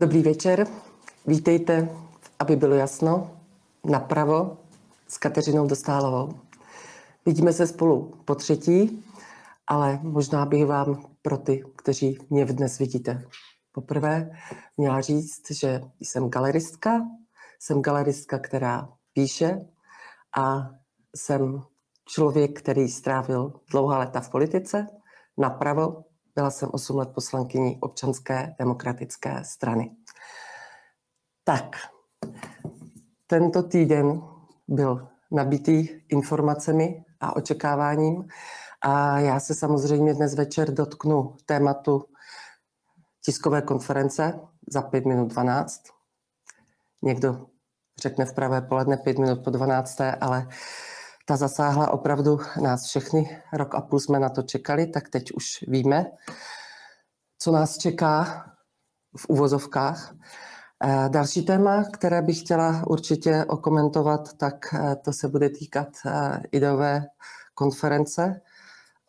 Dobrý 0.00 0.22
večer, 0.22 0.66
vítejte, 1.26 1.88
aby 2.38 2.56
bylo 2.56 2.74
jasno, 2.74 3.30
napravo 3.84 4.58
s 5.08 5.18
Kateřinou 5.18 5.66
Dostálovou. 5.66 6.34
Vidíme 7.26 7.52
se 7.52 7.66
spolu 7.66 8.12
po 8.24 8.34
třetí, 8.34 9.04
ale 9.66 9.98
možná 10.02 10.46
bych 10.46 10.66
vám 10.66 11.04
pro 11.22 11.38
ty, 11.38 11.64
kteří 11.76 12.18
mě 12.30 12.44
dnes 12.44 12.78
vidíte 12.78 13.24
poprvé, 13.72 14.30
měla 14.76 15.00
říct, 15.00 15.50
že 15.50 15.80
jsem 16.00 16.28
galeristka, 16.28 17.02
jsem 17.60 17.82
galeristka, 17.82 18.38
která 18.38 18.88
píše 19.12 19.60
a 20.38 20.70
jsem 21.16 21.62
člověk, 22.08 22.58
který 22.60 22.88
strávil 22.88 23.52
dlouhá 23.70 23.98
léta 23.98 24.20
v 24.20 24.30
politice, 24.30 24.86
napravo 25.38 26.04
byla 26.34 26.50
jsem 26.50 26.68
8 26.72 26.96
let 26.96 27.08
poslankyní 27.14 27.78
občanské 27.80 28.54
demokratické 28.58 29.44
strany. 29.44 29.96
Tak, 31.44 31.76
tento 33.26 33.62
týden 33.62 34.22
byl 34.68 35.08
nabitý 35.30 35.88
informacemi 36.08 37.04
a 37.20 37.36
očekáváním 37.36 38.28
a 38.80 39.18
já 39.18 39.40
se 39.40 39.54
samozřejmě 39.54 40.14
dnes 40.14 40.34
večer 40.34 40.74
dotknu 40.74 41.36
tématu 41.46 42.04
tiskové 43.24 43.62
konference 43.62 44.40
za 44.68 44.82
5 44.82 45.06
minut 45.06 45.26
12. 45.26 45.82
Někdo 47.02 47.46
řekne 48.02 48.24
v 48.24 48.32
pravé 48.34 48.60
poledne 48.60 48.96
5 48.96 49.18
minut 49.18 49.44
po 49.44 49.50
12, 49.50 50.00
ale 50.20 50.48
ta 51.24 51.36
zasáhla 51.36 51.90
opravdu 51.90 52.40
nás 52.62 52.84
všechny. 52.86 53.40
Rok 53.52 53.74
a 53.74 53.80
půl 53.80 54.00
jsme 54.00 54.18
na 54.18 54.28
to 54.28 54.42
čekali, 54.42 54.86
tak 54.86 55.08
teď 55.08 55.32
už 55.32 55.64
víme, 55.68 56.06
co 57.38 57.52
nás 57.52 57.78
čeká 57.78 58.44
v 59.16 59.26
uvozovkách. 59.28 60.14
Eh, 60.84 61.08
další 61.08 61.44
téma, 61.44 61.84
které 61.84 62.22
bych 62.22 62.40
chtěla 62.40 62.84
určitě 62.86 63.44
okomentovat, 63.48 64.32
tak 64.32 64.74
eh, 64.74 64.96
to 64.96 65.12
se 65.12 65.28
bude 65.28 65.50
týkat 65.50 65.88
eh, 66.06 66.40
ideové 66.52 67.06
konference 67.54 68.40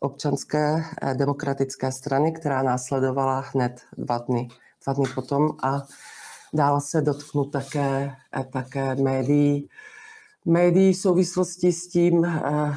občanské 0.00 0.84
demokratické 1.14 1.92
strany, 1.92 2.32
která 2.32 2.62
následovala 2.62 3.40
hned 3.40 3.80
dva 3.98 4.18
dny, 4.18 4.48
dva 4.84 4.92
dny 4.92 5.04
potom 5.14 5.50
a 5.62 5.82
dále 6.52 6.80
se 6.80 7.00
dotknu 7.00 7.44
také, 7.44 8.12
také 8.52 8.94
médií, 8.94 9.68
médií 10.46 10.92
v 10.92 10.96
souvislosti 10.96 11.72
s 11.72 11.88
tím, 11.88 12.24
eh, 12.24 12.74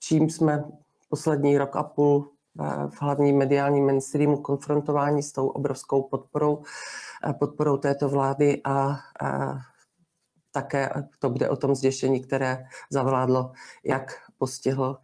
čím 0.00 0.30
jsme 0.30 0.64
poslední 1.08 1.58
rok 1.58 1.76
a 1.76 1.82
půl 1.82 2.30
eh, 2.60 2.88
v 2.88 3.02
hlavním 3.02 3.38
mediálním 3.38 3.86
mainstreamu 3.86 4.36
konfrontování 4.36 5.22
s 5.22 5.32
tou 5.32 5.48
obrovskou 5.48 6.02
podporou, 6.02 6.62
eh, 7.28 7.32
podporou 7.32 7.76
této 7.76 8.08
vlády 8.08 8.60
a 8.64 8.98
také 10.50 10.90
to 11.18 11.30
bude 11.30 11.48
o 11.48 11.56
tom 11.56 11.74
zděšení, 11.74 12.20
které 12.20 12.64
zavládlo, 12.90 13.52
jak 13.84 14.12
postihl 14.38 14.98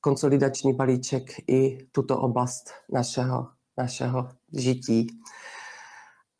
konsolidační 0.00 0.72
balíček 0.72 1.22
i 1.46 1.88
tuto 1.92 2.20
oblast 2.20 2.70
našeho, 2.92 3.48
našeho 3.78 4.28
žití. 4.52 5.06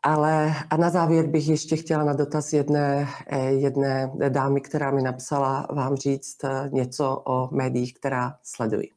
Ale 0.02 0.54
a 0.70 0.76
na 0.76 0.90
závěr 0.90 1.26
bych 1.26 1.48
ještě 1.48 1.76
chtěla 1.76 2.04
na 2.04 2.12
dotaz 2.12 2.52
jedné, 2.52 3.08
eh, 3.26 3.52
jedné 3.52 4.12
dámy, 4.28 4.60
která 4.60 4.90
mi 4.90 5.02
napsala 5.02 5.66
vám 5.70 5.96
říct 5.96 6.44
eh, 6.44 6.70
něco 6.72 7.22
o 7.26 7.48
médiích, 7.54 7.94
která 7.94 8.38
sleduji. 8.42 8.88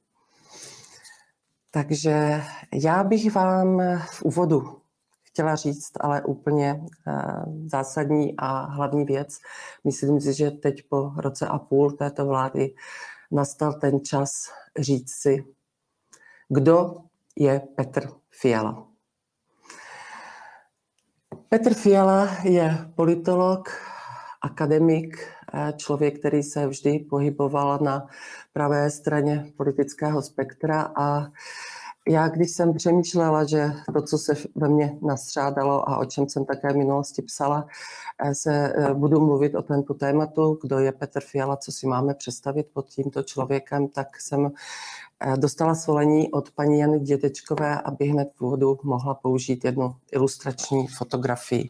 Takže 1.71 2.43
já 2.73 3.03
bych 3.03 3.35
vám 3.35 3.81
v 4.05 4.23
úvodu 4.23 4.81
chtěla 5.31 5.55
říct, 5.55 5.91
ale 5.99 6.21
úplně 6.21 6.83
eh, 7.07 7.13
zásadní 7.65 8.37
a 8.37 8.65
hlavní 8.65 9.05
věc. 9.05 9.37
Myslím 9.83 10.21
si, 10.21 10.33
že 10.33 10.51
teď 10.51 10.83
po 10.89 11.11
roce 11.17 11.47
a 11.47 11.59
půl 11.59 11.91
této 11.91 12.25
vlády 12.25 12.73
nastal 13.31 13.73
ten 13.73 13.99
čas 13.99 14.31
říct 14.79 15.11
si, 15.11 15.45
kdo 16.49 16.95
je 17.35 17.61
Petr 17.75 18.09
Fiala. 18.29 18.90
Petr 21.53 21.73
Fiala 21.73 22.29
je 22.43 22.77
politolog, 22.95 23.69
akademik, 24.41 25.27
člověk, 25.77 26.19
který 26.19 26.43
se 26.43 26.67
vždy 26.67 26.99
pohyboval 26.99 27.79
na 27.81 28.07
pravé 28.53 28.89
straně 28.89 29.51
politického 29.57 30.21
spektra. 30.21 30.91
A 30.95 31.27
já, 32.07 32.27
když 32.27 32.51
jsem 32.51 32.73
přemýšlela, 32.73 33.43
že 33.43 33.71
to, 33.93 34.01
co 34.01 34.17
se 34.17 34.33
ve 34.55 34.69
mně 34.69 34.97
nastřádalo 35.01 35.89
a 35.89 35.97
o 35.97 36.05
čem 36.05 36.29
jsem 36.29 36.45
také 36.45 36.73
v 36.73 36.77
minulosti 36.77 37.21
psala, 37.21 37.67
eh, 38.23 38.35
se 38.35 38.73
eh, 38.75 38.93
budu 38.93 39.19
mluvit 39.19 39.55
o 39.55 39.61
tento 39.61 39.93
tématu, 39.93 40.59
kdo 40.61 40.79
je 40.79 40.91
Petr 40.91 41.19
Fiala, 41.21 41.57
co 41.57 41.71
si 41.71 41.87
máme 41.87 42.13
představit 42.13 42.67
pod 42.73 42.89
tímto 42.89 43.23
člověkem, 43.23 43.87
tak 43.87 44.21
jsem 44.21 44.51
dostala 45.35 45.75
svolení 45.75 46.31
od 46.31 46.51
paní 46.51 46.79
Jany 46.79 46.99
Dětečkové, 46.99 47.81
aby 47.81 48.05
hned 48.05 48.29
v 48.35 48.41
úvodu 48.41 48.79
mohla 48.83 49.13
použít 49.13 49.65
jednu 49.65 49.95
ilustrační 50.11 50.87
fotografii. 50.87 51.69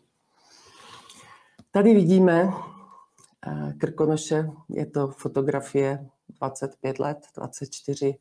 Tady 1.72 1.94
vidíme 1.94 2.53
eh, 3.47 3.73
Krkonoše, 3.78 4.50
je 4.69 4.85
to 4.85 5.07
fotografie 5.07 6.07
25 6.40 7.00
let, 7.00 7.17
24 7.35 8.17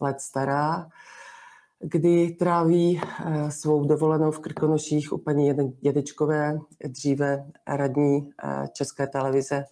let 0.00 0.20
stará, 0.20 0.88
kdy 1.80 2.30
tráví 2.30 3.00
eh, 3.00 3.50
svou 3.50 3.84
dovolenou 3.84 4.30
v 4.30 4.38
Krkonoších 4.38 5.12
u 5.12 5.18
paní 5.18 5.52
Dědečkové, 5.80 6.58
dříve 6.84 7.46
radní 7.66 8.30
České 8.72 9.06
televize 9.06 9.64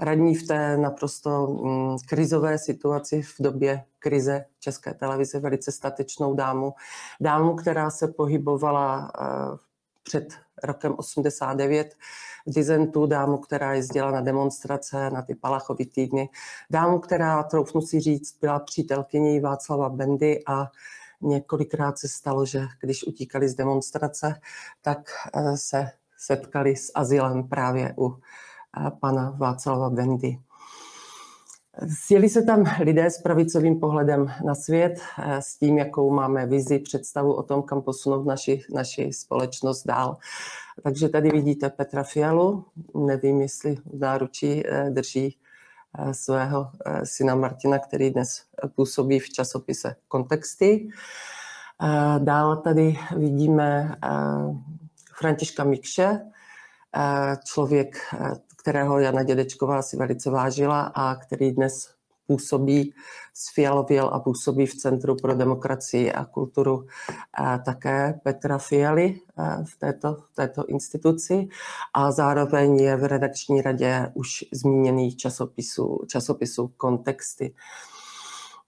radní 0.00 0.34
v 0.34 0.46
té 0.46 0.76
naprosto 0.76 1.46
mm, 1.46 1.96
krizové 2.08 2.58
situaci 2.58 3.22
v 3.22 3.34
době 3.40 3.84
krize 3.98 4.44
České 4.58 4.94
televize, 4.94 5.40
velice 5.40 5.72
statečnou 5.72 6.34
dámu. 6.34 6.74
Dámu, 7.20 7.54
která 7.54 7.90
se 7.90 8.08
pohybovala 8.08 9.12
eh, 9.20 9.24
před 10.02 10.34
rokem 10.62 10.94
89 10.96 11.94
v 12.46 12.54
Dizentu, 12.54 13.06
dámu, 13.06 13.38
která 13.38 13.74
jezdila 13.74 14.10
na 14.10 14.20
demonstrace, 14.20 15.10
na 15.10 15.22
ty 15.22 15.34
Palachovy 15.34 15.86
týdny, 15.86 16.28
dámu, 16.70 16.98
která, 16.98 17.42
troufnu 17.42 17.80
si 17.80 18.00
říct, 18.00 18.38
byla 18.40 18.58
přítelkyní 18.58 19.40
Václava 19.40 19.88
Bendy 19.88 20.42
a 20.46 20.66
několikrát 21.20 21.98
se 21.98 22.08
stalo, 22.08 22.46
že 22.46 22.66
když 22.80 23.06
utíkali 23.06 23.48
z 23.48 23.54
demonstrace, 23.54 24.40
tak 24.82 25.10
eh, 25.34 25.56
se 25.56 25.90
setkali 26.16 26.76
s 26.76 26.92
azylem 26.94 27.48
právě 27.48 27.94
u 27.98 28.16
pana 29.00 29.30
Václava 29.30 29.90
Bendy. 29.90 30.38
Sjeli 31.88 32.28
se 32.28 32.42
tam 32.42 32.64
lidé 32.80 33.10
s 33.10 33.18
pravicovým 33.22 33.80
pohledem 33.80 34.32
na 34.44 34.54
svět, 34.54 35.00
eh, 35.18 35.42
s 35.42 35.56
tím, 35.56 35.78
jakou 35.78 36.10
máme 36.10 36.46
vizi, 36.46 36.78
představu 36.78 37.32
o 37.32 37.42
tom, 37.42 37.62
kam 37.62 37.82
posunout 37.82 38.26
naši, 38.26 38.62
naši 38.74 39.12
společnost 39.12 39.86
dál. 39.86 40.16
Takže 40.82 41.08
tady 41.08 41.30
vidíte 41.30 41.70
Petra 41.70 42.02
Fialu, 42.02 42.64
nevím, 42.94 43.40
jestli 43.40 43.76
v 43.76 43.98
náručí 43.98 44.66
eh, 44.66 44.90
drží 44.90 45.38
eh, 45.98 46.14
svého 46.14 46.70
syna 47.04 47.34
Martina, 47.34 47.78
který 47.78 48.10
dnes 48.10 48.44
působí 48.74 49.18
v 49.18 49.30
časopise 49.30 49.96
Kontexty. 50.08 50.88
Dál 52.18 52.56
tady 52.56 52.98
vidíme 53.16 53.96
Františka 55.18 55.64
Mikše, 55.64 56.20
člověk, 57.44 57.96
kterého 58.60 58.98
Jana 58.98 59.22
Dědečková 59.22 59.82
si 59.82 59.96
velice 59.96 60.30
vážila 60.30 60.80
a 60.80 61.14
který 61.14 61.52
dnes 61.52 61.90
působí, 62.26 62.94
sfialověl 63.34 64.10
a 64.12 64.20
působí 64.20 64.66
v 64.66 64.74
Centru 64.74 65.16
pro 65.16 65.34
demokracii 65.34 66.12
a 66.12 66.24
kulturu 66.24 66.86
a 67.34 67.58
také 67.58 68.20
Petra 68.22 68.58
Fialy 68.58 69.20
v 69.64 69.78
této, 69.78 70.14
v 70.14 70.34
této 70.34 70.66
instituci 70.66 71.48
a 71.94 72.12
zároveň 72.12 72.76
je 72.76 72.96
v 72.96 73.04
redakční 73.04 73.62
radě 73.62 74.12
už 74.14 74.44
zmíněných 74.52 75.16
časopisů, 75.16 75.98
časopisů 76.06 76.68
Kontexty. 76.76 77.54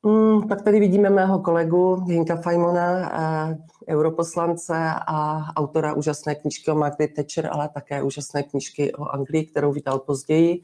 Mm, 0.06 0.48
pak 0.48 0.62
tady 0.62 0.80
vidíme 0.80 1.10
mého 1.10 1.38
kolegu 1.38 2.04
Hinka 2.08 2.36
Fajmona, 2.36 3.12
eh, 3.50 3.58
europoslance 3.88 4.94
a 5.06 5.46
autora 5.56 5.94
úžasné 5.94 6.34
knižky 6.34 6.70
o 6.70 6.74
Margaret 6.74 7.14
Thatcher, 7.14 7.48
ale 7.52 7.68
také 7.68 8.02
úžasné 8.02 8.42
knižky 8.42 8.94
o 8.94 9.04
Anglii, 9.04 9.46
kterou 9.46 9.72
vydal 9.72 9.98
později. 9.98 10.62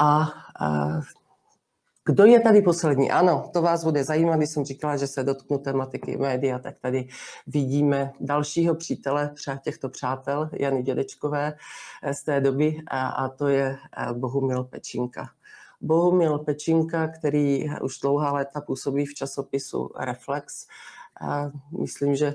A 0.00 0.28
eh, 0.62 1.00
kdo 2.04 2.24
je 2.24 2.40
tady 2.40 2.62
poslední? 2.62 3.10
Ano, 3.10 3.50
to 3.52 3.62
vás 3.62 3.84
bude 3.84 4.04
zajímat, 4.04 4.36
když 4.36 4.50
jsem 4.50 4.64
říkala, 4.64 4.96
že 4.96 5.06
se 5.06 5.24
dotknu 5.24 5.58
tematiky 5.58 6.16
média, 6.16 6.58
tak 6.58 6.78
tady 6.80 7.08
vidíme 7.46 8.12
dalšího 8.20 8.74
přítele 8.74 9.30
třeba 9.34 9.56
těchto 9.56 9.88
přátel, 9.88 10.50
Jany 10.52 10.82
Dědečkové 10.82 11.54
eh, 12.02 12.14
z 12.14 12.22
té 12.22 12.40
doby 12.40 12.76
a, 12.86 13.08
a 13.08 13.28
to 13.28 13.48
je 13.48 13.78
Bohumil 14.12 14.64
Pečinka. 14.64 15.28
Bohumil 15.82 16.38
Pečinka, 16.38 17.08
který 17.08 17.64
už 17.82 17.98
dlouhá 17.98 18.32
léta 18.32 18.60
působí 18.60 19.06
v 19.06 19.14
časopisu 19.14 19.90
Reflex. 20.00 20.66
A 21.20 21.50
myslím, 21.80 22.16
že 22.16 22.34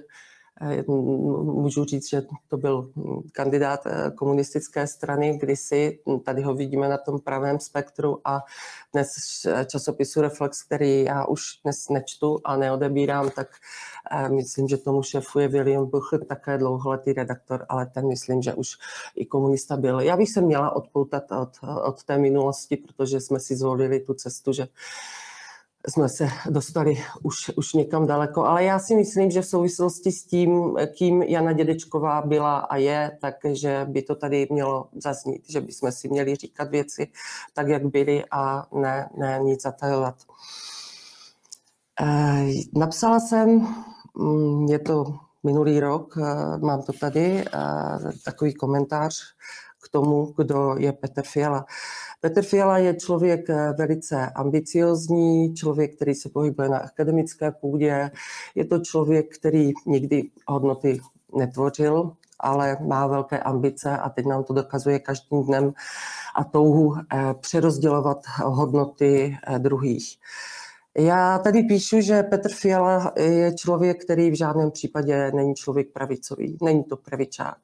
můžu 0.88 1.86
říct, 1.86 2.09
že 2.09 2.21
to 2.48 2.57
byl 2.57 2.92
kandidát 3.31 3.80
eh, 3.86 4.12
komunistické 4.12 4.88
strany 4.88 5.38
kdysi, 5.38 6.00
tady 6.25 6.42
ho 6.42 6.54
vidíme 6.54 6.89
na 6.89 6.98
tom 6.98 7.19
pravém 7.19 7.59
spektru 7.59 8.21
a 8.25 8.39
dnes 8.94 9.07
časopisu 9.65 10.21
Reflex, 10.21 10.63
který 10.63 11.04
já 11.04 11.25
už 11.25 11.42
dnes 11.63 11.89
nečtu 11.89 12.39
a 12.44 12.57
neodebírám, 12.57 13.30
tak 13.30 13.48
myslím, 14.30 14.68
že 14.68 14.77
tomu 14.77 15.04
šefuje 15.04 15.48
William 15.48 15.86
Buchl, 15.86 16.18
také 16.18 16.57
dlouholetý 16.57 17.13
redaktor, 17.13 17.65
ale 17.69 17.86
ten 17.86 18.07
myslím, 18.07 18.42
že 18.42 18.54
už 18.54 18.69
i 19.15 19.25
komunista 19.25 19.77
byl. 19.77 20.00
Já 20.00 20.18
bych 20.18 20.31
se 20.31 20.42
měla 20.42 20.75
odpoutat 20.75 21.31
od, 21.31 21.50
od 21.83 22.04
té 22.04 22.18
minulosti, 22.18 22.77
protože 22.77 23.21
jsme 23.21 23.39
si 23.39 23.56
zvolili 23.56 24.00
tu 24.00 24.13
cestu, 24.13 24.54
že 24.54 24.68
jsme 25.88 26.10
se 26.10 26.28
dostali 26.50 26.98
už, 27.24 27.51
už 27.56 27.74
někam 27.74 28.07
daleko, 28.07 28.45
ale 28.45 28.63
já 28.63 28.80
si 28.80 28.95
myslím, 28.95 29.31
že 29.31 29.42
v 29.42 29.45
souvislosti 29.45 30.12
s 30.12 30.25
tím, 30.25 30.75
kým 30.98 31.22
Jana 31.22 31.54
Dědečková 31.54 32.22
byla 32.22 32.57
a 32.57 32.75
je, 32.75 33.18
takže 33.22 33.86
by 33.89 34.01
to 34.01 34.16
tady 34.16 34.48
mělo 34.51 34.88
zaznít, 34.95 35.50
že 35.50 35.62
bychom 35.62 35.92
si 35.92 36.10
měli 36.10 36.36
říkat 36.36 36.69
věci 36.69 37.07
tak, 37.54 37.68
jak 37.68 37.86
byly 37.86 38.24
a 38.31 38.68
ne, 38.72 39.10
ne 39.18 39.39
nic 39.44 39.62
zatajovat. 39.62 40.16
E, 42.01 42.48
napsala 42.75 43.19
jsem, 43.19 43.68
mm, 44.18 44.66
je 44.66 44.80
to 44.80 45.06
minulý 45.44 45.80
rok, 45.80 46.18
e, 46.18 46.57
mám 46.57 46.81
to 46.81 46.94
tady, 46.94 47.42
e, 47.42 47.45
takový 48.25 48.54
komentář 48.54 49.13
k 49.88 49.92
tomu, 49.92 50.34
kdo 50.38 50.75
je 50.78 50.92
Petr 50.92 51.22
Fiala. 51.24 51.66
Petr 52.22 52.42
Fiala 52.42 52.78
je 52.78 52.95
člověk 52.95 53.50
eh, 53.50 53.74
velice 53.78 54.30
ambiciozní, 54.30 55.56
člověk, 55.56 55.95
který 55.95 56.16
se 56.16 56.30
pohybuje 56.30 56.69
na 56.69 56.78
akademické 56.78 57.51
půdě. 57.51 58.12
Je 58.56 58.66
to 58.66 58.80
člověk, 58.80 59.38
který 59.38 59.72
nikdy 59.86 60.24
hodnoty 60.48 61.00
netvořil, 61.38 62.12
ale 62.39 62.78
má 62.88 63.07
velké 63.07 63.39
ambice 63.39 63.98
a 63.98 64.10
teď 64.10 64.25
nám 64.25 64.44
to 64.44 64.54
dokazuje 64.54 65.00
každým 65.00 65.44
dnem 65.44 65.74
a 66.36 66.44
touhu 66.44 66.95
eh, 66.95 67.33
přerozdělovat 67.40 68.18
hodnoty 68.44 69.38
eh, 69.48 69.60
druhých. 69.60 70.18
Já 70.99 71.39
tady 71.39 71.63
píšu, 71.63 72.01
že 72.01 72.23
Petr 72.23 72.49
Fiala 72.51 73.13
je 73.17 73.55
člověk, 73.55 74.03
který 74.03 74.31
v 74.31 74.38
žádném 74.38 74.71
případě 74.71 75.31
není 75.31 75.55
člověk 75.55 75.91
pravicový, 75.91 76.57
není 76.61 76.83
to 76.83 76.97
pravičák. 76.97 77.57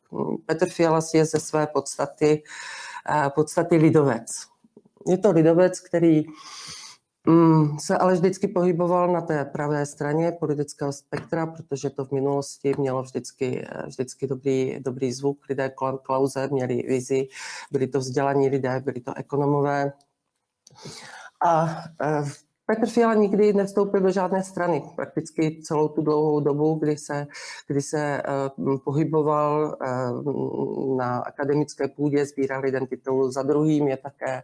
Petr 0.46 0.70
Fiala 0.70 1.00
je 1.14 1.26
ze 1.26 1.40
své 1.40 1.68
podstaty, 1.68 2.44
podstaty 3.36 3.76
lidovec. 3.76 4.26
Je 5.08 5.18
to 5.18 5.32
lidovec, 5.32 5.80
který 5.80 6.24
mm, 7.28 7.80
se 7.80 7.98
ale 7.98 8.14
vždycky 8.14 8.48
pohyboval 8.48 9.14
na 9.14 9.22
té 9.22 9.46
pravé 9.46 9.86
straně 9.86 10.32
politického 10.32 10.94
spektra, 10.94 11.46
protože 11.46 11.90
to 11.90 12.06
v 12.06 12.12
minulosti 12.12 12.74
mělo 12.78 13.04
vždycky, 13.04 13.68
vždycky 13.86 14.28
dobrý, 14.28 14.80
dobrý 14.80 15.14
zvuk. 15.14 15.38
Lidé 15.50 15.70
kolem 15.70 15.98
Klauze 16.04 16.48
měli 16.52 16.76
vizi, 16.76 17.28
byli 17.72 17.88
to 17.88 18.00
vzdělaní 18.00 18.50
lidé, 18.50 18.82
byli 18.86 19.02
to 19.02 19.18
ekonomové. 19.18 19.94
A 21.46 21.66
v 22.24 22.53
Petr 22.76 22.90
Fiala 22.90 23.14
nikdy 23.14 23.54
nevstoupil 23.54 24.02
do 24.02 24.12
žádné 24.12 24.44
strany. 24.44 24.84
Prakticky 24.96 25.62
celou 25.64 25.88
tu 25.88 26.02
dlouhou 26.02 26.40
dobu, 26.40 26.76
kdy 26.76 26.98
se, 26.98 27.28
kdy 27.68 27.82
se 27.82 28.24
uh, 28.58 28.78
pohyboval 28.78 29.78
uh, 29.82 30.98
na 30.98 31.20
akademické 31.20 31.88
půdě, 31.88 32.26
sbíral 32.26 32.66
jeden 32.66 32.88
titul 32.88 33.32
za 33.32 33.44
druhým, 33.44 33.88
je 33.88 33.98
také, 33.98 34.44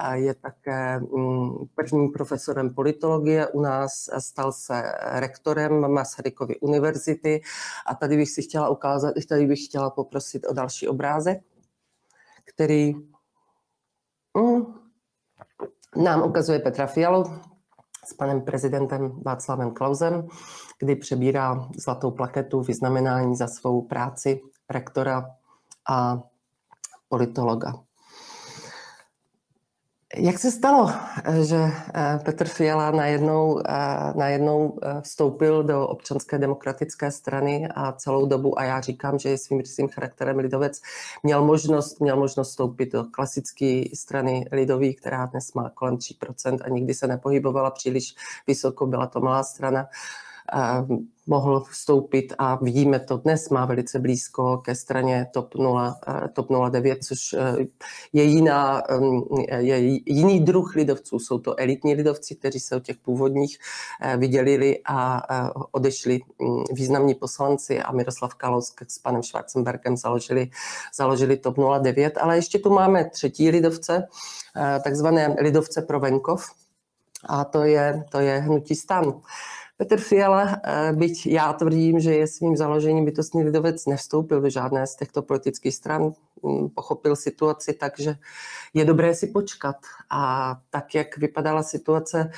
uh, 0.00 0.12
je 0.12 0.34
také 0.34 1.00
um, 1.00 1.68
prvním 1.74 2.12
profesorem 2.12 2.74
politologie. 2.74 3.46
U 3.46 3.60
nás, 3.60 3.92
stal 4.18 4.52
se 4.52 4.82
rektorem 5.00 5.92
Masarykovy 5.92 6.60
univerzity. 6.60 7.40
A 7.86 7.94
tady 7.94 8.16
bych 8.16 8.30
si 8.30 8.42
chtěla 8.42 8.68
ukázat, 8.68 9.14
tady 9.28 9.46
bych 9.46 9.64
chtěla 9.64 9.90
poprosit 9.90 10.46
o 10.46 10.54
další 10.54 10.88
obrázek, 10.88 11.40
který 12.44 12.94
um, 14.34 14.74
nám 15.96 16.22
ukazuje 16.22 16.58
Petra 16.58 16.86
Fialu 16.86 17.24
s 18.08 18.14
panem 18.14 18.40
prezidentem 18.40 19.20
Václavem 19.22 19.70
Klausem, 19.70 20.28
kdy 20.78 20.96
přebírá 20.96 21.68
zlatou 21.76 22.10
plaketu 22.10 22.60
vyznamenání 22.60 23.36
za 23.36 23.48
svou 23.48 23.82
práci 23.82 24.40
rektora 24.70 25.30
a 25.88 26.22
politologa. 27.08 27.87
Jak 30.16 30.38
se 30.38 30.50
stalo, 30.50 30.90
že 31.42 31.56
eh, 31.56 32.18
Petr 32.24 32.48
Fiala 32.48 32.90
najednou, 32.90 33.62
eh, 33.68 34.12
najednou 34.14 34.78
eh, 34.82 35.00
vstoupil 35.00 35.62
do 35.62 35.88
občanské 35.88 36.38
demokratické 36.38 37.10
strany 37.10 37.68
a 37.74 37.92
celou 37.92 38.26
dobu, 38.26 38.58
a 38.58 38.64
já 38.64 38.80
říkám, 38.80 39.18
že 39.18 39.28
je 39.28 39.38
svým 39.38 39.60
rysým 39.60 39.88
charakterem 39.88 40.38
lidovec, 40.38 40.80
měl 41.22 41.44
možnost, 41.44 42.00
měl 42.00 42.16
možnost 42.16 42.48
vstoupit 42.48 42.92
do 42.92 43.04
klasické 43.04 43.82
strany 43.94 44.48
lidový, 44.52 44.94
která 44.94 45.26
dnes 45.26 45.52
má 45.52 45.70
kolem 45.70 45.96
3% 45.96 46.58
a 46.64 46.68
nikdy 46.68 46.94
se 46.94 47.06
nepohybovala 47.06 47.70
příliš 47.70 48.14
vysoko, 48.46 48.86
byla 48.86 49.06
to 49.06 49.20
malá 49.20 49.42
strana 49.42 49.88
mohl 51.28 51.60
vstoupit 51.60 52.34
a 52.38 52.54
vidíme 52.54 53.00
to 53.00 53.16
dnes, 53.16 53.48
má 53.48 53.66
velice 53.66 53.98
blízko 53.98 54.56
ke 54.56 54.74
straně 54.74 55.26
TOP, 55.32 55.54
0, 55.54 55.96
eh, 56.08 56.28
TOP 56.28 56.46
09, 56.70 57.04
což 57.04 57.32
eh, 57.32 57.56
je, 58.12 58.22
jiná, 58.22 58.82
eh, 59.48 59.62
je 59.62 59.78
jiný 60.06 60.40
druh 60.40 60.74
lidovců. 60.74 61.18
Jsou 61.18 61.38
to 61.38 61.60
elitní 61.60 61.94
lidovci, 61.94 62.34
kteří 62.34 62.60
se 62.60 62.76
od 62.76 62.82
těch 62.82 62.96
původních 62.96 63.58
vydělili 64.16 64.80
a 64.86 65.22
odešli 65.72 66.20
mm, 66.38 66.64
významní 66.72 67.14
poslanci 67.14 67.82
a 67.82 67.92
Miroslav 67.92 68.34
Kalousk 68.34 68.82
s 68.88 68.98
panem 68.98 69.22
Schwarzenbergem 69.22 69.96
založili, 69.96 70.50
založili 70.94 71.36
TOP 71.36 71.56
09, 71.82 72.18
ale 72.18 72.36
ještě 72.36 72.58
tu 72.58 72.70
máme 72.70 73.10
třetí 73.10 73.50
lidovce, 73.50 74.08
takzvané 74.84 75.36
lidovce 75.40 75.82
pro 75.82 76.00
venkov, 76.00 76.50
a 77.28 77.44
to 77.44 77.62
je, 77.62 78.04
to 78.10 78.20
je 78.20 78.38
hnutí 78.38 78.74
stan. 78.74 79.20
Petr 79.78 80.00
Fiala, 80.00 80.60
eh, 80.64 80.92
byť 80.92 81.26
já 81.26 81.52
tvrdím, 81.52 82.00
že 82.00 82.14
je 82.14 82.26
svým 82.26 82.56
založením 82.56 83.04
bytostný 83.04 83.44
lidovec, 83.44 83.86
nevstoupil 83.86 84.40
do 84.40 84.50
žádné 84.50 84.86
z 84.86 84.96
těchto 84.96 85.22
politických 85.22 85.74
stran, 85.74 86.12
pochopil 86.74 87.16
situaci 87.16 87.72
tak, 87.72 88.00
že 88.00 88.14
je 88.74 88.84
dobré 88.84 89.14
si 89.14 89.26
počkat. 89.26 89.76
A 90.10 90.56
tak, 90.70 90.94
jak 90.94 91.18
vypadala 91.18 91.62
situace 91.62 92.30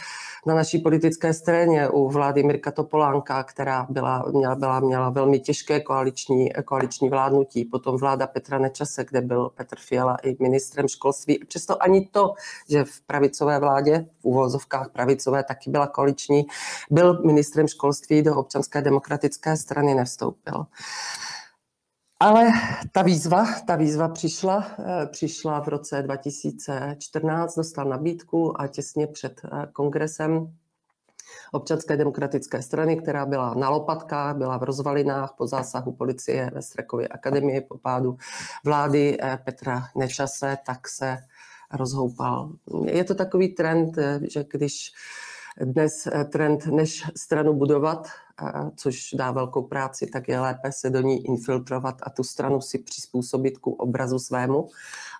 na 0.46 0.54
naší 0.54 0.78
politické 0.78 1.34
scéně 1.34 1.88
u 1.88 2.08
vlády 2.08 2.42
Mirka 2.42 2.70
Topolánka, 2.70 3.42
která 3.42 3.86
byla, 3.90 4.24
měla, 4.32 4.54
byla, 4.54 4.80
měla 4.80 5.10
velmi 5.10 5.40
těžké 5.40 5.80
koaliční, 5.80 6.50
koaliční 6.64 7.08
vládnutí, 7.08 7.64
potom 7.64 7.96
vláda 7.96 8.26
Petra 8.26 8.58
Nečase, 8.58 9.04
kde 9.04 9.20
byl 9.20 9.48
Petr 9.54 9.76
Fiala 9.78 10.16
i 10.22 10.36
ministrem 10.42 10.88
školství. 10.88 11.38
Přesto 11.48 11.82
ani 11.82 12.06
to, 12.06 12.34
že 12.68 12.84
v 12.84 13.00
pravicové 13.00 13.58
vládě, 13.58 14.06
v 14.20 14.24
úvozovkách 14.24 14.90
pravicové 14.92 15.44
taky 15.44 15.70
byla 15.70 15.86
koaliční, 15.86 16.46
byl 16.90 17.22
ministrem 17.22 17.68
školství 17.68 18.22
do 18.22 18.36
občanské 18.36 18.82
demokratické 18.82 19.56
strany 19.56 19.94
nevstoupil. 19.94 20.66
Ale 22.22 22.50
ta 22.92 23.02
výzva, 23.02 23.46
ta 23.66 23.76
výzva 23.76 24.08
přišla, 24.08 24.66
eh, 24.78 25.06
přišla 25.06 25.60
v 25.60 25.68
roce 25.68 26.02
2014, 26.02 27.54
dostal 27.56 27.84
nabídku 27.84 28.60
a 28.60 28.66
těsně 28.66 29.06
před 29.06 29.40
eh, 29.44 29.66
kongresem 29.72 30.54
občanské 31.52 31.96
demokratické 31.96 32.62
strany, 32.62 32.96
která 32.96 33.26
byla 33.26 33.54
na 33.54 33.70
lopatkách, 33.70 34.36
byla 34.36 34.58
v 34.58 34.62
rozvalinách 34.62 35.34
po 35.38 35.46
zásahu 35.46 35.92
policie 35.92 36.50
ve 36.54 36.62
Strekově 36.62 37.08
akademii 37.08 37.60
po 37.60 37.78
pádu 37.78 38.16
vlády 38.64 39.18
eh, 39.20 39.38
Petra 39.44 39.82
Nečase, 39.96 40.58
tak 40.66 40.88
se 40.88 41.18
rozhoupal. 41.72 42.52
Je 42.84 43.04
to 43.04 43.14
takový 43.14 43.48
trend, 43.48 43.96
že 44.30 44.44
když 44.52 44.92
dnes 45.60 46.08
trend, 46.32 46.66
než 46.66 47.04
stranu 47.16 47.54
budovat, 47.54 48.08
což 48.76 49.10
dá 49.14 49.30
velkou 49.30 49.62
práci, 49.62 50.06
tak 50.06 50.28
je 50.28 50.40
lépe 50.40 50.72
se 50.72 50.90
do 50.90 51.00
ní 51.00 51.26
infiltrovat 51.26 51.96
a 52.02 52.10
tu 52.10 52.24
stranu 52.24 52.60
si 52.60 52.78
přizpůsobit 52.78 53.58
ku 53.58 53.72
obrazu 53.72 54.18
svému. 54.18 54.68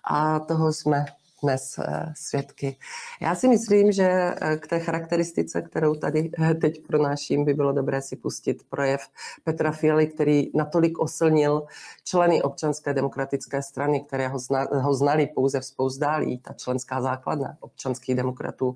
A 0.03 0.39
toho 0.39 0.73
jsme 0.73 1.05
dnes 1.43 1.79
eh, 1.79 2.13
svědky. 2.15 2.77
Já 3.21 3.35
si 3.35 3.47
myslím, 3.47 3.91
že 3.91 4.35
eh, 4.41 4.57
k 4.57 4.67
té 4.67 4.79
charakteristice, 4.79 5.61
kterou 5.61 5.95
tady 5.95 6.31
eh, 6.39 6.53
teď 6.53 6.87
pronáším, 6.87 7.45
by 7.45 7.53
bylo 7.53 7.71
dobré 7.71 8.01
si 8.01 8.15
pustit 8.15 8.63
projev 8.69 9.01
Petra 9.43 9.71
Fialy, 9.71 10.07
který 10.07 10.51
natolik 10.53 10.99
oslnil 10.99 11.63
členy 12.03 12.41
občanské 12.41 12.93
demokratické 12.93 13.61
strany, 13.61 14.01
které 14.01 14.27
ho, 14.27 14.39
zna, 14.39 14.67
ho 14.71 14.93
znali 14.93 15.27
pouze 15.27 15.59
v 15.59 15.65
spouzdálí, 15.65 16.37
ta 16.37 16.53
členská 16.53 17.01
základna 17.01 17.57
občanských 17.59 18.15
demokratů, 18.15 18.75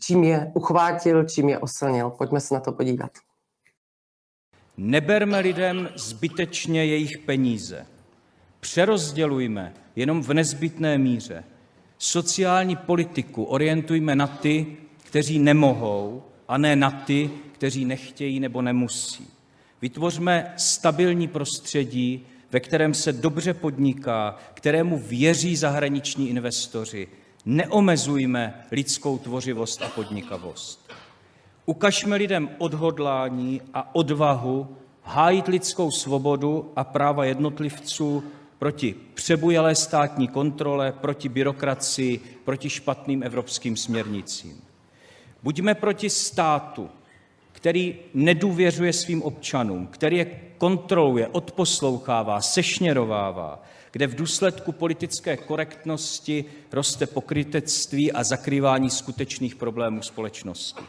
čím 0.00 0.24
je 0.24 0.52
uchvátil, 0.54 1.24
čím 1.24 1.48
je 1.48 1.58
oslnil. 1.58 2.10
Pojďme 2.10 2.40
se 2.40 2.54
na 2.54 2.60
to 2.60 2.72
podívat. 2.72 3.10
Neberme 4.82 5.40
lidem 5.40 5.88
zbytečně 5.94 6.84
jejich 6.84 7.18
peníze. 7.18 7.86
Přerozdělujme 8.60 9.74
jenom 9.96 10.22
v 10.22 10.34
nezbytné 10.34 10.98
míře. 10.98 11.44
Sociální 11.98 12.76
politiku 12.76 13.44
orientujme 13.44 14.14
na 14.14 14.26
ty, 14.26 14.76
kteří 14.96 15.38
nemohou, 15.38 16.22
a 16.48 16.58
ne 16.58 16.76
na 16.76 16.90
ty, 16.90 17.30
kteří 17.52 17.84
nechtějí 17.84 18.40
nebo 18.40 18.62
nemusí. 18.62 19.26
Vytvořme 19.82 20.54
stabilní 20.56 21.28
prostředí, 21.28 22.26
ve 22.52 22.60
kterém 22.60 22.94
se 22.94 23.12
dobře 23.12 23.54
podniká, 23.54 24.38
kterému 24.54 24.98
věří 24.98 25.56
zahraniční 25.56 26.28
investoři. 26.28 27.08
Neomezujme 27.44 28.64
lidskou 28.72 29.18
tvořivost 29.18 29.82
a 29.82 29.88
podnikavost. 29.88 30.90
Ukažme 31.66 32.16
lidem 32.16 32.50
odhodlání 32.58 33.60
a 33.74 33.94
odvahu 33.94 34.76
hájit 35.02 35.48
lidskou 35.48 35.90
svobodu 35.90 36.72
a 36.76 36.84
práva 36.84 37.24
jednotlivců 37.24 38.24
proti 38.58 38.94
přebujelé 39.14 39.74
státní 39.74 40.28
kontrole, 40.28 40.92
proti 40.92 41.28
byrokracii, 41.28 42.20
proti 42.44 42.70
špatným 42.70 43.22
evropským 43.22 43.76
směrnicím. 43.76 44.62
Buďme 45.42 45.74
proti 45.74 46.10
státu, 46.10 46.90
který 47.52 47.98
nedůvěřuje 48.14 48.92
svým 48.92 49.22
občanům, 49.22 49.86
který 49.86 50.16
je 50.16 50.40
kontroluje, 50.58 51.28
odposlouchává, 51.28 52.40
sešněrovává, 52.40 53.62
kde 53.92 54.06
v 54.06 54.14
důsledku 54.14 54.72
politické 54.72 55.36
korektnosti 55.36 56.44
roste 56.72 57.06
pokrytectví 57.06 58.12
a 58.12 58.24
zakrývání 58.24 58.90
skutečných 58.90 59.54
problémů 59.54 60.02
společnosti. 60.02 60.82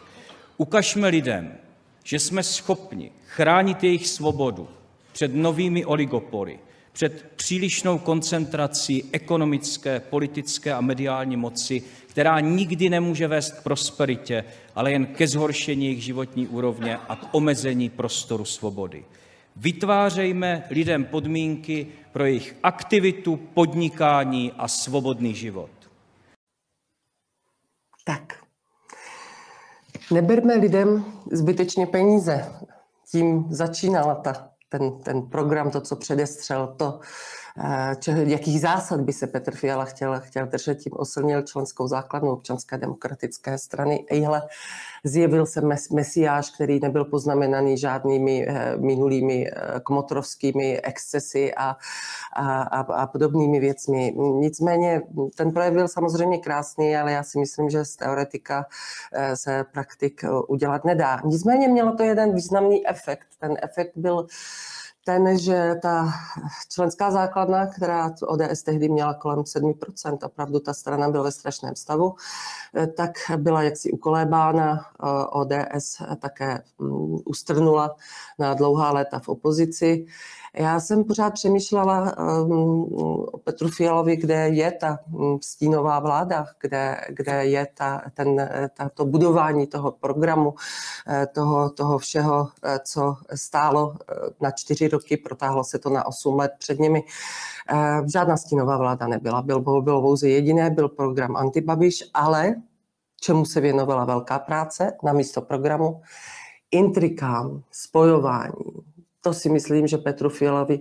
Ukažme 0.61 1.07
lidem, 1.07 1.57
že 2.03 2.19
jsme 2.19 2.43
schopni 2.43 3.11
chránit 3.25 3.83
jejich 3.83 4.07
svobodu 4.07 4.69
před 5.11 5.35
novými 5.35 5.85
oligopoly, 5.85 6.59
před 6.91 7.31
přílišnou 7.35 7.97
koncentrací 7.97 9.09
ekonomické, 9.11 9.99
politické 9.99 10.73
a 10.73 10.81
mediální 10.81 11.37
moci, 11.37 11.83
která 12.07 12.39
nikdy 12.39 12.89
nemůže 12.89 13.27
vést 13.27 13.51
k 13.51 13.63
prosperitě, 13.63 14.43
ale 14.75 14.91
jen 14.91 15.05
ke 15.05 15.27
zhoršení 15.27 15.85
jejich 15.85 16.03
životní 16.03 16.47
úrovně 16.47 16.97
a 16.97 17.15
k 17.15 17.33
omezení 17.33 17.89
prostoru 17.89 18.45
svobody. 18.45 19.05
Vytvářejme 19.55 20.63
lidem 20.69 21.05
podmínky 21.05 21.87
pro 22.11 22.25
jejich 22.25 22.55
aktivitu, 22.63 23.37
podnikání 23.37 24.51
a 24.57 24.67
svobodný 24.67 25.35
život. 25.35 25.71
Tak. 28.03 28.40
Neberme 30.11 30.55
lidem 30.55 31.05
zbytečně 31.31 31.87
peníze. 31.87 32.45
Tím 33.11 33.45
začínala 33.49 34.15
ta, 34.15 34.49
ten, 34.69 34.91
ten 35.03 35.21
program, 35.21 35.71
to, 35.71 35.81
co 35.81 35.95
předestřel, 35.95 36.75
to, 36.77 36.99
če, 37.99 38.11
jakých 38.11 38.61
zásad 38.61 39.01
by 39.01 39.13
se 39.13 39.27
Petr 39.27 39.55
Fiala 39.55 39.85
chtěl, 39.85 40.19
chtěl 40.19 40.45
držet, 40.45 40.75
tím 40.75 40.93
osilnil 40.95 41.41
členskou 41.41 41.87
základnu 41.87 42.31
občanské 42.31 42.77
demokratické 42.77 43.57
strany. 43.57 44.05
Ejhle, 44.09 44.41
zjevil 45.03 45.45
se 45.45 45.61
mes, 45.61 45.89
mesiáš, 45.89 46.49
který 46.49 46.79
nebyl 46.79 47.05
poznamenaný 47.05 47.77
žádnými 47.77 48.47
eh, 48.47 48.77
minulými 48.77 49.47
eh, 49.47 49.79
kmotrovskými 49.83 50.81
excesy 50.81 51.53
a, 51.55 51.75
a, 52.33 52.61
a, 52.61 52.79
a 52.79 53.07
podobnými 53.07 53.59
věcmi. 53.59 54.15
Nicméně 54.39 55.01
ten 55.35 55.51
projev 55.51 55.73
byl 55.73 55.87
samozřejmě 55.87 56.37
krásný, 56.37 56.97
ale 56.97 57.11
já 57.11 57.23
si 57.23 57.39
myslím, 57.39 57.69
že 57.69 57.85
z 57.85 57.95
teoretika 57.95 58.65
eh, 59.13 59.35
se 59.35 59.65
praktik 59.71 60.21
udělat 60.47 60.85
nedá. 60.85 61.21
Nicméně 61.25 61.67
mělo 61.67 61.95
to 61.95 62.03
jeden 62.03 62.33
významný 62.33 62.87
efekt. 62.87 63.27
Ten 63.39 63.57
efekt 63.61 63.91
byl 63.95 64.27
ten, 65.05 65.37
že 65.37 65.75
ta 65.81 66.13
členská 66.69 67.11
základna, 67.11 67.65
která 67.65 68.11
ODS 68.23 68.63
tehdy 68.63 68.89
měla 68.89 69.13
kolem 69.13 69.39
7%, 69.39 70.17
opravdu 70.25 70.59
ta 70.59 70.73
strana 70.73 71.09
byla 71.09 71.23
ve 71.23 71.31
strašném 71.31 71.75
stavu, 71.75 72.15
eh, 72.75 72.87
tak 72.87 73.11
byla 73.37 73.63
jaksi 73.63 73.91
ukolébána. 73.91 74.85
Eh, 75.03 75.25
ODS 75.25 76.01
také 76.19 76.63
mm, 76.79 77.17
ustrnula 77.25 77.95
na 78.39 78.53
dlouhá 78.53 78.91
léta 78.91 79.19
v 79.19 79.29
opozici. 79.29 80.05
Já 80.57 80.79
jsem 80.79 81.03
pořád 81.03 81.33
přemýšlela 81.33 82.17
o 83.31 83.37
Petru 83.37 83.69
Fialovi, 83.69 84.15
kde 84.15 84.35
je 84.35 84.71
ta 84.71 84.99
um, 85.11 85.39
stínová 85.41 85.99
vláda, 85.99 86.45
kde, 86.61 87.01
kde 87.09 87.45
je 87.45 87.67
ta, 87.73 88.01
ten, 88.13 88.49
ta, 88.77 88.89
to 88.89 89.05
budování 89.05 89.67
toho 89.67 89.91
programu, 89.91 90.53
eh, 91.07 91.27
toho, 91.27 91.69
toho 91.69 91.97
všeho, 91.97 92.49
eh, 92.63 92.79
co 92.83 93.15
stálo 93.35 93.95
eh, 93.95 94.15
na 94.41 94.51
čtyři 94.51 94.87
roky, 94.87 95.17
protáhlo 95.17 95.63
se 95.63 95.79
to 95.79 95.89
na 95.89 96.05
osm 96.05 96.35
let 96.35 96.51
před 96.59 96.79
nimi. 96.79 97.03
Žádná 98.13 98.37
stínová 98.37 98.77
vláda 98.77 99.07
nebyla, 99.07 99.41
byl, 99.41 99.59
bylo 99.59 100.01
pouze 100.01 100.29
jediné, 100.29 100.69
byl 100.69 100.89
program 100.89 101.35
Antibabiš, 101.35 102.03
ale 102.13 102.55
čemu 103.21 103.45
se 103.45 103.61
věnovala 103.61 104.05
velká 104.05 104.39
práce 104.39 104.93
na 105.03 105.13
místo 105.13 105.41
programu, 105.41 106.01
intrikám, 106.71 107.63
spojování, 107.71 108.90
to 109.21 109.33
si 109.33 109.49
myslím, 109.49 109.87
že 109.87 109.97
Petru 109.97 110.29
Fialovi 110.29 110.79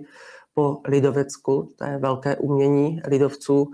po 0.54 0.80
lidovecku, 0.88 1.72
to 1.76 1.84
je 1.84 1.98
velké 1.98 2.36
umění 2.36 3.00
lidovců, 3.06 3.70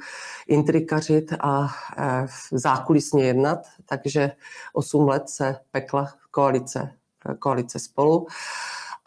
intrikařit 0.47 1.33
a 1.41 1.69
e, 1.99 2.27
zákulisně 2.53 3.25
jednat, 3.25 3.59
takže 3.87 4.31
8 4.73 5.09
let 5.09 5.29
se 5.29 5.57
pekla 5.71 6.15
koalice, 6.31 6.93
koalice 7.39 7.79
spolu. 7.79 8.27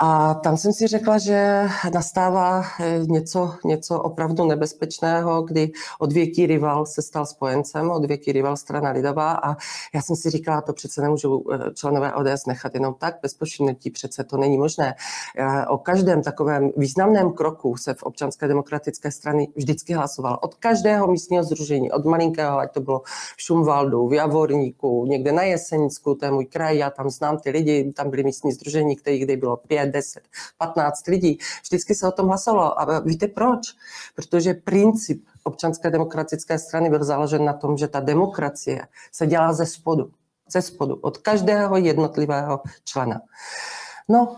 A 0.01 0.33
tam 0.33 0.57
jsem 0.57 0.73
si 0.73 0.87
řekla, 0.87 1.17
že 1.17 1.67
nastává 1.93 2.63
eh, 2.79 2.99
něco, 2.99 3.53
něco 3.65 3.99
opravdu 3.99 4.45
nebezpečného, 4.45 5.41
kdy 5.41 5.71
odvěký 5.99 6.45
rival 6.45 6.85
se 6.85 7.01
stal 7.01 7.25
spojencem, 7.25 7.91
odvěký 7.91 8.31
rival 8.31 8.57
strana 8.57 8.91
Lidová 8.91 9.31
a 9.31 9.55
já 9.93 10.01
jsem 10.01 10.15
si 10.15 10.29
říkala, 10.29 10.61
to 10.61 10.73
přece 10.73 11.01
nemůžu 11.01 11.43
eh, 11.53 11.73
členové 11.73 12.13
ODS 12.13 12.45
nechat 12.45 12.73
jenom 12.73 12.95
tak, 12.99 13.15
bez 13.21 13.33
pošinutí 13.33 13.91
přece 13.91 14.23
to 14.23 14.37
není 14.37 14.57
možné. 14.57 14.95
Eh, 15.37 15.67
o 15.67 15.77
každém 15.77 16.21
takovém 16.21 16.71
významném 16.77 17.31
kroku 17.31 17.77
se 17.77 17.93
v 17.93 18.03
občanské 18.03 18.47
demokratické 18.47 19.11
strany 19.11 19.47
vždycky 19.55 19.93
hlasoval. 19.93 20.39
Od 20.41 20.55
každého 20.55 21.07
místního 21.07 21.43
združení, 21.43 21.91
od 21.91 22.05
malinkého, 22.05 22.59
ať 22.59 22.71
to 22.71 22.81
bylo 22.81 23.01
v 23.37 23.41
Šumvaldu, 23.41 24.07
v 24.07 24.13
Javorníku, 24.13 25.05
někde 25.05 25.31
na 25.31 25.43
Jesenicku, 25.43 26.15
to 26.15 26.25
je 26.25 26.31
můj 26.31 26.45
kraj, 26.45 26.77
já 26.77 26.89
tam 26.89 27.09
znám 27.09 27.37
ty 27.37 27.49
lidi, 27.49 27.93
tam 27.95 28.09
byly 28.09 28.23
místní 28.23 28.51
združení, 28.51 28.95
kterých 28.95 29.23
kdy 29.25 29.37
bylo 29.37 29.57
pět, 29.57 29.88
10, 29.89 30.23
15 30.57 31.07
lidí. 31.07 31.39
Vždycky 31.63 31.95
se 31.95 32.07
o 32.07 32.11
tom 32.11 32.27
hlasovalo. 32.27 32.81
A 32.81 32.99
víte 32.99 33.27
proč? 33.27 33.75
Protože 34.15 34.53
princip 34.53 35.25
občanské 35.43 35.89
demokratické 35.89 36.59
strany 36.59 36.89
byl 36.89 37.03
založen 37.03 37.45
na 37.45 37.53
tom, 37.53 37.77
že 37.77 37.87
ta 37.87 37.99
demokracie 37.99 38.87
se 39.11 39.27
dělá 39.27 39.53
ze 39.53 39.65
spodu. 39.65 40.11
Ze 40.51 40.61
spodu, 40.61 40.95
od 40.95 41.17
každého 41.17 41.77
jednotlivého 41.77 42.61
člena. 42.83 43.21
No, 44.09 44.35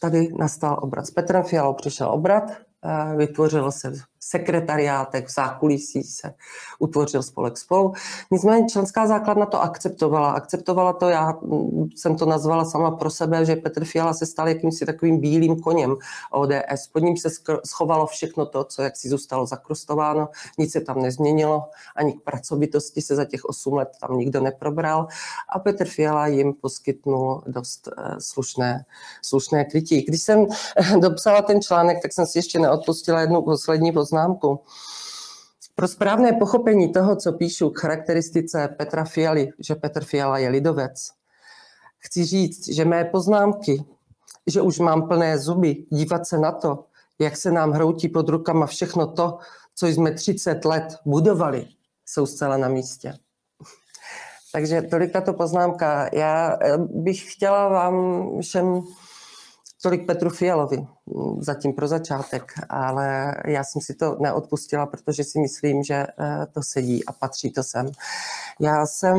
tady 0.00 0.28
nastal 0.38 0.78
obrat. 0.82 1.06
S 1.06 1.10
Petrem 1.10 1.42
Fialou 1.42 1.74
přišel 1.74 2.08
obrat, 2.10 2.50
eh, 2.50 3.16
vytvořilo 3.16 3.72
se 3.72 3.92
sekretariátech, 4.28 5.26
v 5.26 5.34
zákulisí 5.34 6.02
se 6.02 6.34
utvořil 6.78 7.22
spolek 7.22 7.58
spolu. 7.58 7.92
Nicméně 8.30 8.68
členská 8.68 9.06
základna 9.06 9.46
to 9.46 9.62
akceptovala. 9.62 10.30
Akceptovala 10.30 10.92
to, 10.92 11.08
já 11.08 11.32
mm, 11.42 11.88
jsem 11.96 12.16
to 12.16 12.26
nazvala 12.26 12.64
sama 12.64 12.90
pro 12.90 13.10
sebe, 13.10 13.44
že 13.44 13.56
Petr 13.56 13.84
Fiala 13.84 14.14
se 14.14 14.26
stal 14.26 14.48
jakýmsi 14.48 14.86
takovým 14.86 15.20
bílým 15.20 15.60
koněm 15.60 15.96
ODS. 16.32 16.86
Pod 16.92 16.98
ním 16.98 17.16
se 17.16 17.28
schovalo 17.64 18.06
všechno 18.06 18.46
to, 18.46 18.64
co 18.64 18.82
jak 18.82 18.96
si 18.96 19.08
zůstalo 19.08 19.46
zakrustováno, 19.46 20.28
nic 20.58 20.72
se 20.72 20.80
tam 20.80 21.02
nezměnilo, 21.02 21.62
ani 21.96 22.12
k 22.12 22.22
pracovitosti 22.22 23.02
se 23.02 23.16
za 23.16 23.24
těch 23.24 23.44
8 23.44 23.74
let 23.74 23.88
tam 24.00 24.18
nikdo 24.18 24.40
neprobral 24.40 25.06
a 25.48 25.58
Petr 25.58 25.84
Fiala 25.84 26.26
jim 26.26 26.52
poskytnul 26.54 27.42
dost 27.46 27.88
eh, 27.88 28.14
slušné, 28.18 28.84
slušné 29.22 29.64
krytí. 29.64 30.02
Když 30.02 30.22
jsem 30.22 30.46
dopsala 31.00 31.42
ten 31.42 31.62
článek, 31.62 32.02
tak 32.02 32.12
jsem 32.12 32.26
si 32.26 32.38
ještě 32.38 32.58
neodpustila 32.58 33.20
jednu 33.20 33.42
poslední 33.42 33.92
poznámku, 33.92 34.15
poznámku. 34.16 34.60
Pro 35.74 35.88
správné 35.88 36.32
pochopení 36.32 36.92
toho, 36.92 37.16
co 37.16 37.32
píšu 37.32 37.70
k 37.70 37.78
charakteristice 37.80 38.68
Petra 38.78 39.04
Fialy, 39.04 39.48
že 39.58 39.74
Petr 39.74 40.04
Fiala 40.04 40.38
je 40.38 40.48
lidovec, 40.48 41.10
chci 41.98 42.24
říct, 42.24 42.68
že 42.68 42.84
mé 42.84 43.04
poznámky, 43.04 43.84
že 44.46 44.60
už 44.60 44.78
mám 44.78 45.08
plné 45.08 45.38
zuby 45.38 45.84
dívat 45.90 46.26
se 46.26 46.38
na 46.38 46.52
to, 46.52 46.84
jak 47.18 47.36
se 47.36 47.50
nám 47.50 47.72
hroutí 47.72 48.08
pod 48.08 48.28
rukama 48.28 48.66
všechno 48.66 49.06
to, 49.06 49.38
co 49.74 49.86
jsme 49.86 50.12
30 50.12 50.64
let 50.64 50.96
budovali, 51.04 51.66
jsou 52.06 52.26
zcela 52.26 52.56
na 52.56 52.68
místě. 52.68 53.12
Takže 54.52 54.82
tolika 54.82 55.20
to 55.20 55.32
poznámka. 55.32 56.08
Já 56.12 56.56
eh, 56.60 56.78
bych 56.78 57.32
chtěla 57.32 57.68
vám 57.68 57.94
všem 58.40 58.82
Tolik 59.82 60.06
Petru 60.06 60.30
Fialovi, 60.30 60.76
mm, 61.06 61.42
zatím 61.42 61.72
pro 61.72 61.88
začátek, 61.88 62.52
ale 62.68 63.34
já 63.46 63.64
jsem 63.64 63.82
si 63.82 63.94
to 63.94 64.16
neodpustila, 64.20 64.86
protože 64.86 65.24
si 65.24 65.40
myslím, 65.40 65.82
že 65.82 65.94
eh, 65.94 66.46
to 66.52 66.62
sedí 66.62 67.04
a 67.04 67.12
patří 67.12 67.50
to 67.52 67.62
sem. 67.62 67.90
Já 68.60 68.86
jsem, 68.86 69.18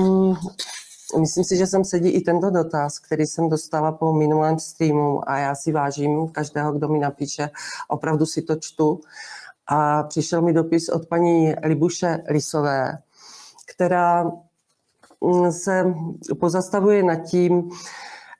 myslím 1.19 1.43
si, 1.43 1.57
že 1.57 1.67
jsem 1.67 1.85
sedí 1.85 2.09
i 2.09 2.21
tento 2.21 2.49
dotaz, 2.49 2.99
který 2.99 3.25
jsem 3.25 3.49
dostala 3.49 3.91
po 3.91 4.13
minulém 4.13 4.59
streamu 4.59 5.29
a 5.29 5.37
já 5.37 5.55
si 5.55 5.71
vážím 5.71 6.27
každého, 6.27 6.71
kdo 6.71 6.87
mi 6.87 6.99
napíše, 6.99 7.49
opravdu 7.87 8.25
si 8.25 8.41
to 8.41 8.55
čtu. 8.55 9.01
A 9.67 10.03
přišel 10.03 10.41
mi 10.41 10.53
dopis 10.53 10.89
od 10.89 11.05
paní 11.05 11.53
Libuše 11.63 12.23
Lisové, 12.29 12.97
která 13.65 14.31
mm, 15.21 15.51
se 15.51 15.93
pozastavuje 16.39 17.03
nad 17.03 17.15
tím, 17.15 17.71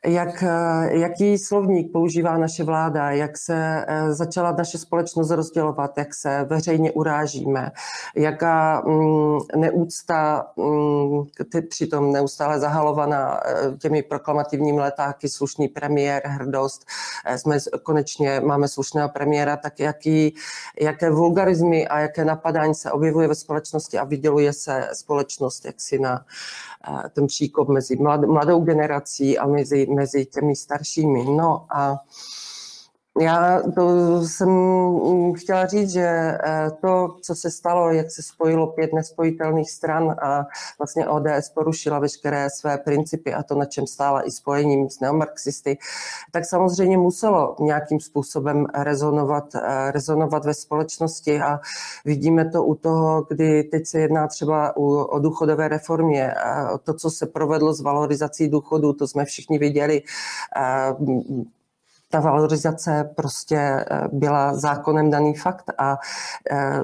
jak, 0.07 0.43
jaký 0.89 1.37
slovník 1.37 1.91
používá 1.91 2.37
naše 2.37 2.63
vláda, 2.63 3.11
jak 3.11 3.37
se 3.37 3.85
začala 4.09 4.51
naše 4.51 4.77
společnost 4.77 5.31
rozdělovat, 5.31 5.97
jak 5.97 6.15
se 6.15 6.45
veřejně 6.49 6.91
urážíme, 6.91 7.71
jaká 8.15 8.83
mm, 8.85 9.39
neúcta, 9.55 10.47
mm, 10.55 11.23
přitom 11.69 12.11
neustále 12.11 12.59
zahalovaná 12.59 13.39
těmi 13.79 14.03
proklamativními 14.03 14.79
letáky, 14.79 15.29
slušný 15.29 15.67
premiér, 15.67 16.21
hrdost, 16.25 16.85
jsme 17.35 17.57
konečně, 17.83 18.41
máme 18.45 18.67
slušného 18.67 19.09
premiéra, 19.09 19.57
tak 19.57 19.79
jaký, 19.79 20.35
jaké 20.81 21.11
vulgarizmy 21.11 21.87
a 21.87 21.99
jaké 21.99 22.25
napadání 22.25 22.75
se 22.75 22.91
objevuje 22.91 23.27
ve 23.27 23.35
společnosti 23.35 23.97
a 23.97 24.03
vyděluje 24.03 24.53
se 24.53 24.89
společnost 24.93 25.65
jaksi 25.65 25.99
na 25.99 26.25
ten 27.13 27.27
příkop 27.27 27.69
mezi 27.69 27.95
mladou 28.27 28.61
generací 28.61 29.37
a 29.37 29.47
mezi, 29.47 29.87
mezi 29.97 30.25
těmi 30.25 30.55
staršími. 30.55 31.25
No 31.25 31.65
a 31.69 31.99
já 33.19 33.61
to 33.75 34.21
jsem 34.21 34.49
chtěla 35.33 35.65
říct, 35.65 35.91
že 35.91 36.07
eh, 36.07 36.71
to, 36.81 37.15
co 37.21 37.35
se 37.35 37.51
stalo, 37.51 37.91
jak 37.91 38.11
se 38.11 38.23
spojilo 38.23 38.67
pět 38.67 38.93
nespojitelných 38.93 39.71
stran 39.71 40.15
a 40.21 40.47
vlastně 40.79 41.07
ODS 41.07 41.49
porušila 41.53 41.99
veškeré 41.99 42.49
své 42.49 42.77
principy 42.77 43.33
a 43.33 43.43
to, 43.43 43.55
na 43.55 43.65
čem 43.65 43.87
stála 43.87 44.27
i 44.27 44.31
spojením 44.31 44.89
s 44.89 44.99
neomarxisty, 44.99 45.77
tak 46.31 46.45
samozřejmě 46.45 46.97
muselo 46.97 47.55
nějakým 47.59 47.99
způsobem 47.99 48.65
rezonovat, 48.75 49.55
eh, 49.55 49.91
rezonovat 49.91 50.45
ve 50.45 50.53
společnosti 50.53 51.41
a 51.41 51.59
vidíme 52.05 52.49
to 52.49 52.63
u 52.63 52.75
toho, 52.75 53.25
kdy 53.29 53.63
teď 53.63 53.87
se 53.87 53.99
jedná 53.99 54.27
třeba 54.27 54.77
o 54.77 55.19
důchodové 55.19 55.67
reformě. 55.67 56.33
To, 56.83 56.93
co 56.93 57.09
se 57.09 57.25
provedlo 57.25 57.73
s 57.73 57.81
valorizací 57.81 58.49
důchodů, 58.49 58.93
to 58.93 59.07
jsme 59.07 59.25
všichni 59.25 59.57
viděli 59.57 60.01
ta 62.09 62.19
valorizace 62.19 63.13
prostě 63.15 63.57
eh, 63.57 64.07
byla 64.11 64.55
zákonem 64.55 65.11
daný 65.11 65.33
fakt 65.33 65.71
a 65.77 65.97
eh, 66.51 66.81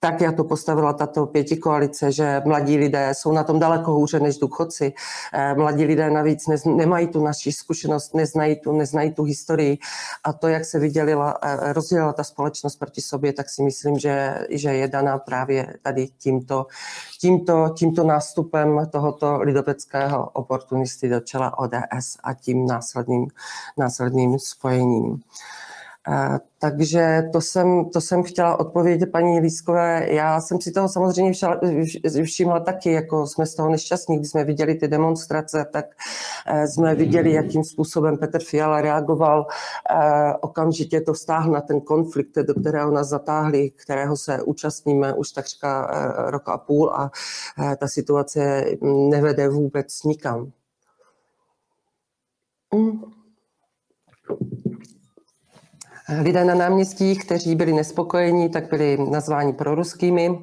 tak 0.00 0.20
já 0.20 0.32
to 0.32 0.44
postavila 0.44 0.92
tato 0.92 1.26
pěti 1.26 1.56
koalice, 1.56 2.12
že 2.12 2.42
mladí 2.44 2.76
lidé 2.76 3.10
jsou 3.12 3.32
na 3.32 3.44
tom 3.44 3.58
daleko 3.58 3.92
hůře 3.92 4.20
než 4.20 4.38
důchodci. 4.38 4.92
Eh, 5.32 5.54
mladí 5.54 5.84
lidé 5.84 6.10
navíc 6.10 6.46
nez, 6.46 6.64
nemají 6.64 7.06
tu 7.06 7.24
naši 7.24 7.52
zkušenost, 7.52 8.14
neznají 8.14 8.60
tu, 8.60 8.72
neznají 8.72 9.12
tu 9.12 9.22
historii 9.22 9.78
a 10.24 10.32
to, 10.32 10.48
jak 10.48 10.64
se 10.64 10.78
vydělila, 10.78 11.38
eh, 11.42 11.72
rozdělila 11.72 12.12
ta 12.12 12.24
společnost 12.24 12.76
proti 12.76 13.00
sobě, 13.00 13.32
tak 13.32 13.50
si 13.50 13.62
myslím, 13.62 13.98
že, 13.98 14.38
že 14.50 14.74
je 14.74 14.88
daná 14.88 15.18
právě 15.18 15.74
tady 15.82 16.08
tímto, 16.18 16.66
tímto, 17.20 17.68
tímto 17.68 18.04
nástupem 18.04 18.88
tohoto 18.90 19.38
lidoveckého 19.42 20.30
oportunisty 20.30 21.08
do 21.08 21.20
čela 21.20 21.58
ODS 21.58 22.16
a 22.22 22.34
tím 22.34 22.66
následným, 22.66 23.26
následným 23.78 24.38
spojením. 24.38 25.22
Takže 26.58 27.22
to 27.32 27.40
jsem, 27.40 27.90
to 27.90 28.00
jsem 28.00 28.22
chtěla 28.22 28.60
odpovědět 28.60 29.12
paní 29.12 29.40
Lískové. 29.40 30.06
Já 30.10 30.40
jsem 30.40 30.60
si 30.60 30.72
toho 30.72 30.88
samozřejmě 30.88 31.32
všimla 32.24 32.60
taky, 32.60 32.92
jako 32.92 33.26
jsme 33.26 33.46
z 33.46 33.54
toho 33.54 33.68
nešťastní, 33.70 34.16
když 34.16 34.30
jsme 34.30 34.44
viděli 34.44 34.74
ty 34.74 34.88
demonstrace, 34.88 35.66
tak 35.72 35.84
eh, 36.46 36.68
jsme 36.68 36.94
viděli, 36.94 37.32
jakým 37.32 37.64
způsobem 37.64 38.16
Petr 38.16 38.42
Fiala 38.42 38.80
reagoval. 38.80 39.46
Eh, 39.90 40.34
okamžitě 40.40 41.00
to 41.00 41.14
stáhl 41.14 41.52
na 41.52 41.60
ten 41.60 41.80
konflikt, 41.80 42.36
do 42.36 42.54
kterého 42.54 42.90
nás 42.90 43.08
zatáhli, 43.08 43.70
kterého 43.70 44.16
se 44.16 44.42
účastníme 44.42 45.14
už 45.14 45.30
takřka 45.30 45.90
eh, 45.92 46.30
rok 46.30 46.48
a 46.48 46.58
půl 46.58 46.90
a 46.90 47.10
ta 47.76 47.88
situace 47.88 48.64
nevede 49.10 49.48
vůbec 49.48 50.02
nikam. 50.02 50.52
Mm 52.74 53.17
lidé 56.22 56.44
na 56.44 56.54
náměstích, 56.54 57.24
kteří 57.24 57.54
byli 57.54 57.72
nespokojení, 57.72 58.48
tak 58.48 58.70
byli 58.70 58.98
nazváni 59.10 59.52
proruskými. 59.52 60.38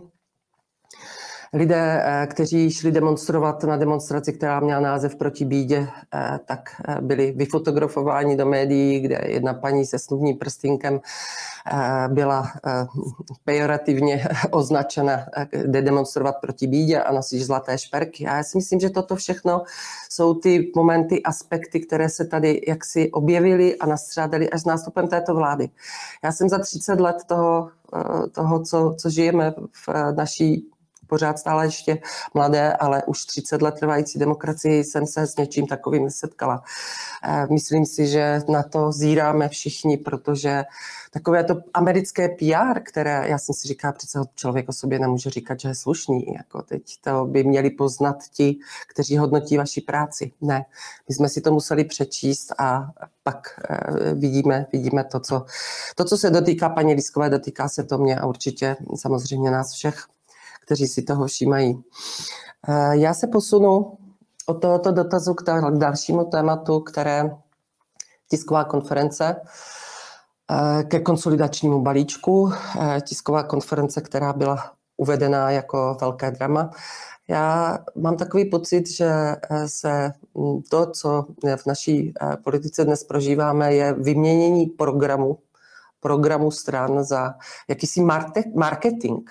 Lidé, 1.53 2.03
eh, 2.05 2.27
kteří 2.27 2.71
šli 2.71 2.91
demonstrovat 2.91 3.63
na 3.63 3.77
demonstraci, 3.77 4.34
která 4.34 4.60
měla 4.60 4.79
název 4.79 5.15
proti 5.15 5.45
bídě, 5.45 5.88
eh, 6.13 6.39
tak 6.45 6.81
eh, 6.88 7.01
byli 7.01 7.31
vyfotografováni 7.31 8.38
do 8.38 8.45
médií, 8.45 8.99
kde 8.99 9.21
jedna 9.25 9.53
paní 9.53 9.86
se 9.86 9.99
snubním 9.99 10.38
prstinkem 10.38 10.99
byla 12.08 12.51
pejorativně 13.43 14.27
označena, 14.51 15.25
jde 15.51 15.81
demonstrovat 15.81 16.36
proti 16.41 16.67
bídě 16.67 17.01
a 17.01 17.13
nosí 17.13 17.43
zlaté 17.43 17.77
šperky. 17.77 18.27
A 18.27 18.38
já 18.38 18.43
si 18.43 18.58
myslím, 18.58 18.79
že 18.79 18.89
toto 18.89 19.15
všechno 19.15 19.62
jsou 20.10 20.34
ty 20.34 20.71
momenty, 20.75 21.23
aspekty, 21.23 21.79
které 21.79 22.10
se 22.10 22.25
tady 22.25 22.62
jaksi 22.67 23.12
objevily 23.12 23.75
a 23.75 23.86
nastřádali 23.86 24.49
až 24.49 24.62
s 24.62 24.65
nástupem 24.65 25.08
této 25.08 25.36
vlády. 25.36 25.69
Já 26.23 26.31
jsem 26.31 26.49
za 26.49 26.60
30 26.60 26.99
let 26.99 27.17
toho, 27.27 27.69
toho 28.31 28.63
co, 28.63 28.95
co 28.97 29.10
žijeme 29.10 29.53
v 29.88 29.89
naší 30.15 30.69
pořád 31.07 31.39
stále 31.39 31.65
ještě 31.65 31.97
mladé, 32.33 32.73
ale 32.73 33.03
už 33.03 33.25
30 33.25 33.61
let 33.61 33.75
trvající 33.79 34.19
demokracii 34.19 34.83
jsem 34.83 35.07
se 35.07 35.27
s 35.27 35.35
něčím 35.35 35.67
takovým 35.67 36.03
nesetkala. 36.03 36.63
Eh, 37.23 37.47
myslím 37.51 37.85
si, 37.85 38.07
že 38.07 38.41
na 38.49 38.63
to 38.63 38.91
zíráme 38.91 39.49
všichni, 39.49 39.97
protože 39.97 40.63
takové 41.11 41.43
to 41.43 41.55
americké 41.73 42.29
PR, 42.29 42.79
které 42.83 43.29
já 43.29 43.37
jsem 43.37 43.55
si 43.55 43.67
říkala, 43.67 43.93
přece 43.93 44.19
člověk 44.35 44.69
o 44.69 44.73
sobě 44.73 44.99
nemůže 44.99 45.29
říkat, 45.29 45.59
že 45.59 45.67
je 45.67 45.75
slušný. 45.75 46.25
Jako 46.37 46.61
teď 46.61 46.81
to 47.01 47.25
by 47.25 47.43
měli 47.43 47.69
poznat 47.69 48.15
ti, 48.33 48.57
kteří 48.87 49.17
hodnotí 49.17 49.57
vaši 49.57 49.81
práci. 49.81 50.31
Ne, 50.41 50.65
my 51.09 51.15
jsme 51.15 51.29
si 51.29 51.41
to 51.41 51.51
museli 51.51 51.83
přečíst 51.83 52.53
a 52.57 52.91
pak 53.23 53.59
eh, 53.69 54.13
vidíme, 54.13 54.65
vidíme 54.73 55.03
to, 55.03 55.19
co, 55.19 55.45
to, 55.95 56.05
co 56.05 56.17
se 56.17 56.29
dotýká 56.29 56.69
paní 56.69 56.93
Liskové, 56.93 57.29
dotýká 57.29 57.69
se 57.69 57.83
to 57.83 57.97
mě 57.97 58.19
a 58.19 58.25
určitě 58.25 58.77
samozřejmě 58.95 59.51
nás 59.51 59.73
všech 59.73 60.05
kteří 60.65 60.88
si 60.88 61.01
toho 61.01 61.28
všímají. 61.28 61.84
Eh, 62.67 62.97
já 62.97 63.13
se 63.13 63.28
posunu 63.28 63.97
od 64.45 64.62
tohoto 64.62 64.91
dotazu 64.91 65.34
k 65.34 65.43
dalšímu 65.78 66.25
tématu, 66.25 66.80
které 66.80 67.30
tisková 68.30 68.63
konference 68.63 69.36
eh, 70.51 70.84
ke 70.84 70.99
konsolidačnímu 70.99 71.82
balíčku. 71.82 72.51
Eh, 72.82 73.01
tisková 73.01 73.43
konference, 73.43 74.01
která 74.01 74.34
byla 74.34 74.71
uvedená 74.97 75.51
jako 75.51 75.97
velké 76.01 76.32
drama. 76.32 76.69
Já 77.28 77.78
mám 77.95 78.17
takový 78.17 78.49
pocit, 78.49 78.89
že 78.89 79.12
se 79.65 80.12
to, 80.69 80.91
co 80.91 81.25
v 81.56 81.65
naší 81.65 82.13
politice 82.43 82.86
dnes 82.86 83.04
prožíváme, 83.04 83.73
je 83.73 83.93
vyměnění 83.93 84.65
programu 84.65 85.38
programu 85.99 86.51
stran 86.51 87.03
za 87.03 87.34
jakýsi 87.67 88.01
marketing. 88.55 89.29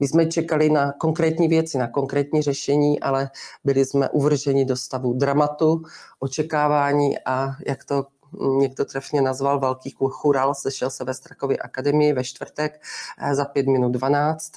My 0.00 0.08
jsme 0.08 0.26
čekali 0.26 0.70
na 0.70 0.92
konkrétní 0.92 1.48
věci, 1.48 1.78
na 1.78 1.88
konkrétní 1.88 2.42
řešení, 2.42 3.00
ale 3.00 3.30
byli 3.64 3.84
jsme 3.84 4.08
uvrženi 4.08 4.64
do 4.64 4.76
stavu 4.76 5.12
dramatu, 5.12 5.82
očekávání 6.18 7.18
a 7.26 7.50
jak 7.66 7.84
to 7.84 8.06
někdo 8.58 8.84
trefně 8.84 9.22
nazval 9.22 9.60
velký 9.60 9.94
chural, 9.98 10.54
sešel 10.54 10.90
se 10.90 11.04
ve 11.04 11.14
Strakově 11.14 11.56
akademii 11.56 12.12
ve 12.12 12.24
čtvrtek 12.24 12.82
eh, 13.18 13.34
za 13.34 13.44
5 13.44 13.66
minut 13.66 13.92
12. 13.92 14.52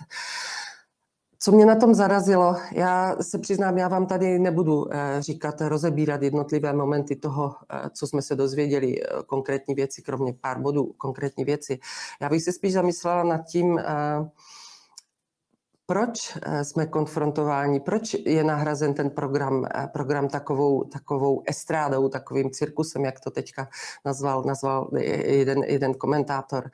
Co 1.47 1.51
mě 1.51 1.65
na 1.65 1.75
tom 1.75 1.93
zarazilo, 1.93 2.55
já 2.71 3.15
se 3.21 3.37
přiznám, 3.37 3.77
já 3.77 3.87
vám 3.87 4.05
tady 4.05 4.39
nebudu 4.39 4.93
eh, 4.93 5.21
říkat, 5.21 5.61
rozebírat 5.61 6.21
jednotlivé 6.21 6.73
momenty 6.73 7.15
toho, 7.15 7.55
eh, 7.69 7.89
co 7.93 8.07
jsme 8.07 8.21
se 8.21 8.35
dozvěděli, 8.35 9.01
eh, 9.01 9.05
konkrétní 9.25 9.75
věci, 9.75 10.01
kromě 10.01 10.33
pár 10.41 10.59
bodů, 10.59 10.93
konkrétní 10.97 11.45
věci. 11.45 11.79
Já 12.21 12.29
bych 12.29 12.43
se 12.43 12.51
spíš 12.51 12.73
zamyslela 12.73 13.23
nad 13.23 13.37
tím, 13.37 13.79
proč 15.85 16.37
jsme 16.63 16.85
konfrontováni, 16.85 17.79
proč 17.79 18.13
je 18.13 18.43
nahrazen 18.43 18.93
ten 18.93 19.09
program, 19.09 19.67
program 19.93 20.27
takovou, 20.27 20.83
takovou 20.83 21.43
estrádou, 21.45 22.09
takovým 22.09 22.51
cirkusem, 22.51 23.05
jak 23.05 23.19
to 23.19 23.31
teďka 23.31 23.67
nazval, 24.05 24.43
nazval 24.43 24.89
jeden, 25.23 25.63
jeden 25.63 25.93
komentátor. 25.93 26.69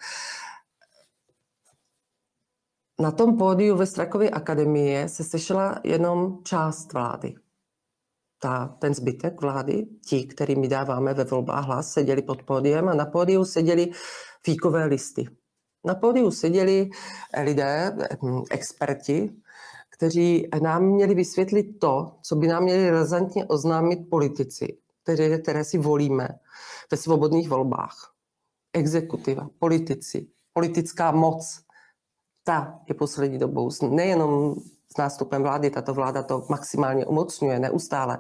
Na 3.00 3.12
tom 3.12 3.38
pódiu 3.38 3.76
ve 3.76 3.86
Strakově 3.86 4.30
akademie 4.30 5.10
se 5.10 5.24
sešla 5.24 5.80
jenom 5.84 6.40
část 6.44 6.94
vlády. 6.94 7.36
Ta, 8.40 8.78
ten 8.80 8.94
zbytek 8.94 9.42
vlády, 9.42 9.86
ti, 10.06 10.26
kterým 10.26 10.70
dáváme 10.70 11.14
ve 11.14 11.24
volbách 11.24 11.66
hlas, 11.66 11.92
seděli 11.92 12.22
pod 12.22 12.44
pódiem 12.44 12.88
a 12.88 12.94
na 12.94 13.06
pódiu 13.06 13.46
seděli 13.46 13.92
fíkové 14.44 14.86
listy. 14.86 15.28
Na 15.86 15.96
pódiu 15.96 16.32
seděli 16.32 16.90
lidé, 17.44 17.98
hm, 18.24 18.44
experti, 18.52 19.36
kteří 19.90 20.50
nám 20.62 20.84
měli 20.84 21.16
vysvětlit 21.16 21.80
to, 21.80 22.16
co 22.22 22.36
by 22.36 22.48
nám 22.48 22.64
měli 22.64 22.90
razantně 22.90 23.46
oznámit 23.46 24.10
politici, 24.10 24.78
které, 25.04 25.40
které 25.40 25.64
si 25.64 25.78
volíme 25.78 26.28
ve 26.92 26.98
svobodných 26.98 27.50
volbách. 27.50 28.14
Exekutiva, 28.74 29.50
politici, 29.60 30.28
politická 30.54 31.12
moc, 31.12 31.63
ta 32.44 32.80
je 32.88 32.96
poslední 32.96 33.38
dobou 33.38 33.70
nejenom 33.90 34.56
s 34.94 34.98
nástupem 34.98 35.42
vlády, 35.42 35.70
tato 35.70 35.94
vláda 35.94 36.24
to 36.24 36.46
maximálně 36.50 37.06
umocňuje 37.06 37.60
neustále, 37.60 38.20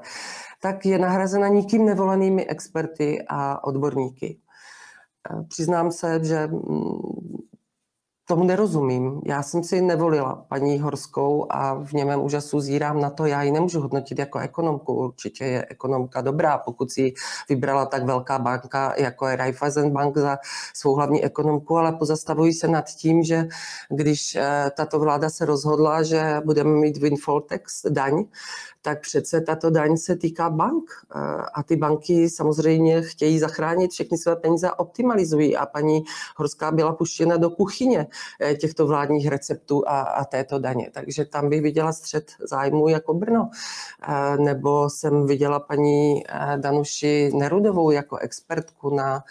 tak 0.62 0.86
je 0.86 1.00
nahrazena 1.00 1.48
nikým 1.48 1.86
nevolenými 1.86 2.46
experty 2.46 3.26
a 3.30 3.64
odborníky. 3.64 4.40
Přiznám 5.48 5.92
se, 5.92 6.20
že 6.24 6.48
mm, 6.48 7.00
tomu 8.26 8.44
nerozumím. 8.44 9.22
Já 9.26 9.44
jsem 9.44 9.64
si 9.64 9.82
nevolila 9.82 10.46
paní 10.48 10.80
Horskou 10.80 11.48
a 11.50 11.74
v 11.74 11.94
němém 11.94 12.22
úžasu 12.22 12.60
zírám 12.60 13.02
na 13.02 13.10
to, 13.10 13.26
já 13.26 13.44
ji 13.44 13.52
nemůžu 13.52 13.82
hodnotit 13.82 14.20
jako 14.20 14.40
ekonomku. 14.40 14.94
Určitě 14.94 15.46
je 15.46 15.66
ekonomka 15.70 16.22
dobrá, 16.22 16.58
pokud 16.58 16.92
si 16.92 17.14
vybrala 17.50 17.86
tak 17.86 18.06
velká 18.06 18.40
banka, 18.40 18.94
jako 18.98 19.28
je 19.28 19.36
Raiffeisenbank 19.36 20.18
za 20.18 20.38
svou 20.74 20.96
hlavní 20.96 21.24
ekonomku, 21.24 21.78
ale 21.78 21.92
pozastavují 21.92 22.54
se 22.54 22.68
nad 22.68 22.86
tím, 22.86 23.24
že 23.24 23.48
když 23.90 24.36
eh, 24.36 24.72
tato 24.78 25.00
vláda 25.00 25.30
se 25.30 25.46
rozhodla, 25.46 26.04
že 26.04 26.42
budeme 26.46 26.70
mít 26.70 26.98
windfall 26.98 27.42
tax, 27.42 27.86
daň, 27.90 28.26
tak 28.86 29.02
přece 29.02 29.42
tato 29.42 29.70
daň 29.70 29.98
se 29.98 30.16
týká 30.16 30.50
bank 30.50 30.92
a 31.54 31.64
ty 31.64 31.76
banky 31.76 32.30
samozřejmě 32.30 33.02
chtějí 33.02 33.40
zachránit 33.40 33.92
všechny 33.92 34.18
své 34.18 34.36
peníze 34.36 34.70
a 34.70 34.80
optimalizují 34.80 35.58
a 35.58 35.66
paní 35.66 36.04
Horská 36.38 36.72
byla 36.72 36.94
puštěna 36.94 37.38
do 37.38 37.50
kuchyně 37.50 38.08
eh, 38.42 38.56
těchto 38.56 38.88
vládních 38.88 39.28
receptů 39.28 39.84
a, 39.88 40.02
a 40.02 40.26
této 40.26 40.60
daně. 40.60 40.90
Takže 40.94 41.26
tam 41.26 41.50
bych 41.50 41.62
viděla 41.62 41.94
střed 41.94 42.32
zájmu 42.50 42.88
jako 42.88 43.14
Brno. 43.14 43.50
Eh, 44.08 44.38
nebo 44.38 44.90
jsem 44.90 45.26
viděla 45.26 45.60
paní 45.60 46.24
Danuši 46.58 47.32
Nerudovou 47.34 47.92
jako 47.92 48.18
expertku 48.18 48.96
na, 48.96 49.24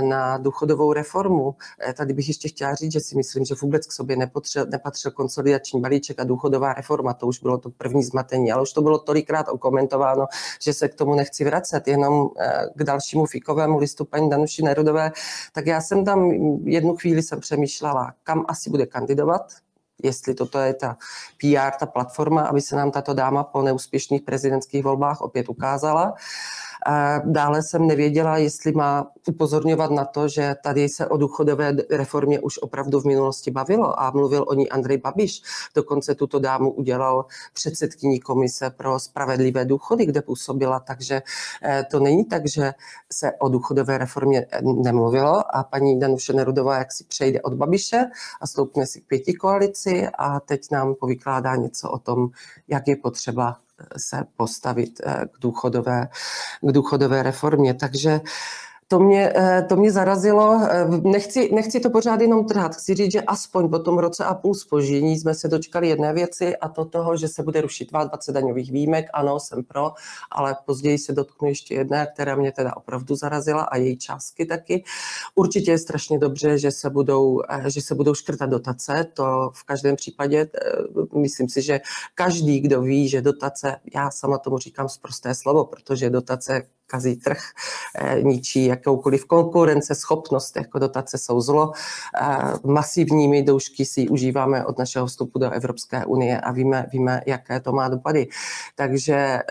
na 0.00 0.38
důchodovou 0.38 0.92
reformu. 0.92 1.54
Tady 1.96 2.12
bych 2.12 2.28
ještě 2.28 2.48
chtěla 2.48 2.74
říct, 2.74 2.92
že 2.92 3.00
si 3.00 3.16
myslím, 3.16 3.44
že 3.44 3.54
vůbec 3.62 3.86
k 3.86 3.92
sobě 3.92 4.16
nepatřil, 4.16 4.66
nepatřil 4.66 5.10
konsolidační 5.10 5.80
balíček 5.80 6.20
a 6.20 6.24
důchodová 6.24 6.72
reforma. 6.72 7.14
To 7.14 7.26
už 7.26 7.38
bylo 7.38 7.58
to 7.58 7.70
první 7.70 8.02
zmatení, 8.02 8.52
ale 8.52 8.62
už 8.62 8.72
to 8.72 8.82
bylo 8.82 8.91
bylo 8.92 8.98
tolikrát 8.98 9.48
okomentováno, 9.48 10.26
že 10.60 10.72
se 10.72 10.88
k 10.88 10.94
tomu 10.94 11.14
nechci 11.14 11.44
vracet, 11.44 11.88
jenom 11.88 12.28
eh, 12.38 12.66
k 12.74 12.84
dalšímu 12.84 13.26
fikovému 13.26 13.78
listu 13.78 14.04
paní 14.04 14.30
Danuši 14.30 14.62
Nerudové, 14.62 15.12
tak 15.52 15.66
já 15.66 15.80
jsem 15.80 16.04
tam 16.04 16.30
jednu 16.64 16.96
chvíli 16.96 17.22
jsem 17.22 17.40
přemýšlela, 17.40 18.14
kam 18.22 18.44
asi 18.48 18.70
bude 18.70 18.86
kandidovat, 18.86 19.52
jestli 20.02 20.34
toto 20.34 20.58
je 20.58 20.74
ta 20.74 20.96
PR, 21.40 21.70
ta 21.78 21.86
platforma, 21.86 22.42
aby 22.42 22.60
se 22.60 22.76
nám 22.76 22.90
tato 22.90 23.14
dáma 23.14 23.44
po 23.44 23.62
neúspěšných 23.62 24.22
prezidentských 24.22 24.84
volbách 24.84 25.20
opět 25.20 25.48
ukázala. 25.48 26.14
Dále 27.24 27.62
jsem 27.62 27.86
nevěděla, 27.86 28.36
jestli 28.38 28.72
má 28.72 29.10
upozorňovat 29.28 29.90
na 29.90 30.04
to, 30.04 30.28
že 30.28 30.54
tady 30.64 30.88
se 30.88 31.06
o 31.06 31.16
důchodové 31.16 31.72
reformě 31.90 32.40
už 32.40 32.58
opravdu 32.58 33.00
v 33.00 33.04
minulosti 33.04 33.50
bavilo 33.50 34.00
a 34.00 34.10
mluvil 34.10 34.44
o 34.48 34.54
ní 34.54 34.68
Andrej 34.68 34.98
Babiš. 34.98 35.42
Dokonce 35.74 36.14
tuto 36.14 36.38
dámu 36.38 36.70
udělal 36.70 37.24
předsedkyní 37.52 38.20
komise 38.20 38.70
pro 38.70 38.98
spravedlivé 38.98 39.64
důchody, 39.64 40.06
kde 40.06 40.22
působila, 40.22 40.80
takže 40.80 41.22
eh, 41.62 41.84
to 41.90 42.00
není 42.00 42.24
tak, 42.24 42.48
že 42.48 42.72
se 43.12 43.32
o 43.38 43.48
důchodové 43.48 43.98
reformě 43.98 44.46
eh, 44.50 44.62
nemluvilo 44.62 45.56
a 45.56 45.64
paní 45.64 46.00
Danuše 46.00 46.32
Nerudová 46.32 46.78
jak 46.78 46.92
si 46.92 47.04
přejde 47.04 47.42
od 47.42 47.54
Babiše 47.54 48.04
a 48.40 48.46
stoupne 48.46 48.86
si 48.86 49.00
k 49.00 49.06
pěti 49.06 49.32
koalici 49.34 50.08
a 50.18 50.40
teď 50.40 50.60
nám 50.72 50.94
povykládá 50.94 51.56
něco 51.56 51.90
o 51.90 51.98
tom, 51.98 52.28
jak 52.68 52.88
je 52.88 52.96
potřeba 52.96 53.56
se 53.96 54.24
postavit 54.36 55.00
eh, 55.04 55.24
k 55.32 55.40
důchodové, 55.40 56.08
k 56.62 56.72
důchodové 56.72 57.22
reformě. 57.22 57.74
Takže 57.74 58.20
to 58.88 58.98
mě, 58.98 59.32
eh, 59.36 59.66
to 59.68 59.76
mě 59.76 59.92
zarazilo. 59.92 60.60
Eh, 60.70 60.86
nechci, 61.02 61.54
nechci 61.54 61.80
to 61.80 61.90
pořád 61.90 62.20
jenom 62.20 62.44
trhat. 62.44 62.74
Chci 62.74 62.94
říct, 62.94 63.12
že 63.12 63.20
aspoň 63.20 63.68
po 63.68 63.78
tom 63.78 63.98
roce 63.98 64.24
a 64.24 64.34
půl 64.34 64.54
spoždění 64.54 65.18
jsme 65.18 65.34
se 65.34 65.48
dočkali 65.48 65.88
jedné 65.88 66.12
věci 66.12 66.56
a 66.56 66.68
to 66.68 66.84
toho, 66.84 67.16
že 67.16 67.28
se 67.28 67.42
bude 67.42 67.60
rušit 67.60 67.92
22 67.92 68.32
daňových 68.32 68.72
výjimek. 68.72 69.06
Ano, 69.12 69.40
jsem 69.40 69.64
pro, 69.64 69.92
ale 70.30 70.56
později 70.66 70.98
se 70.98 71.12
dotknu 71.12 71.48
ještě 71.48 71.74
jedné, 71.74 72.06
která 72.14 72.36
mě 72.36 72.52
teda 72.52 72.76
opravdu 72.76 73.14
zarazila 73.16 73.62
a 73.62 73.76
její 73.76 73.96
částky 73.96 74.46
taky. 74.46 74.84
Určitě 75.34 75.70
je 75.70 75.78
strašně 75.78 76.18
dobře, 76.18 76.58
že 76.58 76.70
se 76.70 76.90
budou, 76.90 77.40
eh, 77.48 77.70
že 77.70 77.80
se 77.80 77.94
budou 77.94 78.14
škrtat 78.14 78.50
dotace. 78.50 79.06
To 79.14 79.50
v 79.54 79.64
každém 79.64 79.96
případě, 79.96 80.48
myslím 81.16 81.48
si, 81.48 81.62
že 81.62 81.80
každý, 82.14 82.60
kdo 82.60 82.80
ví, 82.80 83.08
že 83.08 83.22
dotace, 83.22 83.76
já 83.94 84.10
sama 84.10 84.38
tomu 84.38 84.58
říkám 84.58 84.88
zprosté 84.88 85.34
slovo, 85.34 85.64
protože 85.64 86.10
dotace 86.10 86.62
kazí 86.86 87.16
trh, 87.16 87.38
eh, 87.98 88.22
ničí 88.22 88.66
jakoukoliv 88.66 89.24
konkurence, 89.26 89.94
schopnost, 89.94 90.56
jako 90.56 90.78
dotace 90.78 91.18
jsou 91.18 91.40
zlo. 91.40 91.72
Eh, 92.20 92.36
masivními 92.64 93.42
doušky 93.42 93.84
si 93.84 94.08
užíváme 94.08 94.64
od 94.64 94.78
našeho 94.78 95.06
vstupu 95.06 95.38
do 95.38 95.50
Evropské 95.50 96.04
unie 96.04 96.40
a 96.40 96.52
víme, 96.52 96.86
víme, 96.92 97.20
jaké 97.26 97.60
to 97.60 97.72
má 97.72 97.88
dopady. 97.88 98.28
Takže 98.74 99.14
eh, 99.14 99.42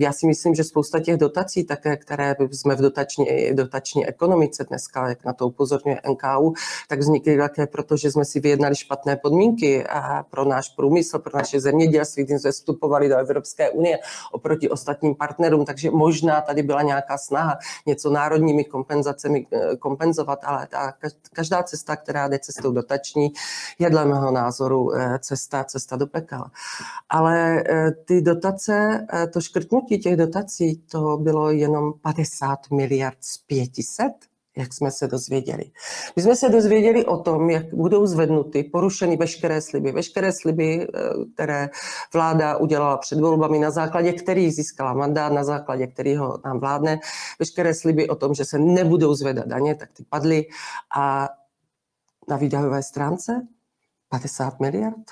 já 0.00 0.12
si 0.12 0.26
myslím, 0.26 0.54
že 0.54 0.64
spousta 0.64 1.00
těch 1.00 1.16
dotací, 1.16 1.64
také, 1.64 1.96
které 1.96 2.36
jsme 2.50 2.74
v 2.74 2.80
dotační, 2.80 3.26
dotační 3.52 4.06
ekonomice 4.06 4.64
dneska, 4.64 5.08
jak 5.08 5.24
na 5.24 5.32
to 5.32 5.46
upozorňuje 5.46 6.00
NKU, 6.10 6.52
tak 6.88 6.98
vznikly 6.98 7.38
také 7.38 7.66
proto, 7.66 7.96
že 7.96 8.10
jsme 8.10 8.24
si 8.24 8.40
vyjednali 8.40 8.76
špatné 8.76 9.16
podmínky 9.16 9.84
pro 10.30 10.44
náš 10.44 10.68
průmysl, 10.68 11.18
pro 11.18 11.38
naše 11.38 11.60
zemědělství, 11.60 12.24
když 12.24 12.40
jsme 12.40 12.52
vstupovali 12.52 13.08
do 13.08 13.16
Evropské 13.16 13.70
unie 13.70 13.98
oproti 14.32 14.70
ostatním 14.70 15.14
partnerům, 15.14 15.64
takže 15.64 15.90
možná 15.90 16.40
tady 16.40 16.62
byla 16.62 16.82
nějaká 16.90 17.18
snaha 17.18 17.58
něco 17.86 18.10
národními 18.10 18.64
kompenzacemi 18.64 19.46
eh, 19.52 19.76
kompenzovat, 19.76 20.38
ale 20.44 20.66
ta, 20.66 20.92
každá 21.32 21.62
cesta, 21.62 21.96
která 21.96 22.28
jde 22.28 22.38
cestou 22.38 22.72
dotační, 22.72 23.32
je 23.78 23.90
dle 23.90 24.04
mého 24.04 24.30
názoru 24.30 24.94
eh, 24.94 25.18
cesta, 25.18 25.64
cesta 25.64 25.96
do 25.96 26.06
pekel. 26.06 26.44
Ale 27.08 27.64
eh, 27.68 27.90
ty 27.90 28.20
dotace, 28.20 29.06
to 29.32 29.40
škrtnutí 29.40 29.98
těch 29.98 30.16
dotací, 30.16 30.78
to 30.90 31.16
bylo 31.16 31.50
jenom 31.50 31.92
50 32.02 32.58
miliard 32.70 33.18
z 33.20 33.38
500 33.38 34.29
jak 34.56 34.74
jsme 34.74 34.90
se 34.90 35.06
dozvěděli. 35.06 35.64
My 36.16 36.22
jsme 36.22 36.36
se 36.36 36.48
dozvěděli 36.48 37.04
o 37.04 37.16
tom, 37.16 37.50
jak 37.50 37.74
budou 37.74 38.06
zvednuty, 38.06 38.64
porušeny 38.64 39.16
veškeré 39.16 39.62
sliby. 39.62 39.92
Veškeré 39.92 40.32
sliby, 40.32 40.88
eh, 40.94 41.00
které 41.34 41.68
vláda 42.12 42.56
udělala 42.56 42.96
před 42.96 43.20
volbami, 43.20 43.58
na 43.58 43.70
základě 43.70 44.12
kterých 44.12 44.54
získala 44.54 44.94
mandát, 44.94 45.32
na 45.32 45.44
základě 45.44 45.86
kterého 45.86 46.38
nám 46.44 46.60
vládne, 46.60 47.00
veškeré 47.38 47.74
sliby 47.74 48.08
o 48.08 48.14
tom, 48.14 48.34
že 48.34 48.44
se 48.44 48.58
nebudou 48.58 49.14
zvedat 49.14 49.46
daně, 49.46 49.74
tak 49.74 49.92
ty 49.92 50.04
padly. 50.08 50.46
A 50.96 51.28
na 52.28 52.36
výdajové 52.36 52.82
stránce 52.82 53.46
50 54.08 54.60
miliard. 54.60 55.10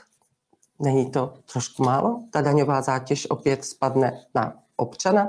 Není 0.80 1.10
to 1.10 1.34
trošku 1.52 1.82
málo? 1.82 2.22
Ta 2.30 2.40
daňová 2.40 2.82
zátěž 2.82 3.30
opět 3.30 3.64
spadne 3.64 4.24
na 4.34 4.54
občana. 4.78 5.28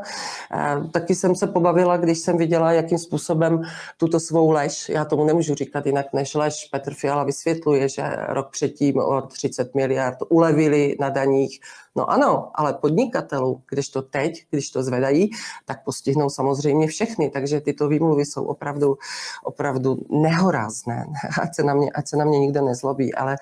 Taky 0.91 1.15
jsem 1.15 1.35
se 1.35 1.47
pobavila, 1.47 1.97
když 1.97 2.19
jsem 2.19 2.38
viděla, 2.38 2.71
jakým 2.71 2.97
způsobem 2.97 3.62
tuto 3.97 4.19
svou 4.19 4.51
lež, 4.51 4.89
já 4.89 5.05
tomu 5.05 5.23
nemůžu 5.23 5.55
říkat 5.55 5.85
jinak 5.85 6.05
než 6.13 6.35
lež, 6.35 6.65
Petr 6.71 6.93
Fiala 6.93 7.23
vysvětluje, 7.23 7.89
že 7.89 8.03
rok 8.29 8.51
předtím 8.51 8.97
o 8.97 9.21
30 9.21 9.75
miliard 9.75 10.17
ulevili 10.29 10.95
na 10.99 11.09
daních. 11.09 11.59
No 11.95 12.09
ano, 12.09 12.51
ale 12.55 12.73
podnikatelů, 12.73 13.62
když 13.69 13.89
to 13.89 14.01
teď, 14.01 14.45
když 14.49 14.69
to 14.69 14.83
zvedají, 14.83 15.29
tak 15.65 15.83
postihnou 15.83 16.29
samozřejmě 16.29 16.88
všechny, 16.88 17.29
takže 17.29 17.62
tyto 17.62 17.88
výmluvy 17.88 18.25
jsou 18.25 18.45
opravdu, 18.45 18.97
opravdu 19.43 19.97
nehorázné. 20.09 21.05
Ať 21.41 21.55
se 21.55 21.63
na 21.63 21.73
mě, 21.73 21.91
ať 21.91 22.07
se 22.07 22.17
na 22.17 22.25
mě 22.25 22.39
nikdo 22.39 22.62
nezlobí, 22.62 23.15
ale 23.15 23.35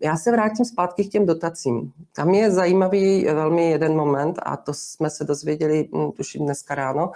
já 0.00 0.16
se 0.16 0.32
vrátím 0.32 0.64
zpátky 0.64 1.04
k 1.04 1.10
těm 1.10 1.26
dotacím. 1.26 1.92
Tam 2.16 2.30
je 2.30 2.50
zajímavý 2.50 3.24
velmi 3.24 3.70
jeden 3.70 3.96
moment 3.96 4.38
a 4.42 4.56
to 4.56 4.74
jsme 4.74 5.10
se 5.10 5.24
dozvěděli, 5.24 5.88
hm, 5.94 6.10
tuším 6.12 6.44
dneska 6.44 6.74
ráno. 6.74 7.12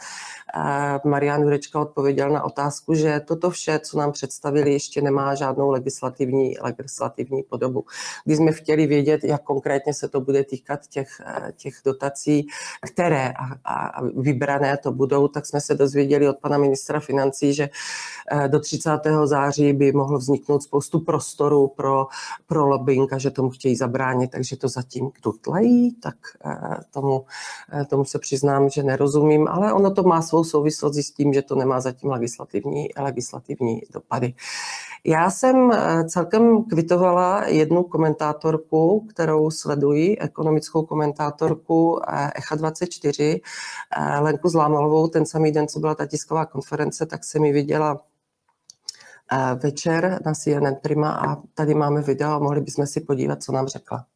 Marian 1.05 1.42
Jurečka 1.42 1.81
odpověděl 1.81 2.31
na 2.31 2.42
otázku, 2.42 2.95
že 2.95 3.21
toto 3.21 3.51
vše, 3.51 3.79
co 3.79 3.99
nám 3.99 4.12
představili, 4.12 4.73
ještě 4.73 5.03
nemá 5.03 5.35
žádnou 5.35 5.71
legislativní, 5.71 6.57
legislativní 6.61 7.42
podobu. 7.42 7.85
Když 8.25 8.38
jsme 8.38 8.53
chtěli 8.53 8.87
vědět, 8.87 9.25
jak 9.25 9.42
konkrétně 9.42 9.95
se 9.95 10.09
to 10.09 10.21
bude 10.21 10.45
týkat 10.45 10.87
těch, 10.87 11.09
těch 11.57 11.75
dotací, 11.85 12.47
které 12.92 13.33
a, 13.64 13.75
a 13.75 14.03
vybrané 14.03 14.77
to 14.77 14.92
budou, 14.92 15.29
tak 15.29 15.47
jsme 15.47 15.61
se 15.61 15.75
dozvěděli 15.75 16.29
od 16.29 16.38
pana 16.38 16.59
ministra 16.59 17.01
financí, 17.01 17.55
že 17.55 17.68
eh, 18.31 18.49
do 18.49 18.61
30. 18.61 18.90
září 19.25 19.73
by 19.73 19.92
mohlo 19.92 20.18
vzniknout 20.18 20.62
spoustu 20.62 21.01
prostoru 21.01 21.68
pro, 21.68 22.07
pro 22.47 22.72
lobbying 22.73 23.13
a 23.13 23.19
že 23.19 23.31
tomu 23.31 23.51
chtějí 23.51 23.77
zabránit, 23.77 24.31
takže 24.31 24.57
to 24.57 24.69
zatím 24.69 25.11
tutlají, 25.21 25.95
tak 25.95 26.17
eh, 26.45 26.77
tomu, 26.91 27.25
eh, 27.73 27.85
tomu 27.85 28.05
se 28.05 28.19
přiznám, 28.19 28.69
že 28.69 28.83
nerozumím, 28.83 29.49
ale 29.49 29.73
ono 29.73 29.91
to 29.91 30.03
má 30.03 30.23
svou 30.23 30.45
souvislost 30.45 30.97
s 30.97 31.11
tím, 31.11 31.33
že 31.33 31.43
to 31.43 31.55
nemá 31.55 31.81
zatím 31.81 32.11
legislativní, 32.11 32.89
legislativní 32.99 33.81
dopady. 33.93 34.35
Já 35.05 35.31
jsem 35.31 35.73
eh, 35.73 36.05
celkem 36.05 36.65
kvitovala 36.65 37.47
jednu 37.47 37.83
komentátorku, 37.83 39.07
kterou 39.11 39.51
sleduji, 39.51 40.19
ekonomickou 40.19 40.83
komentátorku 40.83 42.01
ECHA 42.35 42.55
24, 42.57 43.41
Lenku 44.21 44.49
Zlámalovou, 44.49 45.09
ten 45.09 45.27
samý 45.27 45.53
den, 45.53 45.69
co 45.69 45.81
byla 45.81 45.95
ta 45.95 46.07
tisková 46.07 46.47
konference, 46.47 47.07
tak 47.07 47.25
jsem 47.25 47.43
mi 47.43 47.53
viděla 47.53 48.01
večer 49.55 50.21
na 50.27 50.35
CNN 50.35 50.75
Prima 50.83 51.11
a 51.12 51.37
tady 51.55 51.75
máme 51.75 52.03
video 52.03 52.31
a 52.31 52.38
mohli 52.38 52.61
bychom 52.61 52.87
si 52.87 53.01
podívat, 53.01 53.42
co 53.42 53.53
nám 53.53 53.66
řekla. 53.66 54.07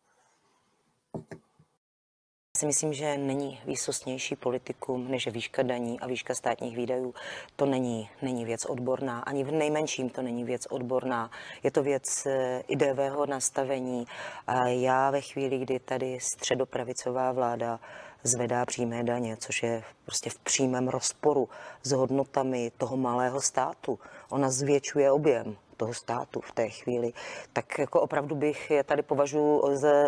si 2.56 2.66
myslím, 2.66 2.92
že 2.92 3.18
není 3.18 3.60
výsostnější 3.66 4.36
politikum 4.36 5.10
než 5.10 5.26
výška 5.26 5.62
daní 5.62 6.00
a 6.00 6.06
výška 6.06 6.34
státních 6.34 6.76
výdajů. 6.76 7.14
To 7.56 7.66
není, 7.66 8.10
není 8.22 8.44
věc 8.44 8.64
odborná, 8.64 9.20
ani 9.20 9.44
v 9.44 9.50
nejmenším 9.52 10.10
to 10.10 10.22
není 10.22 10.44
věc 10.44 10.66
odborná. 10.70 11.30
Je 11.62 11.70
to 11.70 11.82
věc 11.82 12.26
eh, 12.26 12.62
ideového 12.68 13.26
nastavení. 13.26 14.06
A 14.46 14.68
já 14.68 15.10
ve 15.10 15.20
chvíli, 15.20 15.58
kdy 15.58 15.78
tady 15.78 16.18
středopravicová 16.20 17.32
vláda 17.32 17.80
zvedá 18.22 18.66
přímé 18.66 19.04
daně, 19.04 19.36
což 19.36 19.62
je 19.62 19.82
prostě 20.04 20.30
v 20.30 20.38
přímém 20.38 20.88
rozporu 20.88 21.48
s 21.82 21.92
hodnotami 21.92 22.72
toho 22.78 22.96
malého 22.96 23.40
státu. 23.40 23.98
Ona 24.30 24.50
zvětšuje 24.50 25.12
objem 25.12 25.56
toho 25.76 25.94
státu 25.94 26.40
v 26.40 26.52
té 26.52 26.68
chvíli, 26.68 27.12
tak 27.52 27.78
jako 27.78 28.00
opravdu 28.00 28.34
bych 28.34 28.70
je 28.70 28.84
tady 28.84 29.02
považuji 29.02 29.60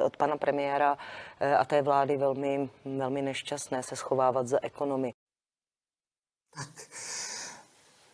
od 0.05 0.17
pana 0.17 0.37
premiéra 0.37 0.99
eh, 1.41 1.57
a 1.57 1.65
té 1.65 1.83
vlády 1.83 2.17
velmi, 2.17 2.71
velmi 2.85 3.23
nešťastné 3.23 3.83
se 3.83 3.97
schovávat 3.97 4.49
za 4.49 4.59
ekonomy. 4.63 5.13
Tak. 6.55 7.38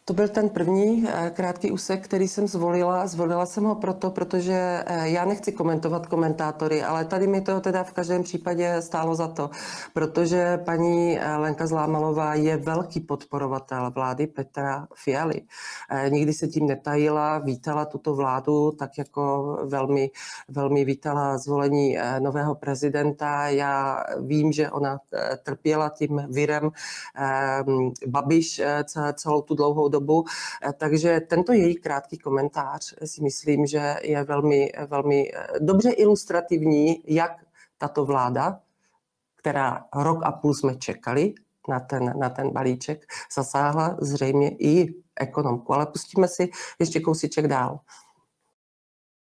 To 0.06 0.14
byl 0.14 0.28
ten 0.28 0.48
první 0.48 1.04
eh, 1.08 1.30
krátký 1.30 1.70
úsek, 1.70 2.04
který 2.04 2.28
jsem 2.28 2.48
zvolila. 2.48 3.06
Zvolila 3.06 3.46
jsem 3.46 3.64
ho 3.64 3.74
proto, 3.74 4.10
protože 4.10 4.82
eh, 4.86 5.08
já 5.08 5.24
nechci 5.24 5.52
komentovat 5.52 6.06
komentátory, 6.06 6.82
ale 6.82 7.04
tady 7.04 7.26
mi 7.26 7.40
to 7.40 7.60
teda 7.60 7.84
v 7.84 7.92
každém 7.92 8.22
případě 8.22 8.82
stálo 8.82 9.14
za 9.14 9.28
to, 9.28 9.50
protože 9.92 10.56
paní 10.56 11.18
eh, 11.18 11.36
Lenka 11.36 11.66
Zlámalová 11.66 12.34
je 12.34 12.56
velký 12.56 13.00
podporovatel 13.00 13.90
vlády 13.90 14.26
Petra 14.26 14.88
Fialy. 14.94 15.42
Nikdy 16.08 16.32
se 16.32 16.48
tím 16.48 16.66
netajila, 16.66 17.38
vítala 17.38 17.84
tuto 17.84 18.14
vládu, 18.14 18.70
tak 18.70 18.98
jako 18.98 19.56
velmi, 19.64 20.10
velmi 20.48 20.84
vítala 20.84 21.38
zvolení 21.38 21.98
nového 22.18 22.54
prezidenta. 22.54 23.48
Já 23.48 24.04
vím, 24.20 24.52
že 24.52 24.70
ona 24.70 24.98
trpěla 25.42 25.88
tím 25.88 26.22
virem 26.30 26.70
Babiš 28.06 28.62
celou 29.14 29.42
tu 29.42 29.54
dlouhou 29.54 29.88
dobu. 29.94 30.24
Eh, 30.24 30.72
takže 30.72 31.20
tento 31.20 31.52
její 31.52 31.74
krátký 31.74 32.18
komentář 32.18 32.94
si 33.04 33.22
myslím, 33.22 33.66
že 33.66 33.96
je 34.02 34.24
velmi, 34.24 34.72
velmi 34.86 35.30
eh, 35.30 35.46
dobře 35.60 35.90
ilustrativní, 35.90 37.02
jak 37.06 37.32
tato 37.78 38.04
vláda, 38.04 38.60
která 39.36 39.86
rok 39.94 40.18
a 40.24 40.32
půl 40.32 40.54
jsme 40.54 40.76
čekali 40.76 41.34
na 41.68 41.80
ten, 41.80 42.18
na 42.18 42.28
ten 42.30 42.50
balíček, 42.50 43.06
zasáhla 43.34 43.96
zřejmě 44.00 44.48
i 44.58 44.94
ekonomku. 45.20 45.74
Ale 45.74 45.86
pustíme 45.86 46.28
si 46.28 46.50
ještě 46.78 47.00
kousíček 47.00 47.48
dál. 47.48 47.80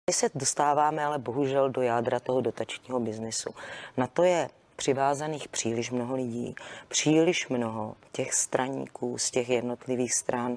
My 0.10 0.14
se 0.14 0.30
dostáváme 0.36 1.06
ale 1.06 1.20
bohužel 1.20 1.70
do 1.70 1.82
jádra 1.82 2.20
toho 2.20 2.42
dotačního 2.42 3.00
biznesu. 3.00 3.50
Na 3.98 4.08
to 4.08 4.24
je 4.24 4.50
přivázaných 4.82 5.48
příliš 5.48 5.92
mnoho 5.92 6.16
lidí, 6.16 6.56
příliš 6.88 7.50
mnoho 7.50 7.96
těch 8.12 8.34
straníků 8.34 9.18
z 9.18 9.32
těch 9.32 9.50
jednotlivých 9.50 10.14
stran. 10.14 10.56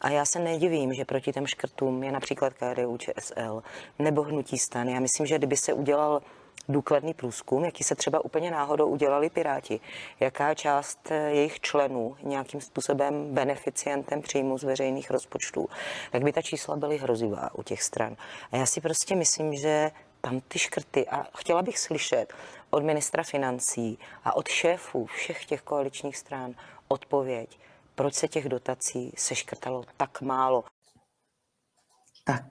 A 0.00 0.10
já 0.10 0.24
se 0.24 0.38
nedivím, 0.38 0.94
že 0.94 1.04
proti 1.04 1.32
těm 1.32 1.46
škrtům 1.46 2.02
je 2.02 2.12
například 2.12 2.52
KDU 2.52 2.96
ČSL 2.96 3.62
nebo 3.98 4.22
Hnutí 4.22 4.58
stan. 4.58 4.88
Já 4.88 5.00
myslím, 5.00 5.26
že 5.26 5.38
kdyby 5.38 5.56
se 5.56 5.72
udělal 5.72 6.22
důkladný 6.68 7.14
průzkum, 7.14 7.64
jaký 7.64 7.84
se 7.84 7.94
třeba 7.94 8.24
úplně 8.24 8.50
náhodou 8.50 8.86
udělali 8.86 9.30
Piráti, 9.30 9.80
jaká 10.20 10.54
část 10.54 11.10
jejich 11.10 11.60
členů 11.60 12.16
nějakým 12.22 12.60
způsobem 12.60 13.34
beneficientem 13.34 14.22
příjmu 14.22 14.58
z 14.58 14.62
veřejných 14.62 15.10
rozpočtů, 15.10 15.68
tak 16.12 16.22
by 16.22 16.32
ta 16.32 16.42
čísla 16.42 16.76
byly 16.76 16.98
hrozivá 16.98 17.54
u 17.54 17.62
těch 17.62 17.82
stran. 17.82 18.16
A 18.52 18.56
já 18.56 18.66
si 18.66 18.80
prostě 18.80 19.16
myslím, 19.16 19.54
že 19.54 19.90
tam 20.26 20.40
ty 20.48 20.58
škrty 20.58 21.08
a 21.08 21.26
chtěla 21.36 21.62
bych 21.62 21.78
slyšet 21.78 22.32
od 22.70 22.82
ministra 22.82 23.22
financí 23.22 23.98
a 24.24 24.36
od 24.36 24.48
šéfů 24.48 25.06
všech 25.06 25.44
těch 25.44 25.62
koaličních 25.62 26.16
stran 26.16 26.54
odpověď, 26.88 27.58
proč 27.94 28.14
se 28.14 28.28
těch 28.28 28.48
dotací 28.48 29.12
seškrtalo 29.16 29.84
tak 29.96 30.20
málo. 30.22 30.64
Tak, 32.24 32.44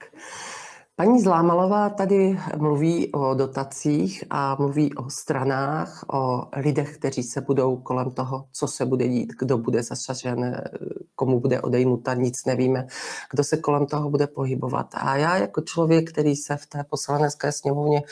Paní 0.98 1.20
Zlámalová 1.20 1.90
tady 1.90 2.38
mluví 2.56 3.12
o 3.12 3.34
dotacích 3.34 4.24
a 4.30 4.54
mluví 4.54 4.94
o 4.94 5.10
stranách, 5.10 6.04
o 6.12 6.48
lidech, 6.56 6.98
kteří 6.98 7.22
se 7.22 7.40
budou 7.40 7.76
kolem 7.76 8.10
toho, 8.10 8.48
co 8.52 8.66
se 8.66 8.86
bude 8.86 9.08
dít, 9.08 9.32
kdo 9.38 9.58
bude 9.58 9.82
zasažen, 9.82 10.62
komu 11.16 11.40
bude 11.40 11.60
odejmuta, 11.60 12.14
nic 12.14 12.44
nevíme, 12.44 12.86
kdo 13.30 13.44
se 13.44 13.56
kolem 13.56 13.86
toho 13.86 14.10
bude 14.10 14.26
pohybovat. 14.26 14.86
A 14.94 15.16
já 15.16 15.36
jako 15.36 15.60
člověk, 15.60 16.10
který 16.10 16.36
se 16.36 16.56
v 16.56 16.66
té 16.66 16.84
poslanecké 16.84 17.52
sněmovně 17.52 18.02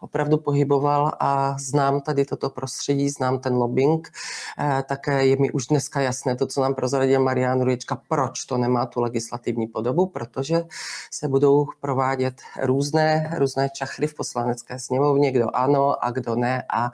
opravdu 0.00 0.38
pohyboval 0.38 1.12
a 1.20 1.56
znám 1.58 2.00
tady 2.00 2.24
toto 2.24 2.50
prostředí, 2.50 3.10
znám 3.10 3.38
ten 3.38 3.54
lobbying, 3.54 4.12
eh, 4.58 4.84
také 4.88 5.26
je 5.26 5.36
mi 5.36 5.50
už 5.50 5.66
dneska 5.66 6.00
jasné 6.00 6.36
to, 6.36 6.46
co 6.46 6.60
nám 6.60 6.74
prozradil 6.74 7.20
Marian 7.20 7.62
Ruječka, 7.62 8.00
proč 8.08 8.44
to 8.44 8.58
nemá 8.58 8.86
tu 8.86 9.00
legislativní 9.00 9.66
podobu, 9.66 10.06
protože 10.06 10.64
se 11.10 11.28
budou 11.28 11.66
provádět 11.80 12.34
různé, 12.62 13.34
různé 13.38 13.68
čachry 13.68 14.06
v 14.06 14.14
poslanecké 14.14 14.78
sněmovně, 14.78 15.32
kdo 15.32 15.56
ano 15.56 16.04
a 16.04 16.10
kdo 16.10 16.34
ne. 16.34 16.64
A 16.72 16.90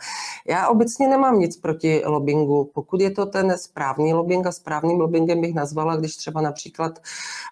já 0.48 0.68
obecně 0.68 1.08
nemám 1.08 1.38
nic 1.38 1.56
proti 1.56 2.02
lobbingu. 2.04 2.70
Pokud 2.74 3.00
je 3.00 3.10
to 3.10 3.26
ten 3.26 3.58
správný 3.58 4.14
lobbying 4.14 4.46
a 4.46 4.52
správným 4.52 5.00
lobbyingem 5.00 5.40
bych 5.40 5.54
nazvala, 5.60 5.96
když 5.96 6.16
třeba 6.16 6.40
například 6.40 6.98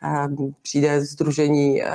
eh, 0.03 0.29
přijde 0.63 1.05
združení 1.05 1.83
eh, 1.83 1.89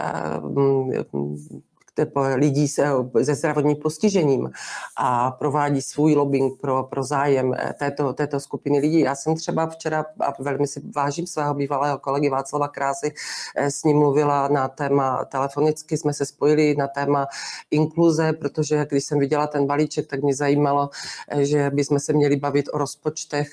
lidí 2.36 2.68
se, 2.68 2.88
se 3.24 3.36
zdravotním 3.36 3.76
postižením 3.76 4.52
a 4.98 5.32
provádí 5.32 5.82
svůj 5.82 6.16
lobbying 6.16 6.62
pro, 6.62 6.84
pro 6.84 7.04
zájem 7.04 7.54
eh, 7.54 7.74
této, 7.80 8.14
této 8.14 8.40
skupiny 8.40 8.80
lidí. 8.80 9.00
Já 9.00 9.16
jsem 9.16 9.36
třeba 9.36 9.68
včera, 9.68 10.06
a 10.20 10.34
velmi 10.40 10.68
si 10.68 10.82
vážím 10.96 11.28
svého 11.28 11.54
bývalého 11.54 12.00
kolegy 12.00 12.30
Václava 12.30 12.68
Krásy, 12.68 13.14
eh, 13.56 13.72
s 13.72 13.84
ním 13.84 13.98
mluvila 13.98 14.48
na 14.48 14.68
téma, 14.68 15.26
telefonicky 15.26 15.98
jsme 15.98 16.14
se 16.14 16.26
spojili 16.26 16.76
na 16.76 16.88
téma 16.88 17.28
inkluze, 17.72 18.34
protože 18.34 18.86
když 18.90 19.04
jsem 19.04 19.20
viděla 19.20 19.48
ten 19.48 19.68
balíček, 19.68 20.08
tak 20.08 20.22
mě 20.22 20.36
zajímalo, 20.36 20.90
eh, 21.30 21.46
že 21.46 21.70
bychom 21.70 22.00
se 22.00 22.14
měli 22.14 22.36
bavit 22.36 22.70
o 22.74 22.78
rozpočtech 22.78 23.50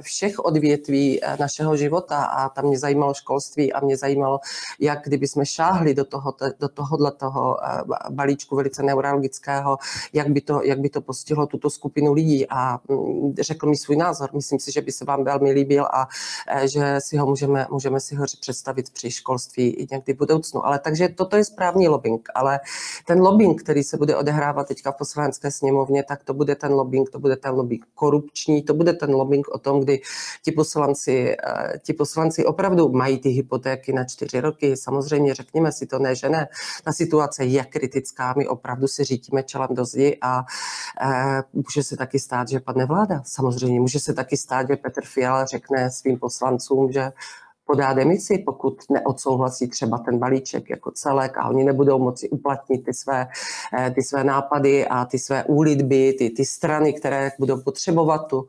všech 0.00 0.38
odvětví 0.38 1.20
našeho 1.40 1.76
života 1.76 2.24
a 2.24 2.48
tam 2.48 2.64
mě 2.64 2.78
zajímalo 2.78 3.14
školství 3.14 3.72
a 3.72 3.80
mě 3.80 3.96
zajímalo, 3.96 4.40
jak 4.80 5.04
kdyby 5.04 5.28
jsme 5.28 5.46
šáhli 5.46 5.94
do, 5.94 6.04
toho, 6.04 6.34
do 6.60 6.68
tohohle 6.68 7.12
toho 7.12 7.56
balíčku 8.10 8.56
velice 8.56 8.82
neurologického, 8.82 9.78
jak 10.12 10.28
by 10.28 10.40
to, 10.40 10.62
jak 10.62 10.80
by 10.80 10.88
to 10.88 11.00
postihlo 11.00 11.46
tuto 11.46 11.70
skupinu 11.70 12.12
lidí 12.12 12.46
a 12.48 12.80
mm, 12.88 13.34
řekl 13.40 13.68
mi 13.68 13.76
svůj 13.76 13.96
názor. 13.96 14.30
Myslím 14.34 14.58
si, 14.58 14.72
že 14.72 14.80
by 14.80 14.92
se 14.92 15.04
vám 15.04 15.24
velmi 15.24 15.50
líbil 15.52 15.84
a 15.84 16.08
e, 16.48 16.68
že 16.68 16.96
si 16.98 17.16
ho 17.16 17.26
můžeme, 17.26 17.66
můžeme 17.70 18.00
si 18.00 18.14
ho 18.14 18.24
představit 18.40 18.90
při 18.90 19.10
školství 19.10 19.70
i 19.70 19.86
někdy 19.90 20.12
v 20.12 20.16
budoucnu. 20.16 20.66
Ale 20.66 20.78
takže 20.78 21.08
toto 21.08 21.36
je 21.36 21.44
správný 21.44 21.88
lobbying, 21.88 22.28
ale 22.34 22.60
ten 23.06 23.20
lobbying, 23.20 23.62
který 23.62 23.82
se 23.82 23.96
bude 23.96 24.16
odehrávat 24.16 24.68
teďka 24.68 24.92
v 24.92 24.96
poslanecké 24.96 25.50
sněmovně, 25.50 26.02
tak 26.02 26.24
to 26.24 26.34
bude 26.34 26.54
ten 26.54 26.72
lobbying, 26.72 27.10
to 27.10 27.18
bude 27.18 27.36
ten 27.36 27.54
lobbying 27.54 27.84
korupční, 27.94 28.62
to 28.62 28.74
bude 28.74 28.92
ten 28.92 29.10
lobbying 29.10 29.48
o 29.48 29.58
tom, 29.58 29.80
kdy 29.80 30.00
ti 30.44 30.52
poslanci, 30.52 31.32
e, 31.32 31.78
ti 31.78 31.92
poslanci 31.92 32.44
opravdu 32.44 32.88
mají 32.88 33.18
ty 33.18 33.28
hypotéky 33.28 33.92
na 33.92 34.04
čtyři 34.04 34.40
roky. 34.40 34.76
Samozřejmě 34.76 35.34
řekněme 35.34 35.72
si 35.72 35.86
to, 35.86 35.98
ne, 35.98 36.14
že 36.14 36.28
ne. 36.28 36.48
Ta 36.84 36.92
situace 36.92 37.44
je 37.44 37.64
kritická, 37.68 38.34
my 38.36 38.48
opravdu 38.48 38.88
si 38.88 39.04
řítíme 39.04 39.42
čelem 39.42 39.68
do 39.70 39.84
zdi 39.84 40.18
a 40.22 40.44
e, 41.02 41.42
může 41.52 41.82
se 41.82 41.96
taky 41.96 42.18
stát, 42.18 42.48
že 42.48 42.60
padne 42.60 42.86
vláda. 42.86 43.22
Samozřejmě 43.24 43.80
může 43.80 44.00
se 44.00 44.14
taky 44.14 44.36
stát, 44.36 44.68
že 44.68 44.76
Petr 44.76 45.04
Fiala 45.04 45.44
řekne 45.44 45.90
svým 45.90 46.18
poslancům, 46.18 46.92
že 46.92 47.12
podá 47.68 47.92
demisi, 47.92 48.38
pokud 48.38 48.82
neodsouhlasí 48.90 49.68
třeba 49.68 49.98
ten 49.98 50.18
balíček 50.18 50.70
jako 50.70 50.90
celek 50.90 51.38
a 51.38 51.48
oni 51.48 51.64
nebudou 51.64 51.98
moci 51.98 52.28
uplatnit 52.28 52.84
ty 52.84 52.94
své, 52.94 53.28
eh, 53.78 53.90
ty 53.90 54.02
své 54.02 54.24
nápady 54.24 54.86
a 54.86 55.04
ty 55.04 55.18
své 55.18 55.44
úlitby, 55.44 56.12
ty, 56.18 56.30
ty 56.30 56.44
strany, 56.44 56.92
které 56.92 57.30
budou 57.38 57.60
potřebovat 57.60 58.18
tu 58.18 58.46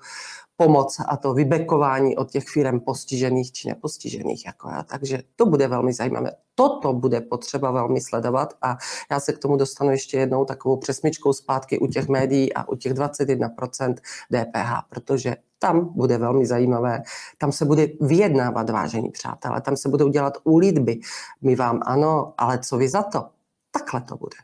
pomoc 0.60 0.98
a 1.08 1.17
to 1.17 1.34
vybekování 1.34 2.17
od 2.17 2.32
těch 2.32 2.43
firm 2.48 2.80
postižených 2.80 3.52
či 3.52 3.67
nepostižených. 3.67 4.45
Jako 4.45 4.69
já. 4.69 4.84
Takže 4.84 5.24
to 5.36 5.45
bude 5.45 5.67
velmi 5.67 5.93
zajímavé. 5.93 6.32
Toto 6.56 6.93
bude 6.93 7.22
potřeba 7.22 7.72
velmi 7.72 8.02
sledovat 8.02 8.54
a 8.62 8.78
já 9.12 9.19
se 9.19 9.34
k 9.34 9.39
tomu 9.39 9.58
dostanu 9.58 9.91
ještě 9.91 10.17
jednou 10.17 10.45
takovou 10.45 10.78
přesmičkou 10.78 11.34
zpátky 11.34 11.80
u 11.80 11.88
těch 11.88 12.08
médií 12.08 12.54
a 12.54 12.69
u 12.69 12.76
těch 12.76 12.93
21% 12.93 13.95
DPH, 14.32 14.89
protože 14.89 15.36
tam 15.60 15.93
bude 15.95 16.17
velmi 16.17 16.45
zajímavé, 16.45 17.02
tam 17.38 17.52
se 17.52 17.65
bude 17.65 17.88
vyjednávat, 18.02 18.69
vážení 18.69 19.10
přátelé, 19.10 19.62
tam 19.62 19.78
se 19.78 19.89
budou 19.89 20.10
dělat 20.10 20.34
úlitby. 20.43 21.00
My 21.41 21.56
vám 21.56 21.80
ano, 21.86 22.34
ale 22.38 22.60
co 22.60 22.78
vy 22.78 22.89
za 22.89 23.04
to? 23.04 23.26
Takhle 23.72 24.02
to 24.02 24.17
bude. 24.17 24.38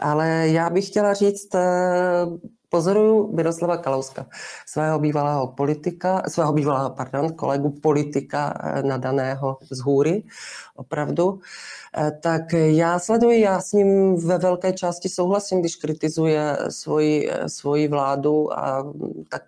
Ale 0.00 0.48
já 0.48 0.70
bych 0.70 0.86
chtěla 0.86 1.14
říct, 1.14 1.54
eh, 1.54 2.26
pozoruju 2.76 3.32
Miroslava 3.32 3.80
Kalouska, 3.80 4.28
svého 4.68 5.00
bývalého 5.00 5.56
politika, 5.56 6.20
svého 6.28 6.52
bývalého, 6.52 6.92
pardon, 6.92 7.32
kolegu 7.32 7.72
politika 7.80 8.52
eh, 8.52 8.82
nadaného 8.84 9.56
z 9.64 9.80
hůry, 9.80 10.22
opravdu, 10.76 11.40
tak 12.20 12.52
já 12.52 12.98
sleduji, 12.98 13.40
já 13.40 13.60
s 13.60 13.72
ním 13.72 14.16
ve 14.26 14.38
velké 14.38 14.72
části 14.72 15.08
souhlasím, 15.08 15.60
když 15.60 15.76
kritizuje 15.76 16.58
svoji, 16.68 17.30
eh, 17.30 17.48
svoji 17.48 17.88
vládu 17.88 18.58
a 18.58 18.92
tak 19.28 19.42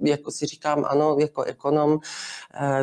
jako 0.00 0.30
si 0.30 0.46
říkám, 0.46 0.84
ano, 0.88 1.16
jako 1.20 1.42
ekonom 1.42 1.98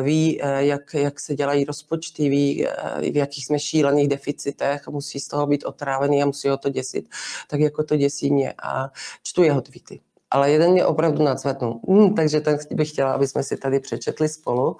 ví, 0.02 0.40
jak, 0.58 0.94
jak 0.94 1.20
se 1.20 1.34
dělají 1.34 1.64
rozpočty, 1.64 2.28
ví, 2.28 2.66
v 3.12 3.16
jakých 3.16 3.46
jsme 3.46 3.58
šílených 3.58 4.08
deficitech, 4.08 4.88
musí 4.88 5.20
z 5.20 5.28
toho 5.28 5.46
být 5.46 5.64
otrávený 5.64 6.22
a 6.22 6.26
musí 6.26 6.48
ho 6.48 6.56
to 6.56 6.68
děsit, 6.68 7.08
tak 7.48 7.60
jako 7.60 7.84
to 7.84 7.96
děsí 7.96 8.30
mě 8.30 8.54
a 8.62 8.90
čtu 9.22 9.42
jeho 9.42 9.60
tweety. 9.60 10.00
Ale 10.30 10.50
jeden 10.50 10.72
mě 10.72 10.86
opravdu 10.86 11.22
nacvetnul. 11.22 11.80
Hmm, 11.88 12.14
takže 12.14 12.40
ten 12.40 12.58
bych 12.70 12.90
chtěla, 12.90 13.12
aby 13.12 13.28
jsme 13.28 13.42
si 13.42 13.56
tady 13.56 13.80
přečetli 13.80 14.28
spolu. 14.28 14.76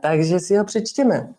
Takže 0.00 0.40
si 0.40 0.56
ho 0.56 0.64
přečtěme. 0.64 1.34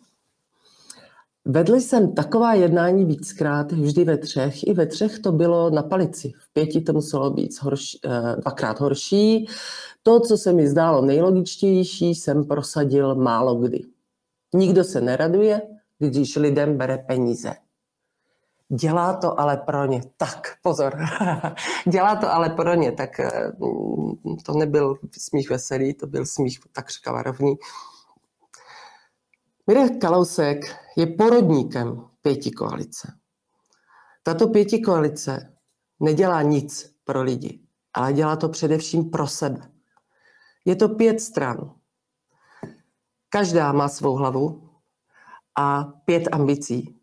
Vedli 1.49 1.81
jsem 1.81 2.13
taková 2.13 2.53
jednání 2.53 3.05
víckrát, 3.05 3.71
vždy 3.71 4.03
ve 4.03 4.17
třech. 4.17 4.67
I 4.67 4.73
ve 4.73 4.85
třech 4.85 5.19
to 5.19 5.31
bylo 5.31 5.69
na 5.69 5.83
palici. 5.83 6.31
V 6.39 6.53
pěti 6.53 6.81
to 6.81 6.93
muselo 6.93 7.31
být 7.31 7.61
horší, 7.61 7.99
e, 8.05 8.35
dvakrát 8.41 8.79
horší. 8.79 9.47
To, 10.03 10.19
co 10.19 10.37
se 10.37 10.53
mi 10.53 10.67
zdálo 10.67 11.01
nejlogičtější, 11.01 12.15
jsem 12.15 12.45
prosadil 12.45 13.15
málo 13.15 13.55
kdy. 13.55 13.83
Nikdo 14.53 14.83
se 14.83 15.01
neraduje, 15.01 15.61
když 15.99 16.35
lidem 16.35 16.77
bere 16.77 16.97
peníze. 16.97 17.53
Dělá 18.69 19.13
to 19.13 19.39
ale 19.39 19.57
pro 19.57 19.85
ně. 19.85 20.01
Tak, 20.17 20.47
pozor. 20.61 20.97
Dělá 21.91 22.15
to 22.15 22.33
ale 22.33 22.49
pro 22.49 22.73
ně. 22.73 22.91
Tak 22.91 23.19
eh, 23.19 23.51
to 24.45 24.53
nebyl 24.53 24.95
smích 25.17 25.49
veselý, 25.49 25.93
to 25.93 26.07
byl 26.07 26.25
smích 26.25 26.59
takřka 26.71 27.11
varovný. 27.11 27.55
Mirek 29.67 30.01
Kalousek 30.01 30.75
je 30.97 31.07
porodníkem 31.07 32.05
pěti 32.21 32.51
koalice. 32.51 33.13
Tato 34.23 34.47
pěti 34.47 34.79
koalice 34.79 35.57
nedělá 35.99 36.41
nic 36.41 36.95
pro 37.03 37.21
lidi, 37.21 37.59
ale 37.93 38.13
dělá 38.13 38.35
to 38.35 38.49
především 38.49 39.09
pro 39.09 39.27
sebe. 39.27 39.71
Je 40.65 40.75
to 40.75 40.89
pět 40.89 41.21
stran. 41.21 41.73
Každá 43.29 43.71
má 43.71 43.89
svou 43.89 44.15
hlavu 44.15 44.69
a 45.55 45.83
pět 45.83 46.23
ambicí 46.31 46.97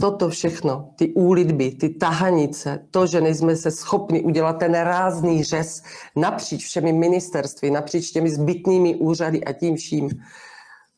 toto 0.00 0.28
všechno, 0.28 0.94
ty 0.98 1.12
úlitby, 1.12 1.70
ty 1.70 1.88
tahanice, 1.88 2.88
to, 2.90 3.06
že 3.06 3.20
nejsme 3.20 3.56
se 3.56 3.70
schopni 3.70 4.22
udělat 4.22 4.52
ten 4.52 4.74
rázný 4.74 5.44
řez 5.44 5.82
napříč 6.16 6.64
všemi 6.64 6.92
ministerství, 6.92 7.70
napříč 7.70 8.10
těmi 8.10 8.30
zbytnými 8.30 8.96
úřady 8.96 9.44
a 9.44 9.52
tím 9.52 9.76
vším, 9.76 10.10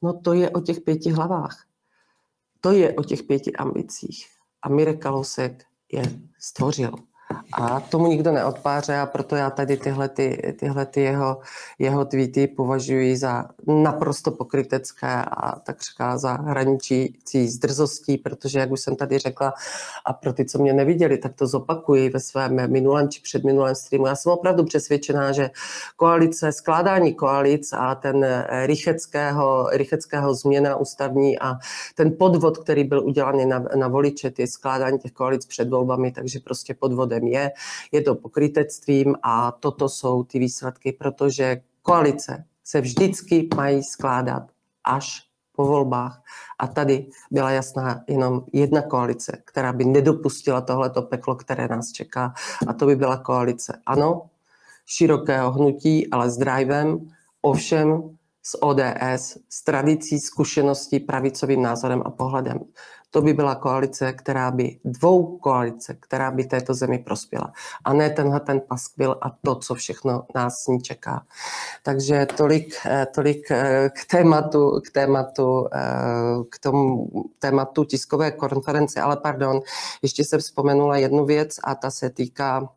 no 0.03 0.21
to 0.21 0.33
je 0.33 0.51
o 0.51 0.61
těch 0.61 0.81
pěti 0.81 1.11
hlavách. 1.11 1.67
To 2.61 2.73
je 2.73 2.95
o 2.95 3.03
těch 3.03 3.23
pěti 3.23 3.53
ambicích. 3.53 4.27
A 4.63 4.69
Mirek 4.69 5.03
Kalousek 5.03 5.65
je 5.93 6.03
stvořil. 6.39 6.93
A 7.53 7.81
tomu 7.81 8.07
nikdo 8.07 8.33
neodpáře 8.33 8.99
a 8.99 9.07
proto 9.07 9.37
já 9.37 9.51
tady 9.51 9.77
tyhle, 9.77 10.09
ty, 10.09 10.55
tyhle 10.59 10.87
ty 10.87 11.01
jeho, 11.01 11.39
jeho 11.79 12.05
tweety 12.05 12.47
považuji 12.47 13.17
za 13.17 13.45
naprosto 13.67 14.31
pokrytecké 14.31 15.25
a 15.25 15.59
takřka 15.59 16.19
za 16.19 16.33
hraničící 16.33 17.49
s 17.49 17.59
drzostí, 17.59 18.19
protože, 18.19 18.59
jak 18.59 18.71
už 18.71 18.81
jsem 18.81 18.97
tady 18.97 19.19
řekla, 19.19 19.53
a 20.07 20.13
pro 20.13 20.33
ty, 20.33 20.45
co 20.45 20.59
mě 20.59 20.73
neviděli, 20.73 21.19
tak 21.19 21.35
to 21.35 21.47
zopakuji 21.47 22.11
ve 22.11 22.21
svém 22.21 22.73
minulém 22.73 23.09
či 23.09 23.21
předminulém 23.21 23.75
streamu. 23.75 24.07
Já 24.07 24.17
jsem 24.17 24.33
opravdu 24.33 24.65
přesvědčená, 24.65 25.33
že 25.33 25.51
koalice, 25.97 26.53
skládání 26.53 27.15
koalic 27.15 27.73
a 27.73 27.95
ten 27.95 28.27
rycheckého, 28.67 29.69
rycheckého 29.73 30.35
změna 30.35 30.77
ústavní 30.77 31.39
a 31.39 31.55
ten 31.95 32.17
podvod, 32.19 32.59
který 32.59 32.85
byl 32.85 33.07
udělaný 33.07 33.47
na, 33.47 33.65
na 33.77 33.89
voliče, 33.89 34.31
ty 34.31 34.47
skládání 34.47 34.99
těch 34.99 35.13
koalic 35.13 35.47
před 35.47 35.69
volbami, 35.69 36.13
takže 36.13 36.39
prostě 36.45 36.75
podvodem 36.75 37.22
problém 37.23 37.33
je, 37.33 37.53
je 37.93 38.03
to 38.03 38.15
pokrytectvím 38.15 39.15
a 39.23 39.53
toto 39.53 39.89
jsou 39.89 40.25
ty 40.25 40.39
výsledky, 40.39 40.93
protože 40.93 41.63
koalice 41.83 42.45
se 42.65 42.81
vždycky 42.81 43.49
mají 43.57 43.83
skládat 43.83 44.43
až 44.85 45.23
po 45.57 45.67
volbách. 45.67 46.23
A 46.59 46.67
tady 46.67 47.07
byla 47.31 47.51
jasná 47.51 48.05
jenom 48.09 48.45
jedna 48.53 48.83
koalice, 48.83 49.43
která 49.45 49.73
by 49.73 49.85
nedopustila 49.85 50.61
tohleto 50.61 51.03
peklo, 51.03 51.35
které 51.35 51.69
nás 51.69 51.93
čeká. 51.93 52.35
A 52.67 52.73
to 52.73 52.87
by 52.87 52.97
byla 52.97 53.17
koalice, 53.17 53.79
ano, 53.87 54.31
širokého 54.87 55.53
hnutí, 55.53 56.11
ale 56.11 56.31
s 56.31 56.37
drivem, 56.37 57.11
ovšem 57.43 58.17
s 58.43 58.63
ODS, 58.63 59.39
s 59.49 59.65
tradicí, 59.65 60.19
zkušeností, 60.19 61.01
pravicovým 61.01 61.63
názorem 61.63 62.03
a 62.05 62.11
pohledem 62.11 62.59
to 63.13 63.23
by 63.23 63.33
byla 63.33 63.55
koalice, 63.55 64.13
která 64.13 64.51
by, 64.51 64.79
dvou 64.85 65.37
koalice, 65.39 65.97
která 66.01 66.31
by 66.31 66.45
této 66.45 66.75
zemi 66.75 66.99
prospěla. 66.99 67.53
A 67.85 67.93
ne 67.93 68.11
tenhle 68.11 68.41
ten 68.41 68.61
paskvil 68.61 69.19
a 69.23 69.31
to, 69.31 69.55
co 69.55 69.75
všechno 69.75 70.27
nás 70.35 70.55
s 70.63 70.67
ní 70.67 70.83
čeká. 70.83 71.27
Takže 71.83 72.27
tolik, 72.37 72.75
eh, 72.87 73.07
tolik 73.15 73.51
eh, 73.51 73.91
k 73.95 74.05
tématu, 74.11 74.81
k 74.87 74.91
tématu, 74.91 75.69
eh, 75.75 75.81
k 76.51 76.59
tomu 76.59 77.11
tématu 77.39 77.85
tiskové 77.85 78.31
konference, 78.31 79.01
ale 79.01 79.17
pardon, 79.17 79.61
ještě 80.03 80.25
jsem 80.25 80.41
vzpomenula 80.41 80.97
jednu 80.97 81.25
věc 81.25 81.57
a 81.65 81.75
ta 81.75 81.91
se 81.91 82.11
týká 82.11 82.69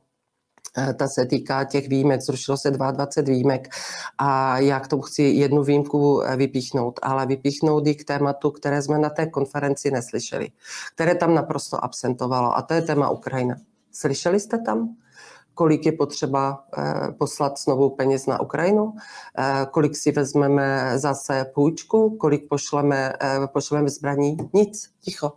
ta 0.98 1.08
se 1.08 1.26
týká 1.26 1.64
těch 1.64 1.88
výjimek. 1.88 2.22
Zrušilo 2.22 2.58
se 2.58 2.72
22 2.72 3.34
výjimek 3.34 3.70
a 4.18 4.60
já 4.60 4.80
k 4.80 4.88
tomu 4.88 5.02
chci 5.02 5.24
jednu 5.24 5.64
výjimku 5.64 6.22
eh, 6.22 6.36
vypíchnout, 6.36 7.00
ale 7.04 7.26
vypíchnout 7.26 7.88
ji 7.88 7.96
k 7.96 8.04
tématu, 8.04 8.52
které 8.52 8.82
jsme 8.82 9.00
na 9.00 9.10
té 9.10 9.26
konferenci 9.26 9.92
neslyšeli, 9.92 10.50
které 10.96 11.16
tam 11.16 11.36
naprosto 11.36 11.84
absentovalo 11.84 12.58
a 12.58 12.62
to 12.62 12.74
je 12.74 12.82
téma 12.82 13.10
Ukrajina. 13.10 13.56
Slyšeli 13.92 14.40
jste 14.40 14.58
tam? 14.58 14.96
kolik 15.58 15.86
je 15.86 15.92
potřeba 15.92 16.66
eh, 16.78 17.12
poslat 17.12 17.60
znovu 17.60 17.90
peněz 17.90 18.26
na 18.26 18.42
Ukrajinu, 18.42 18.94
kolik 19.72 19.96
si 19.96 20.12
vezmeme 20.12 20.92
zase 20.96 21.46
půjčku, 21.56 22.18
kolik 22.18 22.50
pošleme, 22.50 23.14
pošleme 23.54 23.90
zbraní. 23.90 24.38
Nic, 24.54 24.90
ticho. 25.02 25.32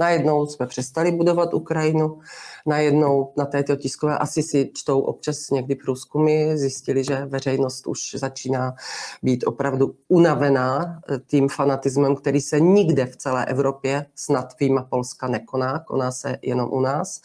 Najednou 0.00 0.46
jsme 0.46 0.66
přestali 0.66 1.12
budovat 1.12 1.54
Ukrajinu, 1.54 2.18
najednou 2.66 3.32
na 3.36 3.44
této 3.44 3.76
tiskové 3.76 4.18
asi 4.18 4.42
si 4.42 4.70
čtou 4.74 5.00
občas 5.00 5.50
někdy 5.50 5.74
průzkumy, 5.74 6.56
zjistili, 6.56 7.04
že 7.04 7.24
veřejnost 7.24 7.86
už 7.86 8.14
začíná 8.14 8.74
být 9.22 9.44
opravdu 9.46 9.94
unavená 10.08 11.00
eh, 11.10 11.18
tím 11.26 11.48
fanatismem, 11.48 12.16
který 12.16 12.40
se 12.40 12.60
nikde 12.60 13.06
v 13.06 13.16
celé 13.16 13.44
Evropě, 13.44 14.06
snad 14.14 14.54
výjima 14.60 14.82
Polska, 14.82 15.28
nekoná, 15.28 15.78
koná 15.78 16.10
se 16.10 16.38
jenom 16.42 16.68
u 16.72 16.80
nás. 16.80 17.20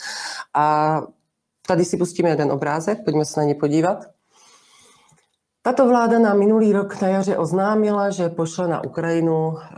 A 0.54 1.02
tady 1.68 1.86
si 1.86 1.98
pustíme 1.98 2.30
jeden 2.30 2.52
obrázek, 2.52 3.04
pojďme 3.06 3.26
se 3.26 3.40
na 3.40 3.46
ně 3.46 3.56
podívat. 3.56 4.06
Tato 5.62 5.88
vláda 5.88 6.20
na 6.20 6.34
minulý 6.34 6.74
rok 6.74 7.02
na 7.02 7.08
jaře 7.08 7.38
oznámila, 7.38 8.10
že 8.10 8.30
pošle 8.30 8.68
na 8.68 8.84
Ukrajinu 8.84 9.58
eh, 9.58 9.74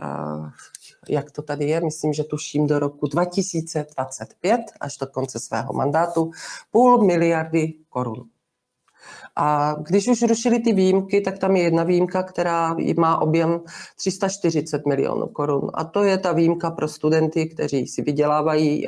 jak 1.08 1.30
to 1.30 1.42
tady 1.42 1.64
je, 1.64 1.80
myslím, 1.80 2.12
že 2.12 2.24
tuším 2.24 2.66
do 2.66 2.78
roku 2.78 3.06
2025, 3.06 4.60
až 4.80 4.96
do 4.96 5.06
konce 5.06 5.40
svého 5.40 5.72
mandátu, 5.72 6.30
půl 6.70 7.04
miliardy 7.04 7.74
korun. 7.88 8.28
A 9.36 9.74
když 9.88 10.08
už 10.08 10.22
rušili 10.22 10.58
ty 10.58 10.72
výjimky, 10.72 11.20
tak 11.20 11.38
tam 11.38 11.56
je 11.56 11.62
jedna 11.62 11.84
výjimka, 11.84 12.22
která 12.22 12.76
má 12.98 13.20
objem 13.20 13.60
340 13.96 14.86
milionů 14.86 15.26
korun. 15.26 15.70
A 15.74 15.84
to 15.84 16.02
je 16.02 16.18
ta 16.18 16.32
výjimka 16.32 16.70
pro 16.70 16.88
studenty, 16.88 17.46
kteří 17.46 17.86
si 17.86 18.02
vydělávají. 18.02 18.84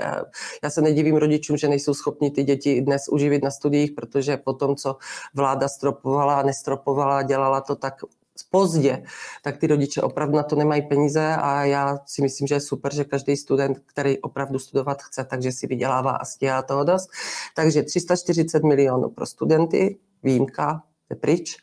Já 0.63 0.71
se 0.71 0.81
nedivím 0.81 1.17
rodičům, 1.17 1.57
že 1.57 1.69
nejsou 1.69 1.95
schopni 1.95 2.31
ty 2.31 2.45
děti 2.45 2.81
dnes 2.81 3.03
uživit 3.11 3.45
na 3.45 3.51
studiích, 3.51 3.93
protože 3.93 4.37
po 4.37 4.53
tom, 4.53 4.77
co 4.77 4.97
vláda 5.35 5.69
stropovala 5.69 6.43
nestropovala, 6.43 7.23
dělala 7.23 7.61
to 7.61 7.77
tak 7.77 7.95
pozdě, 8.43 9.03
tak 9.43 9.57
ty 9.57 9.67
rodiče 9.67 10.03
opravdu 10.03 10.37
na 10.37 10.43
to 10.43 10.57
nemají 10.57 10.83
peníze 10.83 11.37
a 11.37 11.65
já 11.65 11.99
si 12.07 12.23
myslím, 12.23 12.47
že 12.47 12.55
je 12.55 12.61
super, 12.61 12.95
že 12.95 13.05
každý 13.05 13.37
student, 13.37 13.79
který 13.87 14.19
opravdu 14.19 14.59
studovat 14.59 15.03
chce, 15.03 15.25
takže 15.25 15.53
si 15.53 15.67
vydělává 15.67 16.11
a 16.11 16.25
stíhá 16.25 16.63
toho 16.63 16.85
dost. 16.85 17.11
Takže 17.57 17.83
340 17.83 18.63
milionů 18.65 19.09
pro 19.09 19.27
studenty, 19.27 19.99
výjimka, 20.23 20.83
je 21.11 21.17
pryč 21.17 21.57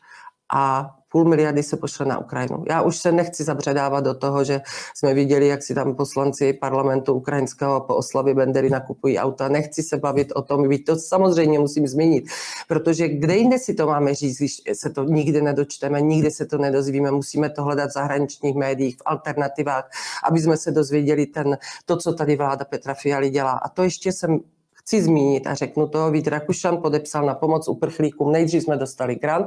a 0.54 0.94
půl 1.16 1.24
miliardy 1.24 1.62
se 1.62 1.76
pošle 1.76 2.06
na 2.06 2.18
Ukrajinu. 2.18 2.64
Já 2.68 2.82
už 2.82 2.96
se 2.96 3.12
nechci 3.12 3.44
zabředávat 3.44 4.04
do 4.04 4.14
toho, 4.14 4.44
že 4.44 4.60
jsme 4.94 5.14
viděli, 5.14 5.48
jak 5.48 5.62
si 5.62 5.74
tam 5.74 5.94
poslanci 5.94 6.52
parlamentu 6.52 7.12
ukrajinského 7.12 7.80
po 7.80 7.94
oslavě 7.94 8.34
Bendery 8.34 8.70
nakupují 8.70 9.18
auta. 9.18 9.48
Nechci 9.48 9.82
se 9.82 9.96
bavit 9.96 10.32
o 10.32 10.42
tom, 10.42 10.68
byť 10.68 10.84
to 10.84 10.96
samozřejmě 10.96 11.58
musím 11.58 11.86
zmínit, 11.86 12.24
protože 12.68 13.08
kde 13.08 13.36
jinde 13.36 13.58
si 13.58 13.74
to 13.74 13.86
máme 13.86 14.14
říct, 14.14 14.38
když 14.38 14.62
se 14.72 14.90
to 14.90 15.04
nikdy 15.04 15.42
nedočteme, 15.42 16.00
nikdy 16.00 16.30
se 16.30 16.46
to 16.46 16.58
nedozvíme, 16.58 17.10
musíme 17.10 17.50
to 17.50 17.64
hledat 17.64 17.90
v 17.90 17.92
zahraničních 17.92 18.56
médiích, 18.56 18.96
v 18.96 19.02
alternativách, 19.06 19.90
aby 20.24 20.40
jsme 20.40 20.56
se 20.56 20.70
dozvěděli 20.70 21.26
ten, 21.26 21.58
to, 21.84 21.96
co 21.96 22.12
tady 22.12 22.36
vláda 22.36 22.64
Petra 22.64 22.94
Fialy 22.94 23.30
dělá. 23.30 23.52
A 23.52 23.68
to 23.68 23.82
ještě 23.82 24.12
jsem 24.12 24.40
chci 24.86 25.02
zmínit 25.02 25.46
a 25.46 25.54
řeknu 25.54 25.88
to, 25.88 26.10
Vít 26.10 26.28
Rakušan 26.28 26.82
podepsal 26.82 27.26
na 27.26 27.34
pomoc 27.34 27.68
uprchlíkům. 27.68 28.32
Nejdřív 28.32 28.62
jsme 28.62 28.76
dostali 28.76 29.14
grant 29.14 29.46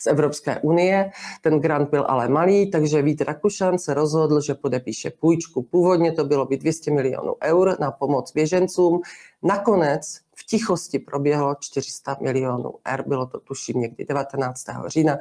z 0.00 0.06
Evropské 0.06 0.60
unie, 0.60 1.10
ten 1.42 1.60
grant 1.60 1.90
byl 1.90 2.04
ale 2.08 2.28
malý, 2.28 2.70
takže 2.70 3.02
Vít 3.02 3.20
Rakušan 3.20 3.78
se 3.78 3.94
rozhodl, 3.94 4.40
že 4.40 4.54
podepíše 4.54 5.10
půjčku. 5.10 5.62
Původně 5.62 6.12
to 6.12 6.24
bylo 6.24 6.46
být 6.46 6.60
200 6.60 6.90
milionů 6.90 7.34
eur 7.42 7.76
na 7.80 7.90
pomoc 7.90 8.32
běžencům. 8.32 9.00
Nakonec 9.42 10.18
v 10.36 10.46
tichosti 10.46 10.98
proběhlo 10.98 11.54
400 11.60 12.16
milionů 12.20 12.74
eur, 12.88 13.04
bylo 13.06 13.26
to 13.26 13.40
tuším 13.40 13.80
někdy 13.80 14.04
19. 14.04 14.64
října. 14.86 15.18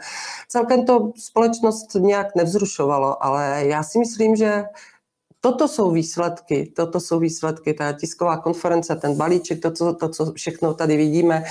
Celkem 0.48 0.86
to 0.86 1.12
společnost 1.16 1.96
nějak 1.96 2.36
nevzrušovalo, 2.36 3.24
ale 3.24 3.64
já 3.66 3.84
si 3.84 4.00
myslím, 4.00 4.36
že 4.36 4.64
Toto 5.46 5.68
jsou 5.68 5.92
výsledky, 5.92 6.72
toto 6.76 7.00
jsou 7.00 7.20
výsledky, 7.20 7.74
ta 7.74 7.94
tisková 7.94 8.38
konference, 8.38 8.96
ten 8.96 9.18
balíček, 9.18 9.62
to, 9.62 9.72
co, 9.72 9.94
to, 9.94 10.10
co 10.10 10.34
všechno 10.34 10.74
tady 10.74 10.98
vidíme. 10.98 11.44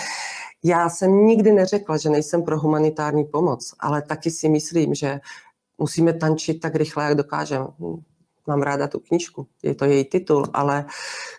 Já 0.65 0.89
jsem 0.89 1.27
nikdy 1.27 1.53
neřekla, 1.53 1.97
že 1.97 2.11
nejsem 2.11 2.43
pro 2.43 2.59
humanitární 2.59 3.25
pomoc, 3.25 3.75
ale 3.81 4.03
taky 4.03 4.31
si 4.31 4.49
myslím, 4.49 4.95
že 4.95 5.21
musíme 5.79 6.13
tančit 6.13 6.61
tak 6.61 6.75
rychle, 6.75 7.05
jak 7.05 7.15
dokážeme. 7.15 7.67
Mám 8.47 8.63
ráda 8.63 8.89
tu 8.89 9.01
knížku, 9.01 9.47
je 9.63 9.75
to 9.75 9.85
její 9.85 10.05
titul, 10.05 10.47
ale 10.53 10.85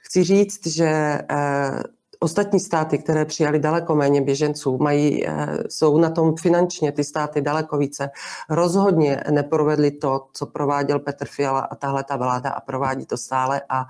chci 0.01 0.23
říct, 0.23 0.67
že 0.67 1.19
eh, 1.29 1.83
Ostatní 2.23 2.59
státy, 2.59 2.97
které 2.97 3.25
přijali 3.25 3.59
daleko 3.59 3.95
méně 3.95 4.21
běženců, 4.21 4.77
mají, 4.77 5.27
eh, 5.27 5.47
jsou 5.69 5.97
na 5.97 6.09
tom 6.09 6.35
finančně 6.35 6.91
ty 6.91 7.03
státy 7.03 7.41
daleko 7.41 7.77
více. 7.77 8.09
Rozhodně 8.49 9.23
neprovedli 9.31 9.91
to, 9.91 10.27
co 10.33 10.45
prováděl 10.45 10.99
Petr 10.99 11.25
Fiala 11.25 11.59
a 11.59 11.75
tahle 11.75 12.03
ta 12.03 12.15
vláda 12.15 12.49
a 12.49 12.61
provádí 12.61 13.05
to 13.05 13.17
stále. 13.17 13.61
A 13.69 13.85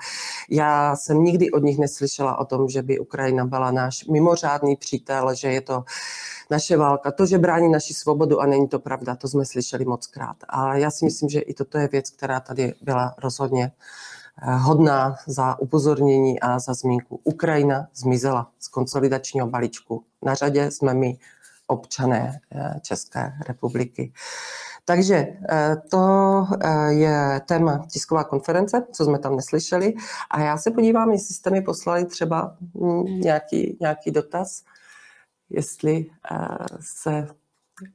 já 0.49 0.95
jsem 0.95 1.23
nikdy 1.23 1.51
od 1.51 1.63
nich 1.63 1.79
neslyšela 1.79 2.39
o 2.39 2.45
tom, 2.45 2.69
že 2.69 2.81
by 2.81 2.99
Ukrajina 2.99 3.45
byla 3.45 3.71
náš 3.71 4.05
mimořádný 4.05 4.75
přítel, 4.75 5.35
že 5.35 5.47
je 5.47 5.61
to 5.61 5.83
naše 6.49 6.77
válka. 6.77 7.11
To, 7.11 7.25
že 7.25 7.37
brání 7.37 7.71
naši 7.71 7.93
svobodu 7.93 8.41
a 8.41 8.45
není 8.45 8.67
to 8.67 8.79
pravda, 8.79 9.15
to 9.15 9.27
jsme 9.27 9.45
slyšeli 9.45 9.85
moc 9.85 10.07
krát. 10.07 10.37
A 10.49 10.75
já 10.75 10.91
si 10.91 11.05
myslím, 11.05 11.29
že 11.29 11.39
i 11.39 11.53
toto 11.53 11.77
je 11.77 11.87
věc, 11.87 12.09
která 12.09 12.39
tady 12.39 12.73
byla 12.81 13.15
rozhodně 13.23 13.71
hodná 14.41 15.15
za 15.27 15.59
upozornění 15.59 16.39
a 16.39 16.59
za 16.59 16.73
zmínku. 16.73 17.21
Ukrajina 17.23 17.87
zmizela 17.95 18.51
z 18.59 18.67
konsolidačního 18.67 19.47
balíčku. 19.47 20.03
Na 20.21 20.33
řadě 20.33 20.71
jsme 20.71 20.93
my, 20.93 21.17
občané 21.67 22.39
eh, 22.51 22.79
České 22.81 23.33
republiky. 23.47 24.13
Takže 24.85 25.27
eh, 25.49 25.75
to 25.91 26.07
je 26.87 27.41
téma 27.47 27.85
tisková 27.91 28.23
konference, 28.23 28.83
co 28.91 29.05
jsme 29.05 29.19
tam 29.19 29.35
neslyšeli. 29.35 29.93
A 30.31 30.41
já 30.41 30.57
se 30.57 30.71
podívám, 30.71 31.11
jestli 31.11 31.35
jste 31.35 31.49
mi 31.49 31.61
poslali 31.61 32.05
třeba 32.05 32.57
hm, 32.75 33.05
nějaký, 33.05 33.77
nějaký 33.81 34.11
dotaz, 34.11 34.63
jestli 35.49 36.05
se 36.79 37.27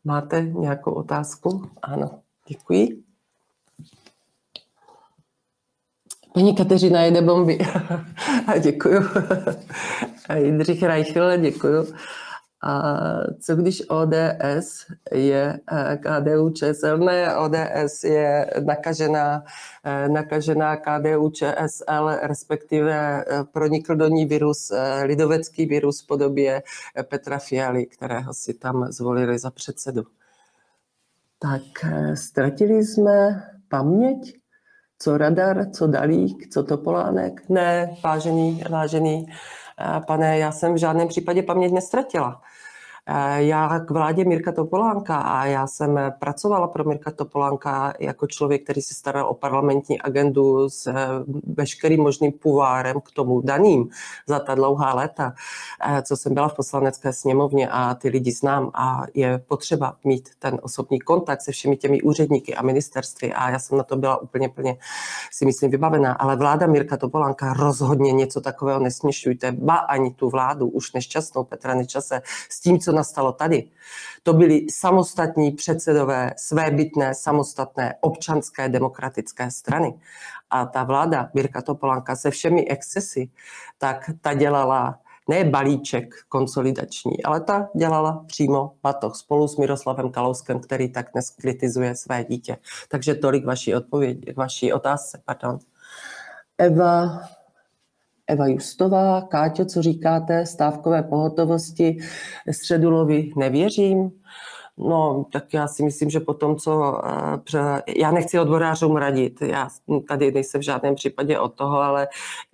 máte 0.05 0.43
nějakou 0.43 0.93
otázku. 0.93 1.70
Ano, 1.82 2.20
děkuji. 2.49 3.07
Paní 6.34 6.54
Kateřina 6.54 7.02
jede 7.02 7.22
bomby. 7.22 7.58
a 8.46 8.58
děkuju. 8.58 9.00
a 10.28 10.34
Jindřich 10.34 10.82
Reichl, 10.82 11.36
děkuju. 11.36 11.86
A 12.62 12.92
co 13.40 13.56
když 13.56 13.82
ODS 13.88 14.86
je 15.12 15.60
eh, 15.72 15.96
KDU 15.96 16.50
ČSL? 16.50 16.98
Ne, 16.98 17.36
ODS 17.36 18.04
je 18.04 18.50
nakažená, 18.64 19.44
eh, 19.84 20.08
nakažená 20.08 20.76
KDU 20.76 21.30
ČSL, 21.30 22.18
respektive 22.22 23.24
eh, 23.28 23.44
pronikl 23.52 23.96
do 23.96 24.08
ní 24.08 24.26
virus, 24.26 24.72
lidovecký 25.02 25.66
virus 25.66 26.02
v 26.02 26.06
podobě 26.06 26.62
Petra 27.02 27.38
Fialy, 27.38 27.86
kterého 27.86 28.34
si 28.34 28.54
tam 28.54 28.92
zvolili 28.92 29.38
za 29.38 29.50
předsedu. 29.50 30.02
Tak 31.38 31.62
ztratili 32.14 32.84
jsme 32.84 33.42
paměť 33.68 34.38
co 34.99 35.18
radar, 35.18 35.70
co 35.70 35.86
dalík, 35.86 36.49
co 36.49 36.62
topolánek. 36.62 37.42
Ne, 37.49 37.96
vážený, 38.05 38.62
vážený 38.70 39.26
pane, 40.07 40.38
já 40.38 40.53
jsem 40.53 40.74
v 40.74 40.78
žádném 40.78 41.09
případě 41.09 41.42
paměť 41.42 41.72
nestratila. 41.72 42.42
Eh, 43.11 43.42
já 43.42 43.80
k 43.80 43.90
vládě 43.90 44.24
Mirka 44.24 44.52
Topolánka 44.52 45.16
a 45.16 45.46
já 45.46 45.66
jsem 45.66 46.00
pracovala 46.18 46.68
pro 46.68 46.84
Mirka 46.84 47.11
Topolánka 47.11 47.94
jako 47.98 48.26
člověk, 48.26 48.64
který 48.64 48.82
se 48.82 48.94
staral 48.94 49.28
o 49.28 49.34
parlamentní 49.34 50.00
agendu 50.00 50.70
s 50.70 50.86
eh, 50.86 50.94
veškerým 51.46 52.02
možným 52.02 52.32
puvárem 52.32 53.00
k 53.00 53.11
tomu 53.11 53.40
daným 53.40 53.88
za 54.26 54.38
ta 54.38 54.54
dlouhá 54.54 54.94
léta, 54.94 55.34
eh, 55.88 56.02
co 56.02 56.16
jsem 56.16 56.34
byla 56.34 56.48
v 56.48 56.54
poslanecké 56.54 57.12
sněmovně 57.12 57.68
a 57.68 57.94
ty 57.94 58.09
lidi 58.09 58.32
znám 58.32 58.70
a 58.74 59.02
je 59.14 59.38
potřeba 59.38 59.96
mít 60.04 60.28
ten 60.38 60.59
osobní 60.62 61.00
kontakt 61.00 61.40
se 61.40 61.52
všemi 61.52 61.76
těmi 61.76 62.02
úředníky 62.02 62.54
a 62.54 62.62
ministerství 62.62 63.32
a 63.32 63.50
já 63.50 63.59
jsem 63.59 63.78
na 63.78 63.84
to 63.84 63.96
byla 63.96 64.16
úplně 64.22 64.48
plně 64.48 64.76
si 65.32 65.46
myslím 65.46 65.70
vybavená, 65.70 66.12
ale 66.12 66.36
vláda 66.36 66.66
Mirka 66.66 66.96
Topolánka 66.96 67.52
rozhodně 67.52 68.12
něco 68.12 68.40
takového 68.40 68.80
nesměšujte, 68.80 69.52
ba 69.52 69.74
ani 69.74 70.11
tu 70.11 70.30
vládu, 70.30 70.68
už 70.68 70.92
nešťastnou 70.92 71.44
Petra 71.44 71.74
Nečase 71.74 72.22
s 72.48 72.61
tím, 72.61 72.78
co 72.78 72.97
nastalo 72.99 73.32
tady. 73.32 73.70
To 74.22 74.32
byli 74.32 74.66
samostatní 74.70 75.51
předsedové 75.51 76.34
svébytné, 76.36 77.14
samostatné 77.14 77.94
občanské 78.01 78.68
demokratické 78.68 79.51
strany. 79.51 79.94
A 80.51 80.66
ta 80.66 80.84
vláda 80.84 81.30
Mirka 81.34 81.62
Topolanka 81.62 82.16
se 82.16 82.30
všemi 82.30 82.68
excesy, 82.68 83.30
tak 83.78 84.11
ta 84.20 84.34
dělala 84.34 84.99
ne 85.28 85.44
balíček 85.44 86.14
konsolidační, 86.28 87.22
ale 87.22 87.40
ta 87.40 87.68
dělala 87.76 88.24
přímo 88.26 88.72
batoh 88.82 89.16
spolu 89.16 89.49
s 89.49 89.57
Miroslavem 89.57 90.11
Kalouskem, 90.11 90.61
který 90.61 90.92
tak 90.92 91.07
dnes 91.12 91.30
kritizuje 91.30 91.94
své 91.94 92.24
dítě. 92.24 92.57
Takže 92.88 93.14
tolik 93.14 93.44
vaší 93.46 93.74
odpověď, 93.74 94.36
vaší 94.36 94.72
otázce. 94.72 95.22
Pardon. 95.24 95.59
Eva 96.59 97.20
Eva 98.28 98.46
Justová. 98.46 99.22
Káťo, 99.22 99.64
co 99.64 99.82
říkáte, 99.82 100.46
stávkové 100.46 101.02
pohotovosti 101.02 101.96
Středulovi 102.50 103.30
nevěřím. 103.36 104.10
No, 104.78 105.26
tak 105.32 105.54
já 105.54 105.68
si 105.68 105.82
myslím, 105.82 106.10
že 106.10 106.20
po 106.20 106.34
tom, 106.34 106.56
co... 106.56 107.00
Eh, 107.54 107.82
já 107.96 108.10
nechci 108.10 108.38
odborářům 108.38 108.96
radit, 108.96 109.42
já 109.42 109.68
tady 110.08 110.32
nejsem 110.32 110.60
v 110.60 110.64
žádném 110.64 110.94
případě 110.94 111.38
od 111.38 111.54
toho, 111.54 111.78
ale 111.78 112.08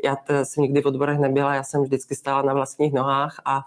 já 0.04 0.16
jsem 0.42 0.62
nikdy 0.62 0.82
v 0.82 0.86
odborech 0.86 1.18
nebyla, 1.18 1.54
já 1.54 1.62
jsem 1.62 1.82
vždycky 1.82 2.14
stála 2.14 2.42
na 2.42 2.54
vlastních 2.54 2.92
nohách 2.92 3.40
a 3.44 3.60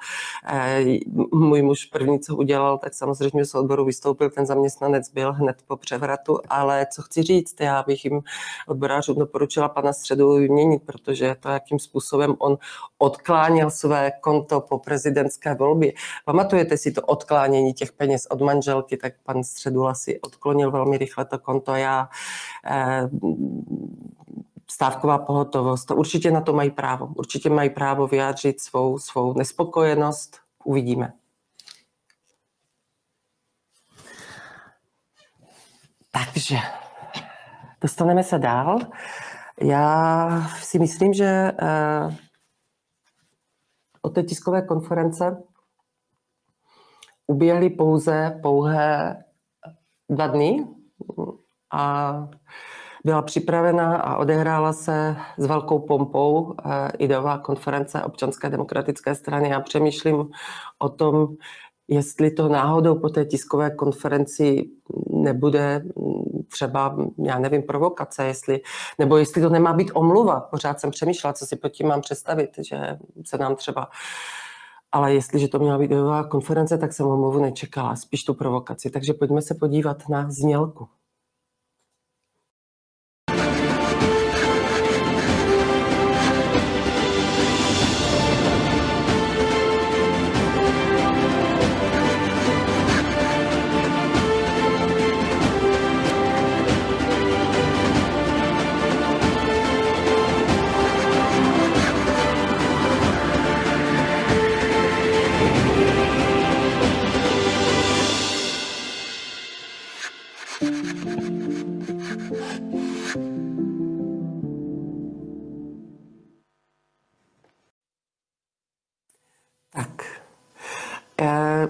eh, 0.50 0.86
můj 1.34 1.62
muž 1.62 1.86
první, 1.86 2.20
co 2.20 2.36
udělal, 2.36 2.78
tak 2.78 2.94
samozřejmě 2.94 3.46
z 3.46 3.56
odboru 3.56 3.86
vystoupil, 3.86 4.30
ten 4.30 4.46
zaměstnanec 4.46 5.10
byl 5.10 5.34
hned 5.34 5.58
po 5.68 5.78
převratu, 5.78 6.40
ale 6.50 6.88
co 6.94 7.02
chci 7.02 7.24
říct, 7.24 7.62
já 7.62 7.84
bych 7.88 8.06
jim 8.06 8.22
odborářům 8.68 9.20
doporučila 9.20 9.70
pana 9.70 9.94
Středu 9.94 10.34
vyměnit, 10.34 10.84
protože 10.86 11.36
to, 11.40 11.50
jakým 11.50 11.80
způsobem 11.80 12.36
on 12.38 12.58
odkláněl 12.98 13.72
své 13.72 14.12
konto 14.22 14.62
po 14.62 14.80
prezidentské 14.80 15.56
volbě. 15.56 15.94
Pamatujete 16.26 16.78
si 16.78 16.92
to 16.92 17.02
odklánění 17.02 17.74
těch 17.74 17.92
peněz 17.92 18.28
od 18.30 18.42
manželky, 18.48 18.98
tak 18.98 19.14
pan 19.24 19.44
Středula 19.44 19.94
si 19.94 20.22
odklonil 20.22 20.72
velmi 20.72 20.98
rychle 20.98 21.26
to 21.26 21.40
konto. 21.40 21.76
Já 21.76 22.10
eh, 22.66 23.10
stávková 24.72 25.18
pohotovost, 25.18 25.86
to 25.86 25.96
určitě 25.96 26.32
na 26.32 26.42
to 26.42 26.54
mají 26.54 26.72
právo. 26.72 27.08
Určitě 27.16 27.50
mají 27.50 27.70
právo 27.70 28.08
vyjádřit 28.08 28.62
svou, 28.62 29.00
svou 29.00 29.34
nespokojenost. 29.34 30.40
Uvidíme. 30.64 31.14
Takže 36.12 36.58
dostaneme 37.82 38.24
se 38.24 38.40
dál. 38.40 38.80
Já 39.62 40.30
si 40.62 40.80
myslím, 40.80 41.14
že 41.14 41.52
eh, 41.62 42.16
od 44.02 44.10
té 44.10 44.24
tiskové 44.24 44.62
konference 44.62 45.44
uběhly 47.28 47.70
pouze 47.70 48.40
pouhé 48.42 49.24
dva 50.10 50.28
dny 50.28 50.68
a 51.74 52.14
byla 53.06 53.22
připravena 53.22 53.98
a 53.98 54.18
odehrála 54.18 54.74
se 54.74 55.16
s 55.38 55.46
velkou 55.46 55.80
pompou 55.80 56.54
eh, 56.54 56.92
ideová 56.98 57.38
konference 57.38 58.04
občanské 58.04 58.50
demokratické 58.50 59.16
strany. 59.16 59.50
Já 59.50 59.60
přemýšlím 59.60 60.30
o 60.80 60.90
tom, 60.90 61.28
jestli 61.88 62.32
to 62.32 62.48
náhodou 62.48 62.96
po 62.96 63.10
té 63.10 63.26
tiskové 63.26 63.70
konferenci 63.70 64.70
nebude 65.10 65.84
třeba, 66.52 66.98
já 67.24 67.40
nevím, 67.40 67.64
provokace, 67.64 68.26
jestli, 68.26 68.60
nebo 69.00 69.18
jestli 69.18 69.42
to 69.42 69.50
nemá 69.50 69.74
být 69.74 69.92
omluva. 69.94 70.40
Pořád 70.40 70.80
jsem 70.80 70.92
přemýšlela, 70.92 71.34
co 71.34 71.46
si 71.46 71.56
pod 71.56 71.70
tím 71.70 71.88
mám 71.88 72.02
představit, 72.02 72.50
že 72.58 72.98
se 73.26 73.38
nám 73.38 73.56
třeba 73.56 73.90
ale 74.92 75.14
jestliže 75.14 75.48
to 75.48 75.60
měla 75.60 75.78
být 75.78 75.92
konference, 76.30 76.78
tak 76.78 76.94
jsem 76.94 77.08
omluvu 77.08 77.42
nečekala, 77.42 77.96
spíš 77.96 78.24
tu 78.24 78.34
provokaci. 78.34 78.90
Takže 78.90 79.14
pojďme 79.14 79.42
se 79.42 79.56
podívat 79.56 80.10
na 80.10 80.32
znělku. 80.32 80.88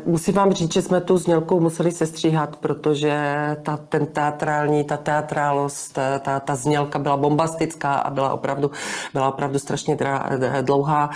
Musím 0.08 0.34
vám 0.34 0.54
říct, 0.54 0.74
že 0.74 0.82
jsme 0.82 1.02
tu 1.02 1.18
znělkou 1.18 1.60
museli 1.60 1.92
sestříhat, 1.92 2.56
protože 2.56 3.18
ta, 3.64 3.78
ten 3.78 4.06
teatrální, 4.06 4.84
ta 4.84 4.98
teatrálost, 4.98 6.00
ta, 6.22 6.40
ta 6.40 6.56
znělka 6.56 7.00
byla 7.00 7.18
bombastická 7.18 7.96
a 7.96 8.10
byla 8.10 8.34
opravdu, 8.34 8.72
byla 9.14 9.30
opravdu 9.30 9.60
strašně 9.60 9.98
dlouhá. 10.62 11.10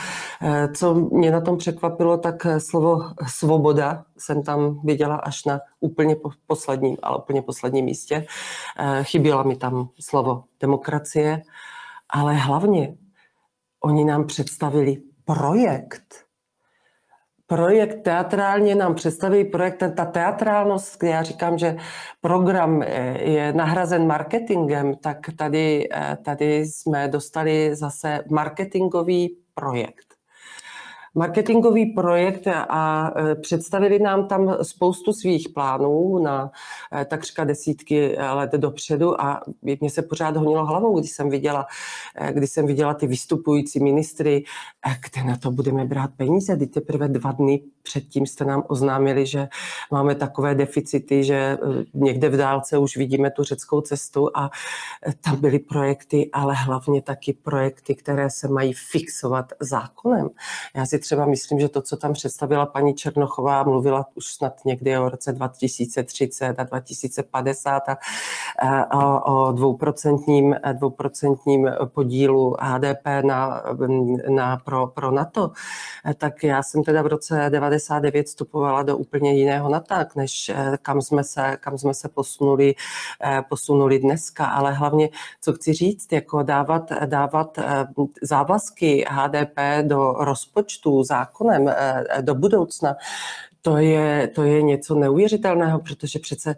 Co 0.76 0.94
mě 0.94 1.32
na 1.32 1.42
tom 1.42 1.58
překvapilo, 1.58 2.18
tak 2.18 2.48
slovo 2.58 3.00
svoboda 3.28 4.04
jsem 4.18 4.44
tam 4.44 4.80
viděla 4.84 5.16
až 5.16 5.46
na 5.46 5.60
úplně 5.80 6.16
posledním, 6.48 6.98
ale 7.04 7.18
úplně 7.18 7.42
posledním 7.42 7.86
místě. 7.86 8.26
Chyběla 9.02 9.44
mi 9.44 9.56
tam 9.56 9.89
slovo 10.00 10.44
demokracie, 10.60 11.42
ale 12.10 12.34
hlavně 12.34 12.96
oni 13.84 14.06
nám 14.06 14.28
představili 14.28 14.98
projekt, 15.26 16.31
projekt 17.56 18.04
teatrálně 18.04 18.76
nám 18.76 18.95
představí 18.95 19.43
projekt, 19.43 19.84
ta 19.95 20.06
teatrálnost, 20.06 21.04
já 21.04 21.24
říkám, 21.24 21.58
že 21.58 21.76
program 22.22 22.82
eh, 22.82 23.24
je 23.24 23.54
nahrazen 23.54 24.08
marketingem, 24.08 24.95
tak 24.95 25.18
tady, 25.38 25.89
eh, 25.93 26.18
tady 26.26 26.66
jsme 26.66 27.08
dostali 27.08 27.76
zase 27.76 28.24
marketingový 28.30 29.38
projekt 29.54 30.11
marketingový 31.16 31.86
projekt 31.86 32.47
a 32.47 33.14
e, 33.16 33.36
představili 33.36 33.99
nám 33.99 34.28
tam 34.28 34.57
spoustu 34.62 35.14
svých 35.14 35.49
plánů 35.49 36.20
na 36.24 36.51
e, 37.01 37.05
takřka 37.05 37.43
desítky 37.43 38.18
let 38.34 38.51
dopředu 38.51 39.22
a 39.22 39.41
mě 39.62 39.89
se 39.89 40.01
pořád 40.01 40.38
honilo 40.38 40.66
hlavou, 40.66 40.99
když 40.99 41.12
jsem 41.12 41.30
viděla, 41.30 41.68
e, 42.16 42.34
když 42.34 42.49
jsem 42.49 42.68
viděla 42.68 42.93
ty 42.93 43.07
vystupující 43.07 43.80
ministry, 43.80 44.43
kde 45.12 45.24
na 45.24 45.38
to 45.38 45.51
budeme 45.51 45.86
brát 45.86 46.12
peníze. 46.18 46.57
Teď 46.57 46.72
teprve 46.72 47.07
dva 47.07 47.32
dny 47.32 47.62
předtím 47.84 48.26
jste 48.26 48.45
nám 48.45 48.64
oznámili, 48.68 49.26
že 49.26 49.47
máme 49.91 50.16
takové 50.16 50.55
deficity, 50.55 51.24
že 51.24 51.57
někde 51.93 52.30
v 52.30 52.38
dálce 52.38 52.78
už 52.78 52.97
vidíme 52.97 53.32
tu 53.32 53.43
řeckou 53.43 53.82
cestu 53.82 54.30
a 54.38 54.49
tam 55.22 55.41
byly 55.41 55.59
projekty, 55.59 56.30
ale 56.34 56.53
hlavně 56.55 57.01
taky 57.01 57.34
projekty, 57.34 57.95
které 57.95 58.30
se 58.30 58.47
mají 58.47 58.74
fixovat 58.74 59.53
zákonem. 59.59 60.30
Já 60.76 60.86
si 60.86 61.01
třeba 61.02 61.26
myslím, 61.26 61.60
že 61.60 61.70
to, 61.70 61.82
co 61.82 61.97
tam 61.97 62.14
představila 62.14 62.66
paní 62.66 62.93
Černochová, 62.93 63.64
mluvila 63.64 64.06
už 64.16 64.26
snad 64.26 64.66
někdy 64.66 64.97
o 64.97 65.10
roce 65.10 65.32
2030 65.32 66.60
a 66.60 66.64
2050 66.64 67.84
a, 67.89 67.97
a 68.82 69.26
o 69.26 69.52
dvouprocentním, 69.52 70.56
dvouprocentním 70.74 71.70
podílu 71.86 72.56
HDP 72.60 73.06
na, 73.26 73.64
na, 74.30 74.58
pro, 74.58 74.88
pro 74.88 75.12
NATO, 75.12 75.52
tak 76.18 76.43
já 76.43 76.64
jsem 76.64 76.84
teda 76.84 77.02
v 77.02 77.08
roce 77.08 77.49
99 77.49 78.28
vstupovala 78.28 78.84
do 78.84 78.97
úplně 78.97 79.34
jiného 79.34 79.70
NATO, 79.70 79.95
než 80.16 80.52
kam 80.82 81.02
jsme 81.02 81.24
se, 81.24 81.58
kam 81.60 81.78
jsme 81.78 81.93
se 81.93 82.10
posunuli, 82.10 82.76
posunuli 83.49 83.99
dneska, 83.99 84.45
ale 84.45 84.74
hlavně, 84.74 85.10
co 85.41 85.54
chci 85.54 85.74
říct, 85.74 86.12
jako 86.12 86.43
dávat, 86.43 86.91
dávat 87.06 87.60
závazky 88.22 89.06
HDP 89.10 89.60
do 89.82 90.14
rozpočtu 90.20 90.91
zákonem 91.04 91.68
eh, 91.68 92.04
do 92.22 92.36
budoucna, 92.36 92.96
to 93.62 93.78
je, 93.78 94.28
to 94.28 94.44
je 94.44 94.62
něco 94.62 94.96
neuvěřitelného, 94.96 95.80
protože 95.80 96.20
přece 96.20 96.56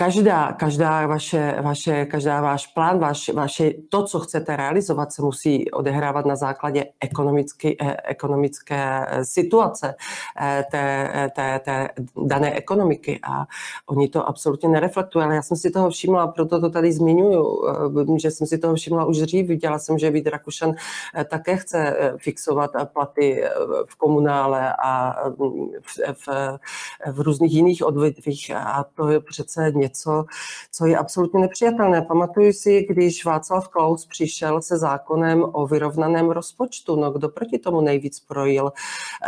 každá, 0.00 0.52
každá 0.52 1.06
vaše, 1.06 1.56
vaše, 1.62 2.04
každá 2.04 2.40
váš 2.40 2.66
plán, 2.66 2.98
vaš, 2.98 3.28
vaše, 3.28 3.70
to, 3.88 4.04
co 4.04 4.20
chcete 4.20 4.56
realizovat, 4.56 5.12
se 5.12 5.22
musí 5.22 5.70
odehrávat 5.70 6.26
na 6.26 6.36
základě 6.36 6.84
ekonomické, 7.00 7.72
eh, 7.80 7.96
ekonomické 8.04 9.06
eh, 9.08 9.24
situace 9.24 9.94
eh, 10.40 10.64
té, 10.70 11.10
té, 11.36 11.60
té 11.64 11.88
dané 12.26 12.54
ekonomiky. 12.56 13.20
A 13.22 13.46
oni 13.86 14.08
to 14.08 14.28
absolutně 14.28 14.68
nereflektují, 14.68 15.24
ale 15.24 15.34
já 15.34 15.42
jsem 15.42 15.56
si 15.56 15.70
toho 15.70 15.90
všimla, 15.90 16.26
proto 16.26 16.60
to 16.60 16.70
tady 16.70 16.92
zmiňuju, 16.92 17.62
že 18.16 18.30
jsem 18.30 18.46
si 18.46 18.58
toho 18.58 18.74
všimla 18.74 19.04
už 19.04 19.18
dřív, 19.18 19.46
viděla 19.46 19.78
jsem, 19.78 19.98
že 19.98 20.10
Vít 20.10 20.26
Rakušan 20.26 20.74
také 21.30 21.56
chce 21.56 21.96
fixovat 22.16 22.70
platy 22.92 23.44
v 23.88 23.96
komunále 23.96 24.74
a 24.84 25.14
v, 25.28 26.12
v, 26.12 26.28
v 27.12 27.20
různých 27.20 27.52
jiných 27.52 27.86
odvětvích. 27.86 28.50
A 28.56 28.84
to 28.94 29.08
je 29.08 29.20
přece 29.20 29.72
něco, 29.74 29.89
něco, 29.90 30.24
co 30.72 30.86
je 30.86 30.96
absolutně 30.96 31.40
nepřijatelné. 31.40 32.02
Pamatuju 32.02 32.52
si, 32.52 32.86
když 32.90 33.24
Václav 33.24 33.68
Klaus 33.68 34.06
přišel 34.06 34.62
se 34.62 34.78
zákonem 34.78 35.44
o 35.52 35.66
vyrovnaném 35.66 36.30
rozpočtu, 36.30 36.96
no 36.96 37.10
kdo 37.10 37.28
proti 37.28 37.58
tomu 37.58 37.80
nejvíc 37.80 38.20
projil, 38.20 38.72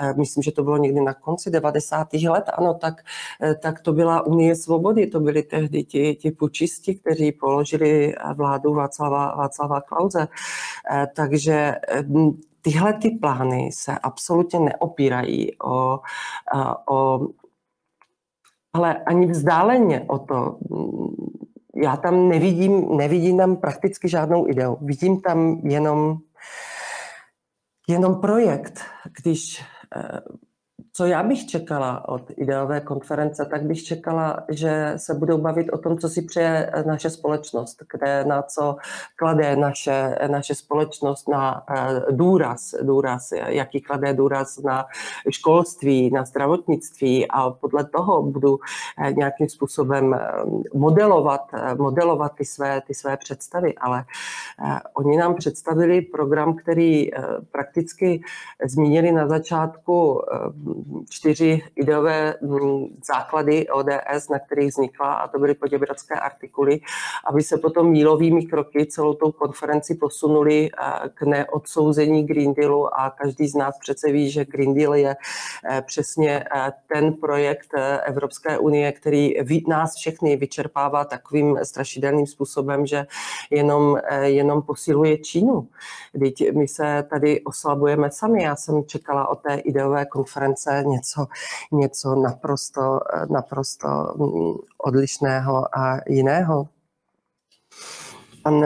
eh, 0.03 0.15
myslím, 0.17 0.43
že 0.43 0.53
to 0.53 0.63
bylo 0.65 0.77
někdy 0.77 1.01
na 1.01 1.15
konci 1.15 1.51
90. 1.51 2.29
let, 2.29 2.45
ano, 2.55 2.75
tak, 2.75 2.95
eh, 3.43 3.55
tak 3.55 3.81
to 3.81 3.93
byla 3.93 4.27
Unie 4.27 4.57
svobody, 4.57 5.07
to 5.07 5.21
byli 5.21 5.43
tehdy 5.43 5.85
ti, 5.85 6.15
ti 6.15 6.31
pučisti, 6.31 6.95
kteří 6.95 7.33
položili 7.33 8.15
vládu 8.35 8.75
Václava, 8.75 9.35
Václava 9.35 9.81
Klauze. 9.81 10.29
Eh, 10.91 11.07
takže 11.15 11.75
tyhle 12.63 12.93
ty 12.93 13.11
plány 13.11 13.71
se 13.73 13.99
absolutně 13.99 14.61
neopírají 14.61 15.59
o, 15.59 15.99
o 16.91 17.21
ale 18.73 18.95
ani 18.95 19.27
vzdáleně 19.27 20.05
o 20.09 20.19
to, 20.19 20.59
já 21.85 21.97
tam 21.97 22.29
nevidím, 22.29 22.97
nevidím 22.97 23.39
tam 23.39 23.57
prakticky 23.57 24.09
žádnou 24.09 24.49
ideu. 24.49 24.79
Vidím 24.81 25.21
tam 25.21 25.61
jenom, 25.65 26.19
jenom 27.89 28.21
projekt. 28.21 28.81
Když 29.23 29.65
eh, 29.97 30.21
co 30.95 31.07
já 31.07 31.23
bych 31.23 31.47
čekala 31.47 32.09
od 32.09 32.23
ideové 32.37 32.81
konference, 32.81 33.47
tak 33.51 33.63
bych 33.63 33.85
čekala, 33.85 34.45
že 34.49 34.93
se 34.97 35.15
budou 35.15 35.39
bavit 35.39 35.71
o 35.71 35.79
tom, 35.79 35.99
co 35.99 36.09
si 36.09 36.23
přeje 36.23 36.73
naše 36.87 37.11
společnost, 37.11 37.83
kde 37.93 38.25
na 38.25 38.43
co 38.43 38.77
klade 39.17 39.57
naše, 39.57 40.19
naše 40.31 40.55
společnost 40.55 41.29
na 41.29 41.65
eh, 41.71 42.01
důraz, 42.11 42.75
důraz, 42.83 43.33
jaký 43.47 43.81
klade 43.81 44.15
důraz 44.15 44.59
na 44.59 44.85
školství, 45.31 46.11
na 46.11 46.25
zdravotnictví 46.25 47.29
a 47.29 47.51
podle 47.51 47.85
toho 47.85 48.23
budu 48.23 48.59
eh, 48.99 49.13
nějakým 49.13 49.49
způsobem 49.49 50.15
eh, 50.15 50.21
modelovat, 50.75 51.41
modelovat 51.79 52.33
ty 52.35 52.45
své, 52.45 52.81
ty 52.87 52.95
své 52.95 53.17
představy, 53.17 53.75
ale 53.75 54.05
oni 54.95 55.17
nám 55.17 55.35
představili 55.35 56.03
program, 56.03 56.57
který 56.57 57.11
prakticky 57.51 58.23
zmínili 58.65 59.13
na 59.13 59.29
začátku 59.29 60.23
čtyři 61.11 61.63
ideové 61.77 62.35
mm, 62.41 62.87
základy 63.07 63.69
ODS, 63.69 64.29
na 64.31 64.39
kterých 64.39 64.69
vznikla, 64.69 65.13
a 65.13 65.29
to 65.29 65.39
byly 65.39 65.55
poděbradské 65.55 66.15
artikuly, 66.15 66.81
aby 67.31 67.43
se 67.43 67.59
potom 67.59 67.91
mílovými 67.91 68.47
kroky 68.47 68.87
celou 68.87 69.15
tou 69.15 69.33
konferenci 69.33 69.95
posunuli 69.95 70.71
eh, 70.73 71.09
k 71.15 71.23
neodsouzení 71.23 72.27
Green 72.27 72.55
Dealu 72.55 73.01
a 73.01 73.11
každý 73.11 73.49
z 73.49 73.55
nás 73.55 73.79
přece 73.79 74.13
ví, 74.13 74.31
že 74.31 74.45
Green 74.45 74.75
Deal 74.75 74.95
je 74.95 75.17
eh, 75.71 75.83
přesně 75.87 76.45
eh, 76.55 76.73
ten 76.93 77.13
projekt 77.15 77.69
Evropské 78.05 78.59
unie, 78.59 78.93
který 78.93 79.35
nás 79.69 79.95
všechny 79.95 80.37
vyčerpává 80.37 81.05
takovým 81.05 81.59
strašidelným 81.63 82.27
způsobem, 82.27 82.87
že 82.87 83.07
jenom, 83.51 83.99
jenom 84.23 84.63
posiluje 84.63 85.19
Čínu. 85.19 85.69
Teď 86.19 86.53
my 86.53 86.69
se 86.69 87.05
tady 87.11 87.41
oslabujeme 87.41 88.11
sami. 88.11 88.43
Já 88.43 88.57
jsem 88.57 88.85
čekala 88.85 89.29
o 89.29 89.37
té 89.37 89.55
ideové 89.55 90.07
konference 90.07 90.72
něco, 90.81 91.27
něco 91.73 92.15
naprosto, 92.15 93.01
naprosto 93.31 93.89
mm, 93.89 94.55
odlišného 94.79 95.79
a 95.79 96.01
jiného. 96.09 96.69
Pan, 98.43 98.65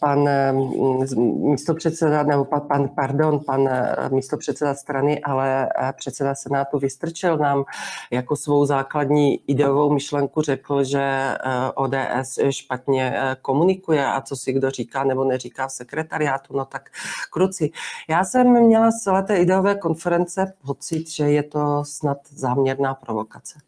pan 0.00 0.28
mm, 0.52 1.04
místopředseda, 1.50 2.22
nebo 2.22 2.44
pan, 2.44 2.88
pardon, 2.88 3.40
pan 3.46 3.68
místopředseda 4.10 4.74
strany, 4.74 5.20
ale 5.20 5.68
předseda 5.96 6.34
Senátu 6.34 6.78
Vystrčil 6.78 7.38
nám 7.38 7.64
jako 8.10 8.36
svou 8.36 8.66
základní 8.66 9.40
ideovou 9.50 9.92
myšlenku 9.94 10.42
řekl, 10.42 10.84
že 10.84 11.00
eh, 11.02 11.36
ODS 11.74 12.38
špatně 12.50 13.14
eh, 13.16 13.36
komunikuje 13.42 14.06
a 14.06 14.20
co 14.20 14.36
si 14.36 14.52
kdo 14.52 14.70
říká 14.70 15.04
nebo 15.04 15.24
neříká 15.24 15.68
v 15.68 15.72
sekretariátu, 15.72 16.56
no 16.56 16.64
tak 16.64 16.90
kruci. 17.30 17.70
Já 18.08 18.24
jsem 18.24 18.66
měla 18.66 18.90
z 18.90 19.02
celé 19.02 19.22
té 19.22 19.36
ideové 19.36 19.74
konference 19.74 20.52
pocit, 20.66 21.10
že 21.10 21.30
je 21.30 21.42
to 21.42 21.84
snad 21.84 22.18
záměrná 22.30 22.94
provokace. 22.94 23.58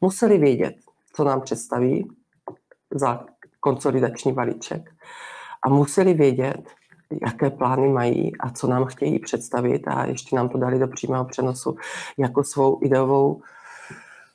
Museli 0.00 0.38
vědět, 0.38 0.74
co 1.12 1.24
nám 1.24 1.40
představí 1.40 2.08
za 2.94 3.26
konsolidační 3.62 4.32
balíček 4.32 4.90
a 5.62 5.68
museli 5.68 6.14
vědět, 6.14 6.62
jaké 7.26 7.50
plány 7.50 7.88
mají 7.88 8.36
a 8.36 8.50
co 8.50 8.66
nám 8.66 8.84
chtějí 8.84 9.18
představit 9.18 9.82
a 9.88 10.06
ještě 10.06 10.36
nám 10.36 10.48
to 10.48 10.58
dali 10.58 10.78
do 10.78 10.88
přímého 10.88 11.24
přenosu 11.24 11.76
jako 12.18 12.44
svou 12.44 12.78
ideovou 12.82 13.42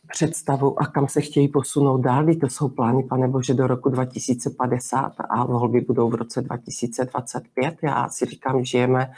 představu 0.07 0.81
a 0.81 0.85
kam 0.85 1.07
se 1.07 1.21
chtějí 1.21 1.47
posunout 1.47 1.97
dál. 1.97 2.25
To 2.41 2.49
jsou 2.49 2.69
plány, 2.69 3.03
pane 3.03 3.27
Bože, 3.27 3.53
do 3.53 3.67
roku 3.67 3.89
2050 3.89 5.13
a 5.29 5.45
volby 5.45 5.81
budou 5.81 6.09
v 6.09 6.15
roce 6.15 6.41
2025. 6.41 7.75
Já 7.81 8.09
si 8.09 8.25
říkám, 8.25 8.63
žijeme, 8.63 9.11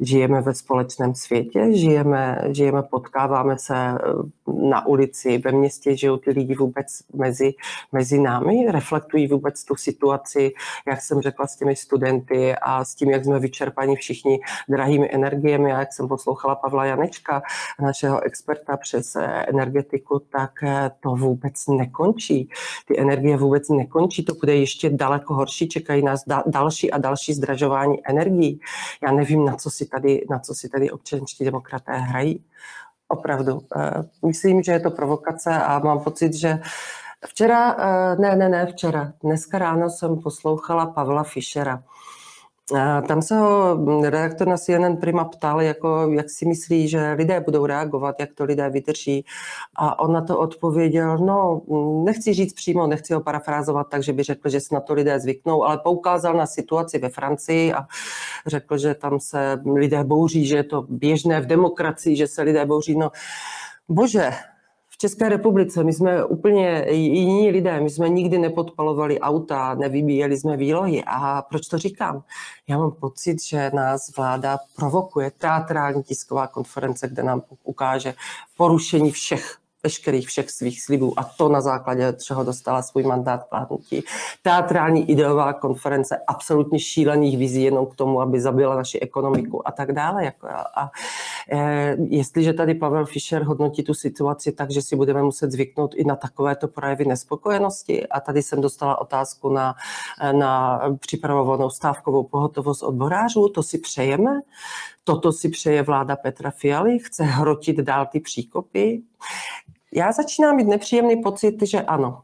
žijeme 0.00 0.40
ve 0.40 0.54
společném 0.54 1.14
světě, 1.14 1.72
žijeme, 1.72 2.40
žijeme, 2.50 2.82
potkáváme 2.82 3.58
se 3.58 3.74
na 4.46 4.86
ulici, 4.86 5.38
ve 5.38 5.52
městě 5.52 5.96
žijou 5.96 6.16
ty 6.16 6.30
lidi 6.30 6.54
vůbec 6.54 6.86
mezi, 7.14 7.54
mezi 7.92 8.18
námi, 8.18 8.66
reflektují 8.70 9.26
vůbec 9.26 9.64
tu 9.64 9.76
situaci, 9.76 10.52
jak 10.86 11.02
jsem 11.02 11.20
řekla, 11.20 11.46
s 11.46 11.56
těmi 11.56 11.76
studenty 11.76 12.54
a 12.62 12.84
s 12.84 12.94
tím, 12.94 13.10
jak 13.10 13.24
jsme 13.24 13.38
vyčerpaní 13.38 13.96
všichni 13.96 14.40
drahými 14.68 15.14
energiemi 15.14 15.72
a 15.72 15.78
jak 15.78 15.92
jsem 15.92 16.08
poslouchala 16.08 16.54
Pavla 16.54 16.84
Janečka, 16.84 17.42
našeho 17.80 18.20
experta 18.20 18.76
přes 18.76 19.16
eh, 19.16 19.44
energetiku, 19.48 20.18
tak 20.18 20.62
eh, 20.62 20.90
to 21.00 21.10
vůbec 21.10 21.66
nekončí. 21.66 22.48
Ty 22.86 23.00
energie 23.00 23.36
vůbec 23.36 23.68
nekončí, 23.68 24.24
to 24.24 24.34
bude 24.34 24.56
ještě 24.56 24.90
daleko 24.90 25.34
horší, 25.34 25.68
čekají 25.68 26.02
nás 26.02 26.24
další 26.46 26.90
a 26.90 26.98
další 26.98 27.34
zdražování 27.34 28.06
energií. 28.06 28.60
Já 29.02 29.12
nevím, 29.12 29.44
na 29.44 29.56
co 29.56 29.70
si 29.70 29.86
tady, 29.86 30.24
na 30.30 30.38
co 30.38 30.54
si 30.54 30.68
tady 30.68 30.90
občanští 30.90 31.44
demokraté 31.44 31.92
hrají. 31.92 32.44
Opravdu. 33.08 33.60
Eh, 33.76 34.02
myslím, 34.26 34.62
že 34.62 34.72
je 34.72 34.80
to 34.80 34.90
provokace 34.90 35.50
a 35.50 35.78
mám 35.78 36.00
pocit, 36.00 36.34
že 36.34 36.58
včera, 37.26 37.76
ne, 38.18 38.36
ne, 38.36 38.48
ne, 38.48 38.66
včera, 38.66 39.12
dneska 39.22 39.58
ráno 39.58 39.90
jsem 39.90 40.16
poslouchala 40.16 40.86
Pavla 40.86 41.22
Fischera 41.22 41.82
tam 43.08 43.22
se 43.22 43.36
ho 43.36 43.78
redaktor 44.02 44.48
na 44.48 44.56
CNN 44.56 44.96
Prima 44.96 45.24
ptal, 45.24 45.62
jako, 45.62 46.10
jak 46.12 46.30
si 46.30 46.46
myslí, 46.46 46.88
že 46.88 47.12
lidé 47.12 47.40
budou 47.40 47.66
reagovat, 47.66 48.16
jak 48.20 48.34
to 48.34 48.44
lidé 48.44 48.70
vydrží. 48.70 49.24
A 49.76 49.98
on 49.98 50.12
na 50.12 50.20
to 50.20 50.38
odpověděl, 50.38 51.18
no, 51.18 51.62
nechci 52.04 52.34
říct 52.34 52.52
přímo, 52.52 52.86
nechci 52.86 53.14
ho 53.14 53.20
parafrázovat 53.20 53.88
takže 53.90 54.12
by 54.12 54.22
řekl, 54.22 54.48
že 54.48 54.60
se 54.60 54.74
na 54.74 54.80
to 54.80 54.94
lidé 54.94 55.20
zvyknou, 55.20 55.64
ale 55.64 55.78
poukázal 55.78 56.34
na 56.34 56.46
situaci 56.46 56.98
ve 56.98 57.08
Francii 57.08 57.72
a 57.72 57.86
řekl, 58.46 58.78
že 58.78 58.94
tam 58.94 59.20
se 59.20 59.60
lidé 59.74 60.04
bouří, 60.04 60.46
že 60.46 60.56
je 60.56 60.64
to 60.64 60.82
běžné 60.88 61.40
v 61.40 61.46
demokracii, 61.46 62.16
že 62.16 62.26
se 62.26 62.42
lidé 62.42 62.66
bouří. 62.66 62.98
No, 62.98 63.10
bože, 63.88 64.30
v 64.94 64.98
České 64.98 65.28
republice 65.28 65.84
my 65.84 65.92
jsme 65.92 66.24
úplně 66.24 66.86
jiní 66.90 67.50
lidé, 67.50 67.80
my 67.80 67.90
jsme 67.90 68.08
nikdy 68.08 68.38
nepodpalovali 68.38 69.20
auta, 69.20 69.74
nevybíjeli 69.74 70.36
jsme 70.36 70.56
výlohy. 70.56 71.04
A 71.06 71.42
proč 71.42 71.68
to 71.68 71.78
říkám? 71.78 72.22
Já 72.68 72.78
mám 72.78 72.92
pocit, 72.92 73.42
že 73.42 73.70
nás 73.74 74.16
vláda 74.16 74.58
provokuje 74.76 75.30
teatrální 75.30 76.02
tisková 76.02 76.46
konference, 76.46 77.08
kde 77.08 77.22
nám 77.22 77.42
ukáže 77.64 78.14
porušení 78.56 79.10
všech 79.10 79.56
veškerých 79.84 80.28
všech 80.28 80.50
svých 80.50 80.82
slibů 80.82 81.18
a 81.18 81.24
to 81.24 81.48
na 81.48 81.60
základě 81.60 82.12
čeho 82.24 82.44
dostala 82.44 82.82
svůj 82.82 83.02
mandát 83.02 83.46
vládnutí. 83.50 84.02
Teatrální 84.42 85.10
ideová 85.10 85.52
konference 85.52 86.16
absolutně 86.26 86.78
šílených 86.78 87.38
vizí 87.38 87.62
jenom 87.62 87.86
k 87.86 87.94
tomu, 87.94 88.20
aby 88.20 88.40
zabila 88.40 88.76
naši 88.76 89.00
ekonomiku 89.00 89.68
a 89.68 89.72
tak 89.72 89.92
dále. 89.92 90.24
Jako 90.24 90.46
a 90.48 90.90
e, 91.52 91.96
jestliže 92.08 92.52
tady 92.52 92.74
Pavel 92.74 93.06
Fischer 93.06 93.42
hodnotí 93.42 93.82
tu 93.82 93.94
situaci 93.94 94.52
tak, 94.52 94.70
že 94.70 94.82
si 94.82 94.96
budeme 94.96 95.22
muset 95.22 95.52
zvyknout 95.52 95.94
i 95.94 96.04
na 96.04 96.16
takovéto 96.16 96.68
projevy 96.68 97.04
nespokojenosti 97.04 98.06
a 98.06 98.20
tady 98.20 98.42
jsem 98.42 98.60
dostala 98.60 99.00
otázku 99.00 99.48
na, 99.48 99.74
na 100.32 100.80
připravovanou 101.00 101.70
stávkovou 101.70 102.24
pohotovost 102.24 102.82
odborářů, 102.82 103.48
to 103.48 103.62
si 103.62 103.78
přejeme? 103.78 104.40
Toto 105.04 105.32
si 105.32 105.48
přeje 105.48 105.82
vláda 105.82 106.16
Petra 106.16 106.50
Fialy? 106.50 106.98
Chce 106.98 107.24
hrotit 107.24 107.76
dál 107.76 108.06
ty 108.06 108.20
příkopy? 108.20 109.02
Já 109.94 110.12
začínám 110.12 110.56
mít 110.56 110.68
nepříjemný 110.68 111.22
pocit, 111.22 111.62
že 111.62 111.82
ano. 111.82 112.22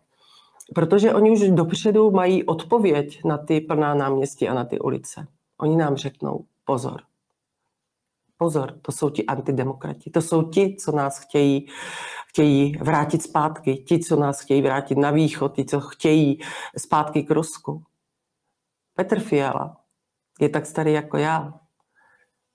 Protože 0.74 1.14
oni 1.14 1.30
už 1.30 1.40
dopředu 1.40 2.10
mají 2.10 2.44
odpověď 2.44 3.24
na 3.24 3.38
ty 3.38 3.60
plná 3.60 3.94
náměstí 3.94 4.48
a 4.48 4.54
na 4.54 4.64
ty 4.64 4.78
ulice. 4.78 5.26
Oni 5.58 5.76
nám 5.76 5.96
řeknou, 5.96 6.44
pozor, 6.64 7.02
pozor, 8.36 8.78
to 8.82 8.92
jsou 8.92 9.10
ti 9.10 9.26
antidemokrati, 9.26 10.10
to 10.10 10.22
jsou 10.22 10.42
ti, 10.42 10.76
co 10.76 10.92
nás 10.92 11.18
chtějí, 11.18 11.66
chtějí 12.28 12.76
vrátit 12.76 13.22
zpátky, 13.22 13.76
ti, 13.76 13.98
co 13.98 14.16
nás 14.16 14.40
chtějí 14.40 14.62
vrátit 14.62 14.98
na 14.98 15.10
východ, 15.10 15.54
ti, 15.54 15.64
co 15.64 15.80
chtějí 15.80 16.40
zpátky 16.76 17.22
k 17.22 17.30
Rusku. 17.30 17.82
Petr 18.94 19.20
Fiala 19.20 19.76
je 20.40 20.48
tak 20.48 20.66
starý 20.66 20.92
jako 20.92 21.16
já. 21.16 21.60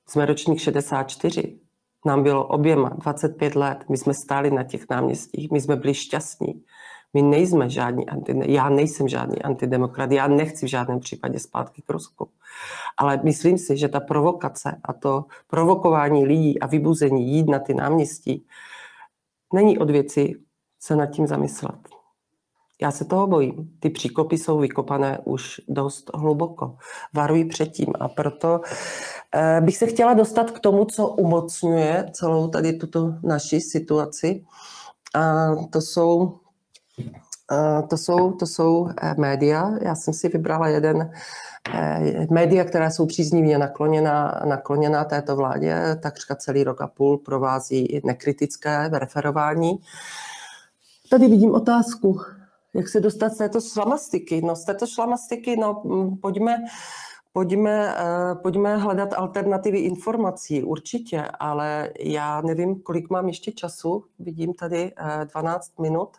Jsme 0.07 0.25
ročník 0.25 0.59
64 0.59 1.64
nám 2.05 2.23
bylo 2.23 2.47
oběma 2.47 2.89
25 2.89 3.55
let, 3.55 3.85
my 3.89 3.97
jsme 3.97 4.13
stáli 4.13 4.51
na 4.51 4.63
těch 4.63 4.85
náměstích, 4.89 5.51
my 5.51 5.61
jsme 5.61 5.75
byli 5.75 5.93
šťastní. 5.93 6.63
My 7.13 7.21
nejsme 7.21 7.69
žádní 7.69 8.09
anti, 8.09 8.39
já 8.45 8.69
nejsem 8.69 9.07
žádný 9.07 9.41
antidemokrat, 9.41 10.11
já 10.11 10.27
nechci 10.27 10.65
v 10.65 10.69
žádném 10.69 10.99
případě 10.99 11.39
zpátky 11.39 11.81
k 11.81 11.89
Rusku. 11.89 12.29
Ale 12.97 13.19
myslím 13.23 13.57
si, 13.57 13.77
že 13.77 13.87
ta 13.87 13.99
provokace 13.99 14.79
a 14.83 14.93
to 14.93 15.25
provokování 15.47 16.25
lidí 16.25 16.59
a 16.59 16.67
vybuzení 16.67 17.31
jít 17.31 17.49
na 17.49 17.59
ty 17.59 17.73
náměstí 17.73 18.45
není 19.53 19.77
od 19.77 19.89
věci 19.89 20.33
se 20.79 20.95
nad 20.95 21.05
tím 21.05 21.27
zamyslet. 21.27 21.79
Já 22.81 22.91
se 22.91 23.05
toho 23.05 23.27
bojím. 23.27 23.77
Ty 23.79 23.89
příkopy 23.89 24.37
jsou 24.37 24.59
vykopané 24.59 25.19
už 25.23 25.61
dost 25.67 26.11
hluboko. 26.13 26.77
Varuji 27.13 27.45
předtím 27.45 27.93
a 27.99 28.07
proto 28.07 28.61
eh, 28.65 28.69
bych 29.59 29.77
se 29.77 29.85
chtěla 29.85 30.13
dostat 30.13 30.51
k 30.51 30.59
tomu, 30.59 30.85
co 30.85 31.07
umocňuje 31.07 32.09
celou 32.13 32.47
tady 32.47 32.73
tuto 32.73 33.13
naši 33.23 33.61
situaci. 33.61 34.45
A 35.15 35.55
to 35.69 35.81
jsou, 35.81 36.37
to 37.89 37.97
jsou, 37.97 38.31
to 38.31 38.45
jsou 38.45 38.89
eh, 39.01 39.15
média. 39.17 39.71
Já 39.81 39.95
jsem 39.95 40.13
si 40.13 40.29
vybrala 40.29 40.67
jeden 40.67 41.11
eh, 41.73 42.27
média, 42.31 42.63
která 42.63 42.89
jsou 42.89 43.05
příznivě 43.05 43.57
nakloněná, 43.57 44.41
nakloněná 44.45 45.03
této 45.03 45.35
vládě, 45.35 45.97
takřka 46.01 46.35
celý 46.35 46.63
rok 46.63 46.81
a 46.81 46.87
půl 46.87 47.17
provází 47.17 48.01
nekritické 48.03 48.89
referování. 48.93 49.79
Tady 51.09 51.27
vidím 51.27 51.51
otázku 51.51 52.19
jak 52.75 52.89
se 52.89 52.99
dostat 52.99 53.33
z 53.33 53.37
této 53.37 53.61
šlamastiky. 53.61 54.41
No 54.41 54.55
z 54.55 54.65
této 54.65 54.87
šlamastiky, 54.87 55.57
no 55.57 55.83
pojďme, 56.21 56.57
pojďme, 57.35 57.95
uh, 57.95 58.41
pojďme 58.41 58.77
hledat 58.77 59.13
alternativy 59.13 59.79
informací, 59.79 60.63
určitě, 60.63 61.21
ale 61.39 61.89
já 61.99 62.41
nevím, 62.41 62.81
kolik 62.81 63.09
mám 63.09 63.27
ještě 63.27 63.51
času, 63.51 64.05
vidím 64.19 64.53
tady 64.53 64.83
uh, 64.83 65.21
eh, 65.21 65.25
12 65.25 65.79
minut. 65.79 66.09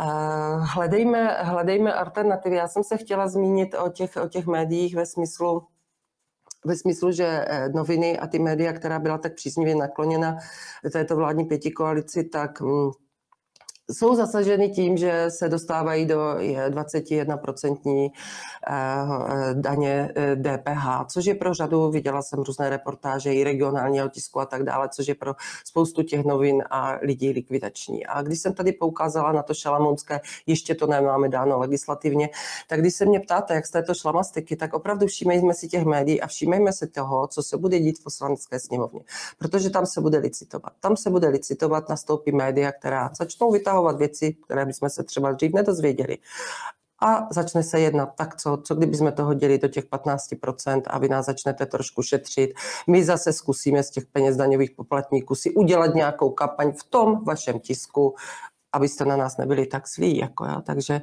Uh, 0.00 0.66
hledejme, 0.66 1.36
hledejme 1.42 1.94
alternativy. 1.94 2.56
Já 2.56 2.68
jsem 2.68 2.84
se 2.84 2.96
chtěla 2.96 3.28
zmínit 3.28 3.74
o 3.74 3.88
těch, 3.88 4.16
o 4.24 4.28
těch 4.28 4.46
médiích 4.46 4.96
ve 4.96 5.06
smyslu, 5.06 5.66
ve 6.64 6.76
smyslu, 6.76 7.12
že 7.12 7.46
noviny 7.74 8.18
a 8.18 8.26
ty 8.26 8.38
média, 8.38 8.72
která 8.72 8.98
byla 8.98 9.18
tak 9.18 9.34
příznivě 9.34 9.74
nakloněna 9.74 10.36
této 10.92 11.16
vládní 11.16 11.44
pětikoalici, 11.44 12.24
tak 12.24 12.60
mm, 12.60 12.90
jsou 13.90 14.14
zasaženy 14.14 14.68
tím, 14.68 14.96
že 14.96 15.26
se 15.28 15.48
dostávají 15.48 16.06
do 16.06 16.18
21% 16.68 18.10
eh, 18.68 18.74
daně 19.52 20.12
DPH, 20.34 21.00
eh, 21.00 21.04
což 21.08 21.24
je 21.24 21.34
pro 21.34 21.54
řadu, 21.54 21.90
viděla 21.90 22.22
jsem 22.22 22.38
různé 22.38 22.70
reportáže 22.70 23.34
i 23.34 23.44
regionálního 23.44 24.08
tisku 24.08 24.40
a 24.40 24.46
tak 24.46 24.62
dále, 24.62 24.88
což 24.88 25.08
je 25.08 25.14
pro 25.14 25.34
spoustu 25.64 26.02
těch 26.02 26.24
novin 26.24 26.62
a 26.70 26.98
lidí 27.02 27.30
likvidační. 27.30 28.06
A 28.06 28.22
když 28.22 28.40
jsem 28.40 28.54
tady 28.54 28.72
poukázala 28.72 29.32
na 29.32 29.42
to 29.42 29.54
šalamonské, 29.54 30.20
ještě 30.46 30.74
to 30.74 30.86
nemáme 30.86 31.28
dáno 31.28 31.58
legislativně, 31.58 32.28
tak 32.68 32.80
když 32.80 32.94
se 32.94 33.04
mě 33.04 33.20
ptáte, 33.20 33.54
jak 33.54 33.66
z 33.66 33.70
této 33.70 33.94
šlamastiky, 33.94 34.56
tak 34.56 34.74
opravdu 34.74 35.06
všímejme 35.06 35.54
si 35.54 35.68
těch 35.68 35.84
médií 35.84 36.20
a 36.20 36.26
všímejme 36.26 36.72
si 36.72 36.86
toho, 36.86 37.26
co 37.26 37.42
se 37.42 37.56
bude 37.56 37.78
dít 37.78 37.98
v 37.98 38.04
poslanecké 38.04 38.60
sněmovně, 38.60 39.00
protože 39.38 39.70
tam 39.70 39.86
se 39.86 40.00
bude 40.00 40.18
licitovat. 40.18 40.72
Tam 40.80 40.96
se 40.96 41.10
bude 41.10 41.28
licitovat, 41.28 41.88
nastoupí 41.88 42.32
média, 42.32 42.72
která 42.72 43.10
začnou 43.18 43.50
vytahovat 43.50 43.73
vytahovat 43.74 43.98
věci, 43.98 44.36
které 44.44 44.66
bychom 44.66 44.90
se 44.90 45.04
třeba 45.04 45.32
dřív 45.32 45.52
nedozvěděli. 45.52 46.18
A 47.02 47.26
začne 47.30 47.62
se 47.62 47.80
jednat, 47.80 48.14
tak 48.16 48.36
co, 48.36 48.58
co 48.64 48.74
kdyby 48.74 48.96
jsme 48.96 49.12
to 49.12 49.24
hodili 49.24 49.58
do 49.58 49.68
těch 49.68 49.84
15% 49.84 50.82
a 50.86 50.98
vy 50.98 51.08
nás 51.08 51.26
začnete 51.26 51.66
trošku 51.66 52.02
šetřit. 52.02 52.54
My 52.86 53.04
zase 53.04 53.32
zkusíme 53.32 53.82
z 53.82 53.90
těch 53.90 54.06
peněz 54.06 54.36
daňových 54.36 54.70
poplatníků 54.70 55.34
si 55.34 55.54
udělat 55.54 55.94
nějakou 55.94 56.30
kampaň 56.30 56.72
v 56.72 56.84
tom 56.90 57.24
vašem 57.24 57.60
tisku, 57.60 58.14
abyste 58.72 59.04
na 59.04 59.16
nás 59.16 59.36
nebyli 59.36 59.66
tak 59.66 59.88
zlí. 59.88 60.18
Jako 60.18 60.44
já. 60.44 60.60
Takže, 60.60 61.00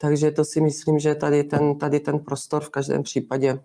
takže 0.00 0.30
to 0.30 0.44
si 0.44 0.60
myslím, 0.60 0.98
že 0.98 1.14
tady 1.14 1.44
ten, 1.44 1.78
tady 1.78 2.00
ten 2.00 2.18
prostor 2.18 2.62
v 2.62 2.70
každém 2.70 3.02
případě 3.02 3.58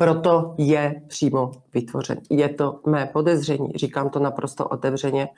proto 0.00 0.54
je 0.58 1.02
přímo 1.08 1.50
vytvořen. 1.74 2.20
Je 2.30 2.48
to 2.48 2.80
mé 2.86 3.06
podezření, 3.06 3.68
říkám 3.74 4.10
to 4.10 4.18
naprosto 4.18 4.68
otevřeně, 4.68 5.28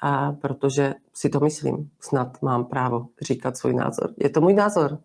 a 0.00 0.32
protože 0.32 0.94
si 1.14 1.28
to 1.28 1.40
myslím, 1.40 1.90
snad 2.00 2.42
mám 2.42 2.64
právo 2.64 3.06
říkat 3.22 3.56
svůj 3.56 3.74
názor. 3.74 4.14
Je 4.16 4.30
to 4.30 4.40
můj 4.40 4.54
názor. 4.54 4.98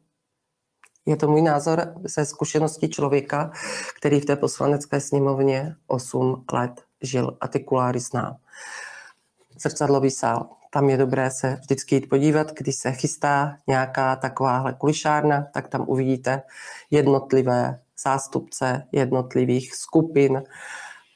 Je 1.05 1.15
to 1.15 1.27
můj 1.27 1.41
názor 1.41 1.93
ze 2.03 2.25
zkušenosti 2.25 2.89
člověka, 2.89 3.51
který 3.97 4.19
v 4.19 4.25
té 4.25 4.35
poslanecké 4.35 4.99
sněmovně 4.99 5.75
8 5.87 6.45
let 6.53 6.83
žil 7.01 7.37
a 7.41 7.47
ty 7.47 7.59
kuláry 7.59 7.99
znám. 7.99 8.37
Zrcadlový 9.61 10.11
sál. 10.11 10.49
Tam 10.71 10.89
je 10.89 10.97
dobré 10.97 11.31
se 11.31 11.57
vždycky 11.61 11.95
jít 11.95 12.09
podívat, 12.09 12.53
když 12.53 12.75
se 12.75 12.91
chystá 12.91 13.57
nějaká 13.67 14.15
takováhle 14.15 14.73
kulišárna, 14.73 15.47
tak 15.53 15.67
tam 15.67 15.85
uvidíte 15.87 16.41
jednotlivé 16.91 17.79
zástupce 18.03 18.87
jednotlivých 18.91 19.75
skupin, 19.75 20.43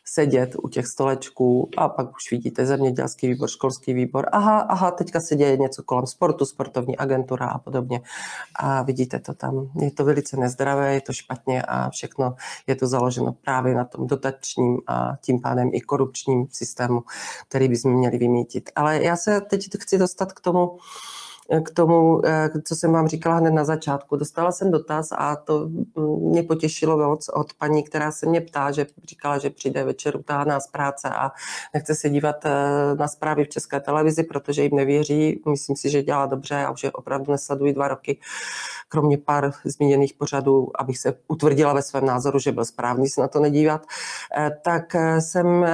sedět 0.09 0.55
u 0.63 0.69
těch 0.69 0.87
stolečků 0.87 1.69
a 1.77 1.89
pak 1.89 2.15
už 2.15 2.31
vidíte 2.31 2.65
zemědělský 2.65 3.27
výbor, 3.27 3.49
školský 3.49 3.93
výbor. 3.93 4.29
Aha, 4.31 4.59
aha, 4.59 4.91
teďka 4.91 5.19
se 5.19 5.35
děje 5.35 5.57
něco 5.57 5.83
kolem 5.83 6.07
sportu, 6.07 6.45
sportovní 6.45 6.97
agentura 6.97 7.47
a 7.47 7.57
podobně. 7.57 8.01
A 8.55 8.81
vidíte 8.83 9.19
to 9.19 9.33
tam. 9.33 9.69
Je 9.81 9.91
to 9.91 10.05
velice 10.05 10.37
nezdravé, 10.37 10.93
je 10.93 11.01
to 11.01 11.13
špatně 11.13 11.61
a 11.61 11.89
všechno 11.89 12.35
je 12.67 12.75
to 12.75 12.87
založeno 12.87 13.33
právě 13.33 13.75
na 13.75 13.85
tom 13.85 14.07
dotačním 14.07 14.77
a 14.87 15.17
tím 15.21 15.41
pádem 15.41 15.69
i 15.73 15.81
korupčním 15.81 16.47
systému, 16.51 17.03
který 17.47 17.67
bychom 17.67 17.93
měli 17.93 18.17
vymítit. 18.17 18.69
Ale 18.75 19.03
já 19.03 19.15
se 19.15 19.41
teď 19.41 19.67
chci 19.79 19.97
dostat 19.97 20.33
k 20.33 20.39
tomu, 20.39 20.77
k 21.63 21.69
tomu, 21.71 22.25
eh, 22.25 22.49
co 22.63 22.75
jsem 22.75 22.91
vám 22.91 23.07
říkala 23.07 23.35
hned 23.35 23.51
na 23.51 23.63
začátku. 23.63 24.15
Dostala 24.15 24.51
jsem 24.51 24.71
dotaz 24.71 25.09
a 25.11 25.35
to 25.35 25.69
mě 26.19 26.43
potěšilo 26.43 26.97
moc 26.97 27.29
od 27.29 27.53
paní, 27.53 27.83
která 27.83 28.11
se 28.11 28.25
mě 28.25 28.41
ptá, 28.41 28.71
že 28.71 28.87
říkala, 29.09 29.37
že 29.37 29.49
přijde 29.49 29.83
večer 29.83 30.15
utáhaná 30.15 30.59
z 30.59 30.67
práce 30.67 31.09
a 31.09 31.31
nechce 31.73 31.95
se 31.95 32.09
dívat 32.09 32.45
eh, 32.45 32.51
na 32.95 33.07
zprávy 33.07 33.43
v 33.43 33.49
České 33.49 33.79
televizi, 33.79 34.23
protože 34.23 34.63
jim 34.63 34.75
nevěří. 34.75 35.41
Myslím 35.49 35.75
si, 35.75 35.89
že 35.89 36.03
dělá 36.03 36.25
dobře 36.25 36.65
a 36.65 36.71
už 36.71 36.83
je 36.83 36.91
opravdu 36.91 37.31
nesledují 37.31 37.73
dva 37.73 37.87
roky, 37.87 38.19
kromě 38.89 39.17
pár 39.17 39.51
zmíněných 39.65 40.13
pořadů, 40.13 40.71
abych 40.79 40.97
se 40.97 41.13
utvrdila 41.27 41.73
ve 41.73 41.81
svém 41.81 42.05
názoru, 42.05 42.39
že 42.39 42.51
byl 42.51 42.65
správný 42.65 43.07
se 43.07 43.21
na 43.21 43.27
to 43.27 43.39
nedívat. 43.39 43.85
Eh, 44.37 44.51
tak 44.63 44.95
jsem 45.19 45.65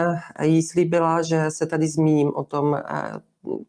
jí 0.41 0.63
slíbila, 0.63 1.21
že 1.21 1.51
se 1.51 1.65
tady 1.65 1.88
zmíním 1.88 2.32
o 2.36 2.43
tom, 2.43 2.78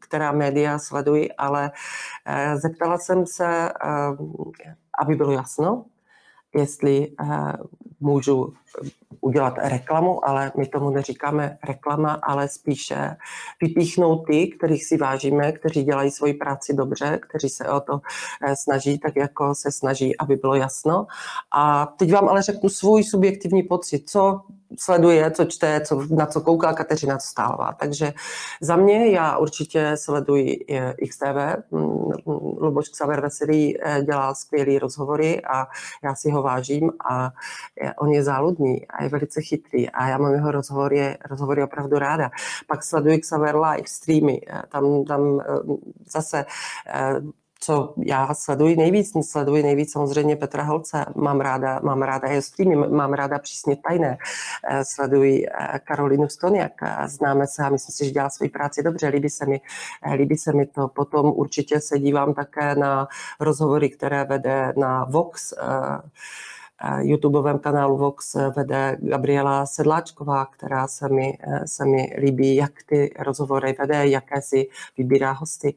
která 0.00 0.32
média 0.32 0.78
sleduji, 0.78 1.32
ale 1.32 1.72
eh, 2.26 2.56
zeptala 2.56 2.98
jsem 2.98 3.26
se, 3.26 3.46
eh, 3.46 4.74
aby 5.02 5.14
bylo 5.14 5.32
jasno, 5.32 5.84
jestli 6.54 7.12
eh, 7.20 7.52
můžu 8.04 8.52
udělat 9.20 9.54
reklamu, 9.58 10.28
ale 10.28 10.52
my 10.56 10.66
tomu 10.66 10.90
neříkáme 10.90 11.58
reklama, 11.64 12.12
ale 12.22 12.48
spíše 12.48 13.16
vypíchnout 13.62 14.26
ty, 14.26 14.48
kterých 14.48 14.84
si 14.84 14.96
vážíme, 14.96 15.52
kteří 15.52 15.84
dělají 15.84 16.10
svoji 16.10 16.34
práci 16.34 16.74
dobře, 16.74 17.20
kteří 17.28 17.48
se 17.48 17.68
o 17.68 17.80
to 17.80 18.00
snaží, 18.54 18.98
tak 18.98 19.16
jako 19.16 19.54
se 19.54 19.72
snaží, 19.72 20.16
aby 20.18 20.36
bylo 20.36 20.54
jasno. 20.54 21.06
A 21.52 21.86
teď 21.86 22.12
vám 22.12 22.28
ale 22.28 22.42
řeknu 22.42 22.68
svůj 22.68 23.04
subjektivní 23.04 23.62
pocit, 23.62 24.10
co 24.10 24.40
sleduje, 24.78 25.30
co 25.30 25.44
čte, 25.44 25.80
co, 25.80 26.02
na 26.10 26.26
co 26.26 26.40
kouká 26.40 26.72
Kateřina 26.72 27.18
Stálová. 27.18 27.72
Takže 27.72 28.12
za 28.60 28.76
mě 28.76 29.10
já 29.10 29.38
určitě 29.38 29.92
sleduji 29.94 30.64
eh, 30.70 30.94
XTV. 31.08 31.70
Mm, 31.70 32.10
Luboš 32.60 32.88
Xaver 32.88 33.20
Veselý 33.20 33.80
eh, 33.80 34.02
dělá 34.02 34.34
skvělé 34.34 34.78
rozhovory 34.78 35.42
a 35.44 35.66
já 36.04 36.14
si 36.14 36.30
ho 36.30 36.42
vážím 36.42 36.90
a 37.10 37.30
on 37.98 38.12
je 38.12 38.22
záludný 38.22 38.86
a 38.86 39.02
je 39.02 39.08
velice 39.08 39.40
chytrý 39.40 39.90
a 39.90 40.08
já 40.08 40.18
mám 40.18 40.34
jeho 40.34 40.50
rozhovory, 40.50 41.16
rozhovory 41.30 41.62
opravdu 41.62 41.98
ráda. 41.98 42.30
Pak 42.66 42.84
sleduji 42.84 43.18
Xaver 43.18 43.56
live 43.56 43.86
streamy, 43.86 44.40
eh, 44.48 44.62
tam, 44.68 45.04
tam 45.04 45.40
zase 46.12 46.44
co 47.64 47.94
já 47.96 48.34
sleduji 48.34 48.76
nejvíc, 48.76 49.12
sleduji 49.30 49.62
nejvíc 49.62 49.92
samozřejmě 49.92 50.36
Petra 50.36 50.62
Holce, 50.62 51.04
mám 51.16 51.40
ráda, 51.40 51.80
mám 51.82 52.02
ráda 52.02 52.28
jeho 52.28 52.42
streamy, 52.42 52.76
mám 52.76 53.12
ráda 53.12 53.38
přísně 53.38 53.76
tajné, 53.76 54.18
eh, 54.70 54.84
sleduji 54.84 55.46
eh, 55.46 55.78
Karolinu 55.84 56.28
Stoniak, 56.28 56.72
známe 57.06 57.46
se 57.46 57.62
a 57.62 57.68
myslím 57.68 57.92
si, 57.92 58.04
že 58.04 58.10
dělá 58.10 58.30
svoji 58.30 58.50
práci 58.50 58.82
dobře, 58.82 59.08
líbí 59.08 59.30
se 59.30 59.46
mi, 59.46 59.60
eh, 60.02 60.14
líbí 60.14 60.36
se 60.36 60.52
mi 60.52 60.66
to. 60.66 60.88
Potom 60.88 61.26
určitě 61.26 61.80
se 61.80 61.98
dívám 61.98 62.34
také 62.34 62.74
na 62.74 63.08
rozhovory, 63.40 63.90
které 63.90 64.24
vede 64.24 64.72
na 64.76 65.04
Vox, 65.04 65.54
YouTubeovém 67.00 67.58
kanálu 67.58 67.96
Vox 67.98 68.36
vede 68.56 68.96
Gabriela 69.00 69.66
Sedláčková, 69.66 70.46
která 70.46 70.88
se 70.88 71.08
mi, 71.08 71.38
se 71.66 71.84
mi 71.84 72.16
líbí, 72.18 72.56
jak 72.56 72.72
ty 72.86 73.14
rozhovory 73.18 73.76
vede, 73.78 74.06
jaké 74.06 74.42
si 74.42 74.68
vybírá 74.98 75.32
hosty 75.32 75.74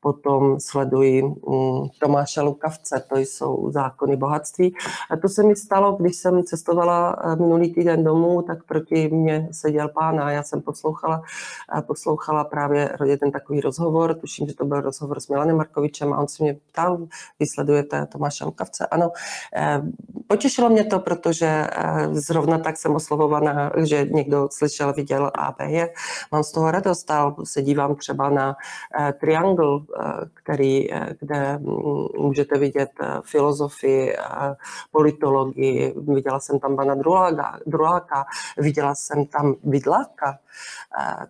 potom 0.00 0.60
sleduji 0.60 1.22
mm, 1.22 1.88
Tomáše 2.00 2.40
Lukavce, 2.40 3.04
to 3.08 3.16
jsou 3.16 3.70
zákony 3.70 4.16
bohatství. 4.16 4.74
A 5.10 5.16
to 5.16 5.28
se 5.28 5.42
mi 5.42 5.56
stalo, 5.56 5.92
když 5.92 6.16
jsem 6.16 6.44
cestovala 6.44 7.16
eh, 7.24 7.36
minulý 7.36 7.74
týden 7.74 8.04
domů, 8.04 8.42
tak 8.42 8.64
proti 8.64 9.08
mně 9.08 9.48
seděl 9.52 9.88
pán 9.88 10.20
a 10.20 10.30
já 10.30 10.42
jsem 10.42 10.60
poslouchala, 10.60 11.22
eh, 11.78 11.82
poslouchala 11.82 12.44
právě 12.44 12.96
jeden 13.04 13.30
takový 13.30 13.60
rozhovor, 13.60 14.14
tuším, 14.14 14.46
že 14.46 14.54
to 14.54 14.64
byl 14.64 14.80
rozhovor 14.80 15.20
s 15.20 15.28
Milanem 15.28 15.56
Markovičem 15.56 16.12
a 16.12 16.18
on 16.18 16.28
se 16.28 16.42
mě 16.42 16.54
ptal, 16.54 16.98
vy 17.40 17.46
sledujete 17.54 18.06
Tomáše 18.06 18.44
Lukavce? 18.44 18.86
Ano, 18.86 19.10
eh, 19.56 19.82
potěšilo 20.26 20.68
mě 20.68 20.84
to, 20.84 20.98
protože 20.98 21.66
zrovna 22.12 22.58
tak 22.58 22.76
jsem 22.76 22.94
oslovovaná, 22.94 23.72
že 23.76 24.06
někdo 24.10 24.48
slyšel, 24.52 24.92
viděl 24.92 25.30
je. 25.66 25.90
Mám 26.32 26.42
z 26.44 26.52
toho 26.52 26.70
radost, 26.70 27.10
se 27.44 27.62
dívám 27.62 27.94
třeba 27.94 28.30
na 28.30 28.56
Triangle, 29.20 29.80
který, 30.34 30.88
kde 31.20 31.58
můžete 32.18 32.58
vidět 32.58 32.90
filozofii, 33.22 34.16
politologii. 34.92 35.94
Viděla 35.96 36.40
jsem 36.40 36.58
tam 36.58 36.76
pana 36.76 36.94
Druláka, 36.94 37.58
Druláka 37.66 38.24
viděla 38.58 38.94
jsem 38.94 39.26
tam 39.26 39.54
Vidláka. 39.64 40.38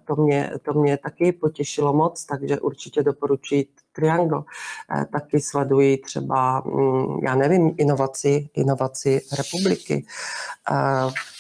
To 0.05 0.17
mě, 0.17 0.53
to 0.63 0.73
mě 0.73 0.97
taky 0.97 1.33
potěšilo 1.33 1.93
moc, 1.93 2.25
takže 2.25 2.61
určitě 2.61 3.03
doporučuji 3.03 3.67
Triangle. 3.99 4.43
Taky 5.13 5.41
sleduji 5.41 5.97
třeba, 5.97 6.63
já 7.23 7.35
nevím, 7.35 7.75
inovaci, 7.77 8.49
inovaci 8.55 9.21
republiky 9.37 10.07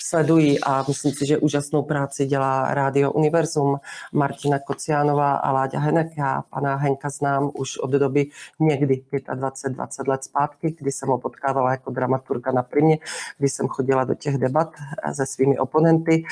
sledují 0.09 0.61
a 0.61 0.84
myslím 0.88 1.12
si, 1.12 1.26
že 1.26 1.38
úžasnou 1.38 1.82
práci 1.82 2.26
dělá 2.26 2.74
Rádio 2.74 3.12
Univerzum, 3.12 3.80
Martina 4.12 4.59
Kociánová 4.59 5.34
a 5.34 5.52
Láďa 5.52 5.78
Henek. 5.78 6.06
Já 6.16 6.42
pana 6.50 6.76
Henka 6.76 7.11
znám 7.11 7.50
už 7.54 7.78
od 7.78 7.90
doby 7.90 8.26
někdy 8.61 9.02
25-20 9.12 10.09
let 10.09 10.24
zpátky, 10.24 10.76
kdy 10.78 10.92
jsem 10.92 11.09
ho 11.09 11.18
potkávala 11.18 11.70
jako 11.70 11.90
dramaturga 11.90 12.52
na 12.52 12.62
Primě, 12.62 12.98
kdy 13.38 13.48
jsem 13.48 13.68
chodila 13.68 14.04
do 14.04 14.14
těch 14.14 14.38
debat 14.38 14.70
se 15.12 15.26
svými 15.26 15.59
oponenty, 15.59 16.24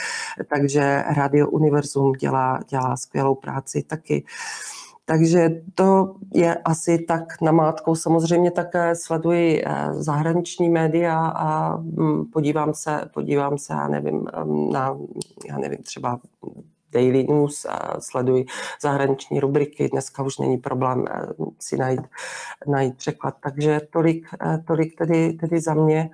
takže 0.48 1.04
Rádio 1.16 1.48
Univerzum 1.48 2.12
dělá, 2.12 2.60
dělá 2.68 2.96
skvělou 2.96 3.34
práci 3.34 3.82
taky. 3.82 4.24
Takže 5.08 5.50
to 5.74 6.14
je 6.34 6.54
asi 6.54 6.98
tak 6.98 7.40
namátkou. 7.40 7.94
Samozřejmě 7.94 8.50
také 8.50 8.94
sleduji 8.94 9.62
eh, 9.64 9.88
zahraniční 9.92 10.68
média 10.68 11.26
a 11.26 11.76
mm, 11.76 12.24
podívám 12.24 12.74
se, 12.74 13.10
podívám 13.14 13.58
se, 13.58 13.72
já 13.72 13.88
nevím, 13.88 14.26
na, 14.72 14.96
já 15.48 15.58
nevím, 15.58 15.82
třeba 15.82 16.20
Daily 16.92 17.24
News 17.24 17.66
sleduji 17.98 18.46
zahraniční 18.82 19.40
rubriky. 19.40 19.88
Dneska 19.88 20.22
už 20.22 20.38
není 20.38 20.58
problém 20.58 21.04
eh, 21.10 21.26
si 21.60 21.76
najít, 21.76 22.00
najít 22.66 22.96
překlad. 22.96 23.34
Takže 23.42 23.80
tolik, 23.90 24.26
eh, 24.42 24.58
tolik 24.66 24.98
tedy, 24.98 25.32
tedy 25.32 25.60
za 25.60 25.74
mě 25.74 26.10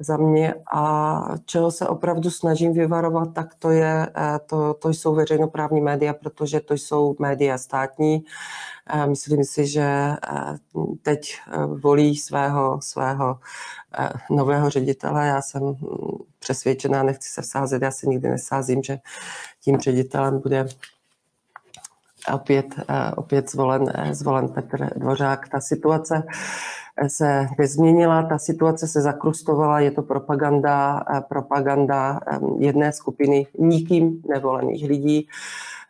za 0.00 0.16
mě 0.16 0.54
a 0.72 1.20
čeho 1.44 1.70
se 1.70 1.88
opravdu 1.88 2.30
snažím 2.30 2.72
vyvarovat, 2.72 3.34
tak 3.34 3.54
to, 3.54 3.70
je, 3.70 4.08
eh, 4.16 4.38
to, 4.46 4.74
to 4.74 4.88
jsou 4.88 5.14
veřejnoprávní 5.14 5.80
média, 5.80 6.14
protože 6.14 6.60
to 6.60 6.74
jsou 6.74 7.16
média 7.18 7.58
státní. 7.58 8.24
Eh, 8.86 9.06
myslím 9.06 9.44
si, 9.44 9.66
že 9.66 9.82
eh, 9.82 10.16
teď 11.02 11.40
volí 11.82 12.16
svého, 12.16 12.80
svého 12.82 13.38
nového 14.30 14.70
ředitele. 14.70 15.26
Já 15.26 15.42
jsem 15.42 15.62
hm, 15.62 15.76
přesvědčená, 16.38 17.02
nechci 17.02 17.28
se 17.28 17.42
vsázet, 17.42 17.82
já 17.82 17.90
se 17.90 18.06
nikdy 18.06 18.28
nesázím, 18.28 18.82
že 18.82 18.98
tím 19.60 19.78
ředitelem 19.78 20.40
bude 20.40 20.66
opět, 22.34 22.66
opět 23.16 23.50
zvolen, 23.50 23.92
zvolen 24.12 24.48
Petr 24.48 24.98
Dvořák. 24.98 25.48
Ta 25.48 25.60
situace 25.60 26.22
se 27.06 27.46
nezměnila, 27.58 28.22
ta 28.22 28.38
situace 28.38 28.88
se 28.88 29.00
zakrustovala, 29.00 29.80
je 29.80 29.90
to 29.90 30.02
propaganda, 30.02 31.04
propaganda 31.28 32.20
jedné 32.58 32.92
skupiny 32.92 33.46
nikým 33.58 34.22
nevolených 34.28 34.88
lidí, 34.88 35.28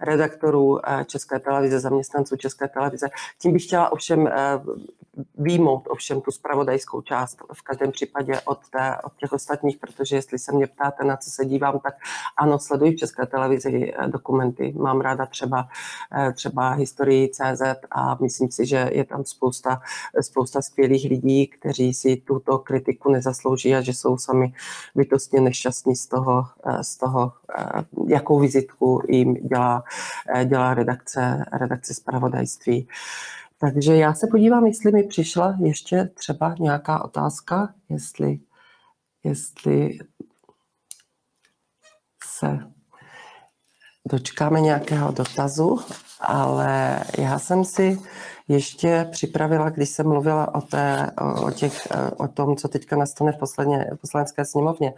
redaktorů 0.01 0.79
České 1.07 1.39
televize, 1.39 1.81
zaměstnanců 1.81 2.37
České 2.37 2.69
televize. 2.69 3.09
Tím 3.39 3.53
bych 3.53 3.65
chtěla 3.65 3.93
ovšem 3.93 4.29
výjmout 5.39 5.89
ovšem 5.91 6.21
tu 6.21 6.31
spravodajskou 6.31 7.01
část 7.01 7.39
v 7.53 7.63
každém 7.63 7.93
případě 7.93 8.41
od, 8.45 8.59
té, 8.71 8.97
od 9.05 9.13
těch 9.17 9.33
ostatních, 9.33 9.79
protože 9.79 10.17
jestli 10.17 10.39
se 10.39 10.53
mě 10.53 10.67
ptáte, 10.67 11.05
na 11.05 11.17
co 11.17 11.31
se 11.31 11.45
dívám, 11.45 11.79
tak 11.79 11.95
ano, 12.37 12.59
sleduji 12.59 12.93
v 12.93 12.97
České 12.97 13.27
televizi 13.27 13.93
eh, 13.93 14.09
dokumenty. 14.09 14.75
Mám 14.77 15.01
ráda 15.01 15.27
třeba, 15.27 15.69
eh, 16.13 16.33
třeba 16.33 16.71
historii 16.71 17.29
CZ 17.29 17.63
a 17.91 18.19
myslím 18.23 18.51
si, 18.51 18.67
že 18.67 18.91
je 18.93 19.05
tam 19.05 19.25
spousta, 19.25 19.81
spousta 20.21 20.63
skvělých 20.63 21.11
lidí, 21.11 21.47
kteří 21.47 21.95
si 21.95 22.17
tuto 22.17 22.59
kritiku 22.59 23.13
nezaslouží 23.13 23.75
a 23.75 23.81
že 23.81 23.93
jsou 23.93 24.19
sami 24.19 24.53
bytostně 24.95 25.41
nešťastní 25.41 25.97
z 25.97 26.07
toho, 26.07 26.45
eh, 26.67 26.85
z 26.85 26.97
toho 26.97 27.33
jakou 28.09 28.39
vizitku 28.39 29.03
jim 29.09 29.35
dělá, 29.35 29.85
dělá 30.45 30.75
redakce, 30.75 31.45
redakce 31.53 31.95
spravodajství. 31.95 32.89
Takže 33.59 33.97
já 33.97 34.15
se 34.15 34.27
podívám, 34.27 34.67
jestli 34.67 34.93
mi 34.93 35.03
přišla 35.03 35.57
ještě 35.61 36.11
třeba 36.15 36.55
nějaká 36.59 37.05
otázka, 37.05 37.75
jestli, 37.89 38.41
jestli 39.25 39.99
se 42.25 42.59
dočkáme 44.05 44.61
nějakého 44.61 45.13
dotazu, 45.13 45.81
ale 46.21 47.01
já 47.19 47.39
jsem 47.39 47.65
si 47.65 47.99
ještě 48.49 49.09
připravila, 49.11 49.71
když 49.71 49.89
jsem 49.89 50.09
mluvila 50.09 50.55
o, 50.55 50.61
té, 50.61 51.11
o, 51.47 51.51
těch, 51.51 51.89
o 52.17 52.29
tom, 52.29 52.57
co 52.57 52.69
teďka 52.69 52.97
nastane 52.97 53.33
v 53.33 53.37
posledně, 53.37 53.91
poslanecké 54.01 54.45
sněmovně, 54.45 54.95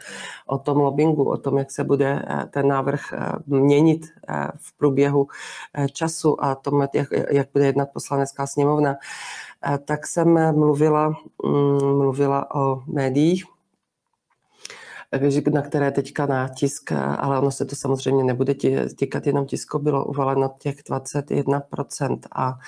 o 0.47 0.59
tom 0.59 0.79
lobbingu, 0.79 1.25
o 1.25 1.37
tom, 1.37 1.59
jak 1.59 1.71
se 1.71 1.85
bude 1.85 2.23
eh, 2.27 2.47
ten 2.51 2.69
návrh 2.69 3.13
eh, 3.13 3.33
měnit 3.47 4.07
eh, 4.29 4.49
v 4.57 4.79
průběhu 4.79 5.29
času 5.93 6.45
a 6.45 6.55
tom, 6.55 6.89
jak, 6.95 7.09
jak 7.31 7.49
bude 7.53 7.67
jednat 7.67 7.89
poslanecká 7.93 8.47
sněmovna, 8.47 8.97
tak 9.85 10.07
jsem 10.07 10.57
mluvila, 10.57 11.09
mm, 11.45 11.97
mluvila 11.99 12.55
o 12.55 12.83
médiích, 12.87 13.45
na 15.53 15.63
které 15.63 15.91
teďka 15.91 16.27
nátisk, 16.27 16.93
ale 16.93 17.39
ono 17.39 17.51
se 17.51 17.65
to 17.65 17.77
samozřejmě 17.77 18.25
nebude 18.25 18.55
týkat 18.99 19.27
jenom 19.27 19.47
tisku, 19.47 19.79
bylo 19.79 20.05
uvaleno 20.05 20.55
těch 20.59 20.77
21%. 20.77 22.19
A 22.35 22.59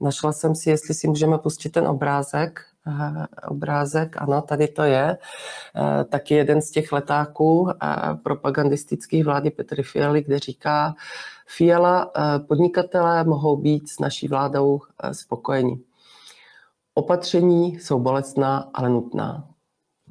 našla 0.00 0.32
jsem 0.32 0.54
si, 0.54 0.70
jestli 0.70 0.94
si 0.94 1.08
můžeme 1.08 1.38
pustit 1.38 1.68
ten 1.68 1.86
obrázek, 1.88 2.60
eh, 2.86 3.26
obrázek, 3.48 4.16
ano, 4.18 4.42
tady 4.42 4.68
to 4.68 4.82
je, 4.82 5.18
eh, 5.76 6.04
taky 6.04 6.34
jeden 6.34 6.62
z 6.62 6.70
těch 6.70 6.92
letáků 6.92 7.70
eh, 7.70 7.86
propagandistických 8.22 9.24
vlády 9.24 9.50
Petry 9.50 9.82
Fialy, 9.82 10.22
kde 10.22 10.38
říká, 10.38 10.94
Fiala, 11.46 12.12
podnikatelé 12.48 13.24
mohou 13.24 13.56
být 13.56 13.88
s 13.88 13.98
naší 13.98 14.28
vládou 14.28 14.80
spokojení. 15.12 15.82
Opatření 16.94 17.80
jsou 17.80 17.98
bolestná, 17.98 18.70
ale 18.74 18.88
nutná. 18.88 19.48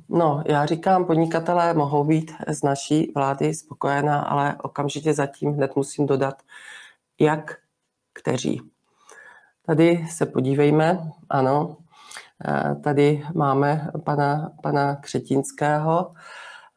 No, 0.10 0.43
já 0.45 0.66
říkám, 0.66 1.05
podnikatelé 1.05 1.74
mohou 1.74 2.03
být 2.03 2.32
z 2.47 2.64
naší 2.64 3.12
vlády 3.16 3.53
spokojená, 3.53 4.22
ale 4.22 4.55
okamžitě 4.64 5.14
zatím 5.14 5.53
hned 5.53 5.76
musím 5.76 6.05
dodat, 6.05 6.41
jak 7.20 7.58
kteří. 8.14 8.62
Tady 9.66 10.05
se 10.10 10.26
podívejme, 10.26 11.12
ano, 11.30 11.78
eh, 12.47 12.76
tady 12.76 13.28
máme 13.36 13.91
pana, 14.03 14.51
pana 14.64 14.95
Křetínského, 14.95 16.14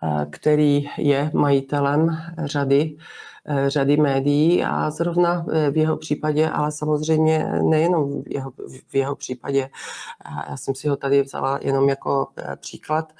eh, 0.02 0.26
který 0.30 0.90
je 0.98 1.30
majitelem 1.34 2.18
řady 2.44 2.96
řady 3.66 3.96
médií 3.96 4.64
a 4.64 4.90
zrovna 4.90 5.46
eh, 5.52 5.70
v 5.70 5.76
jeho 5.76 5.96
případě, 5.96 6.48
ale 6.48 6.72
samozřejmě 6.72 7.52
nejenom 7.62 8.22
v 8.22 8.32
jeho, 8.32 8.52
v 8.88 8.94
jeho 8.94 9.16
případě. 9.16 9.70
Já 10.48 10.56
jsem 10.56 10.74
si 10.74 10.88
ho 10.88 10.96
tady 10.96 11.22
vzala 11.22 11.58
jenom 11.62 11.88
jako 11.88 12.28
eh, 12.36 12.56
příklad, 12.56 13.12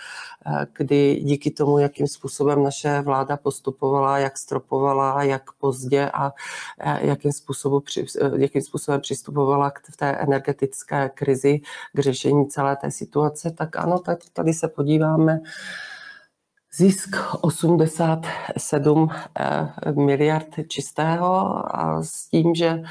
kdy 0.78 1.20
díky 1.24 1.50
tomu, 1.50 1.78
jakým 1.78 2.06
způsobem 2.06 2.62
naše 2.62 3.00
vláda 3.00 3.36
postupovala, 3.36 4.18
jak 4.18 4.38
stropovala, 4.38 5.22
jak 5.22 5.52
pozdě 5.52 6.10
a 6.14 6.32
jakým, 7.00 7.32
způsobu, 7.32 7.82
jakým 8.36 8.62
způsobem 8.62 9.00
přistupovala 9.00 9.70
k 9.70 9.80
té 9.96 10.10
energetické 10.10 11.08
krizi, 11.14 11.60
k 11.94 11.98
řešení 11.98 12.46
celé 12.46 12.76
té 12.76 12.90
situace, 12.90 13.50
tak 13.50 13.76
ano, 13.76 13.98
tak 13.98 14.18
tady 14.32 14.52
se 14.52 14.68
podíváme 14.68 15.40
Zisk 16.74 17.16
87 17.40 19.08
eh, 19.38 19.92
miliard 19.92 20.46
čistého 20.68 21.26
a 21.76 22.02
s 22.02 22.28
tím, 22.28 22.54
že, 22.54 22.82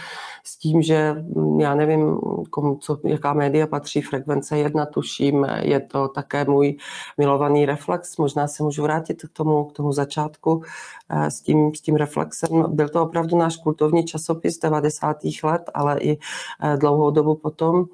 s 0.44 0.58
tím, 0.58 0.82
že 0.82 1.14
hm, 1.14 1.60
já 1.60 1.76
nevím, 1.76 2.18
komu, 2.50 2.76
co, 2.76 3.00
jaká 3.04 3.34
média 3.34 3.68
patří, 3.68 4.02
frekvence 4.02 4.58
jedna, 4.58 4.86
tuším, 4.86 5.48
je 5.62 5.80
to 5.80 6.08
také 6.08 6.46
můj 6.46 6.78
milovaný 7.18 7.66
reflex. 7.66 8.18
Možná 8.18 8.48
se 8.48 8.64
můžu 8.64 8.84
vrátit 8.84 9.22
k 9.22 9.30
tomu, 9.34 9.66
k 9.66 9.74
tomu 9.74 9.92
začátku 9.92 10.64
eh, 11.10 11.32
s 11.32 11.42
tím, 11.42 11.76
s 11.76 11.82
tím 11.82 11.96
reflexem. 11.96 12.76
Byl 12.76 12.90
to 12.90 13.04
opravdu 13.04 13.38
náš 13.38 13.58
kultovní 13.58 14.04
časopis 14.04 14.60
90. 14.60 15.18
let, 15.44 15.70
ale 15.74 16.00
i 16.00 16.18
eh, 16.64 16.78
dlouhou 16.78 17.12
dobu 17.12 17.36
potom. 17.36 17.86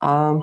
A 0.00 0.34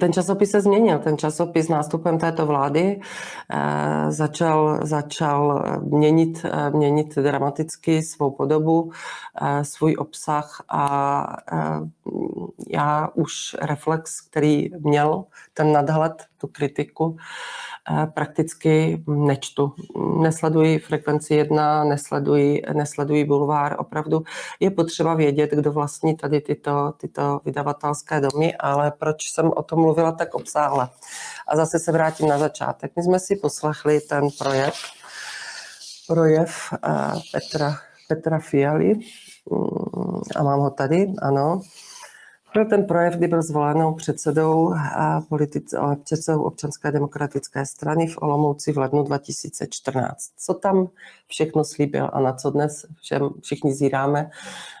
ten 0.00 0.12
časopis 0.12 0.50
se 0.50 0.60
změnil. 0.60 0.98
Ten 0.98 1.18
časopis 1.18 1.68
nástupem 1.68 2.18
této 2.18 2.46
vlády 2.46 3.00
eh, 3.50 4.12
začal, 4.12 4.78
začal 4.82 5.64
měnit, 5.82 6.44
eh, 6.44 6.70
měnit 6.70 7.14
dramaticky 7.14 8.02
svou 8.02 8.30
podobu, 8.30 8.92
svůj 9.62 9.96
obsah 9.98 10.62
a 10.68 11.36
já 12.68 13.08
už 13.14 13.56
reflex, 13.62 14.20
který 14.20 14.70
měl 14.78 15.24
ten 15.54 15.72
nadhled, 15.72 16.12
tu 16.38 16.46
kritiku, 16.46 17.16
prakticky 18.14 19.04
nečtu. 19.06 19.74
Nesleduji 20.22 20.78
frekvenci 20.78 21.34
jedna, 21.34 21.84
nesleduji, 21.84 22.62
nesleduji 22.72 23.24
bulvár. 23.24 23.76
Opravdu 23.78 24.22
je 24.60 24.70
potřeba 24.70 25.14
vědět, 25.14 25.50
kdo 25.50 25.72
vlastní 25.72 26.16
tady 26.16 26.40
tyto, 26.40 26.92
tyto 26.96 27.40
vydavatelské 27.44 28.20
domy, 28.20 28.54
ale 28.56 28.92
proč 28.98 29.30
jsem 29.30 29.50
o 29.56 29.62
tom 29.62 29.80
mluvila 29.80 30.12
tak 30.12 30.34
obsáhle. 30.34 30.88
A 31.48 31.56
zase 31.56 31.78
se 31.78 31.92
vrátím 31.92 32.28
na 32.28 32.38
začátek. 32.38 32.92
My 32.96 33.02
jsme 33.02 33.18
si 33.18 33.36
poslechli 33.36 34.00
ten 34.00 34.28
projev, 34.38 34.74
projev 36.06 36.74
Petra, 37.32 37.76
Petra 38.08 38.38
Fialy, 38.38 38.94
mm, 39.50 40.20
a 40.36 40.42
mám 40.42 40.60
ho 40.60 40.70
tady, 40.70 41.12
ano, 41.22 41.60
byl 42.52 42.64
ten 42.64 42.84
projev, 42.84 43.14
kdy 43.14 43.28
byl 43.28 43.42
zvolenou 43.42 43.94
předsedou, 43.94 44.74
a 44.96 45.20
politic, 45.28 45.74
předsedou 46.04 46.42
občanské 46.42 46.92
demokratické 46.92 47.66
strany 47.66 48.06
v 48.06 48.18
Olomouci 48.20 48.72
v 48.72 48.78
lednu 48.78 49.02
2014. 49.02 50.18
Co 50.38 50.54
tam 50.54 50.88
všechno 51.26 51.64
slíbil 51.64 52.10
a 52.12 52.20
na 52.20 52.32
co 52.32 52.50
dnes 52.50 52.86
všem, 53.02 53.30
všichni 53.42 53.74
zíráme, 53.74 54.30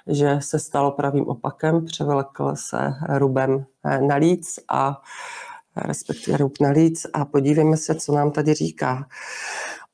že 0.06 0.38
se 0.40 0.58
stalo 0.58 0.90
pravým 0.90 1.28
opakem, 1.28 1.84
převelkl 1.84 2.52
se 2.54 2.94
rubem 3.08 3.64
eh, 3.84 4.00
na 4.00 4.14
líc 4.14 4.58
a 4.68 5.02
respektive 5.76 6.36
rub 6.36 6.52
na 6.60 6.70
líc 6.70 7.06
a 7.12 7.24
podívejme 7.24 7.76
se, 7.76 7.94
co 7.94 8.14
nám 8.14 8.30
tady 8.30 8.54
říká. 8.54 9.06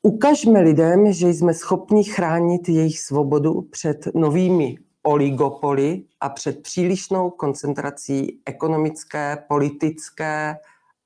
Ukažme 0.02 0.60
lidem, 0.60 1.12
že 1.12 1.28
jsme 1.28 1.54
schopni 1.54 2.04
chránit 2.04 2.68
jejich 2.68 3.00
svobodu 3.00 3.62
před 3.62 4.08
novými 4.14 4.76
oligopoly 5.06 6.02
a 6.20 6.28
před 6.28 6.62
přílišnou 6.62 7.30
koncentrací 7.30 8.40
ekonomické, 8.46 9.44
politické 9.48 10.58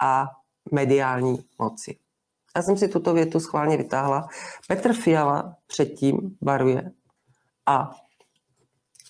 a 0.03 0.27
mediální 0.73 1.45
moci. 1.59 1.99
Já 2.57 2.63
jsem 2.63 2.77
si 2.77 2.89
tuto 2.89 3.15
větu 3.15 3.41
schválně 3.41 3.77
vytáhla. 3.77 4.29
Petr 4.69 4.93
Fiala 4.93 5.57
předtím 5.67 6.37
baruje. 6.43 6.91
A 7.67 7.97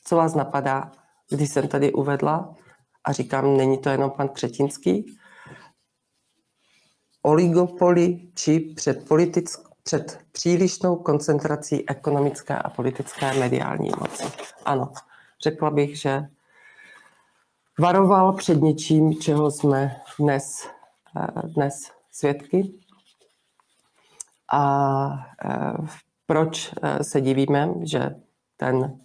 co 0.04 0.16
vás 0.16 0.34
napadá, 0.34 0.92
když 1.30 1.50
jsem 1.50 1.68
tady 1.68 1.92
uvedla 1.92 2.54
a 3.04 3.12
říkám, 3.12 3.56
není 3.56 3.78
to 3.78 3.88
jenom 3.88 4.10
pan 4.10 4.28
Křetinský, 4.28 5.16
oligopoly 7.22 8.20
či 8.34 8.60
před 8.60 9.08
politickou 9.08 9.70
před 9.82 10.18
přílišnou 10.32 10.96
koncentrací 10.96 11.88
ekonomické 11.88 12.54
a 12.54 12.70
politické 12.70 13.34
mediální 13.34 13.90
moci. 14.00 14.24
Ano, 14.64 14.92
řekla 15.42 15.70
bych, 15.70 16.00
že 16.00 16.28
varoval 17.78 18.32
před 18.32 18.60
něčím, 18.60 19.14
čeho 19.14 19.50
jsme 19.50 20.00
dnes, 20.18 20.68
eh, 21.16 21.48
dnes 21.48 21.92
svědky. 22.12 22.72
A 24.52 25.08
eh, 25.44 25.86
proč 26.26 26.74
eh, 26.82 27.04
se 27.04 27.20
divíme, 27.20 27.68
že 27.82 28.14
ten 28.56 29.00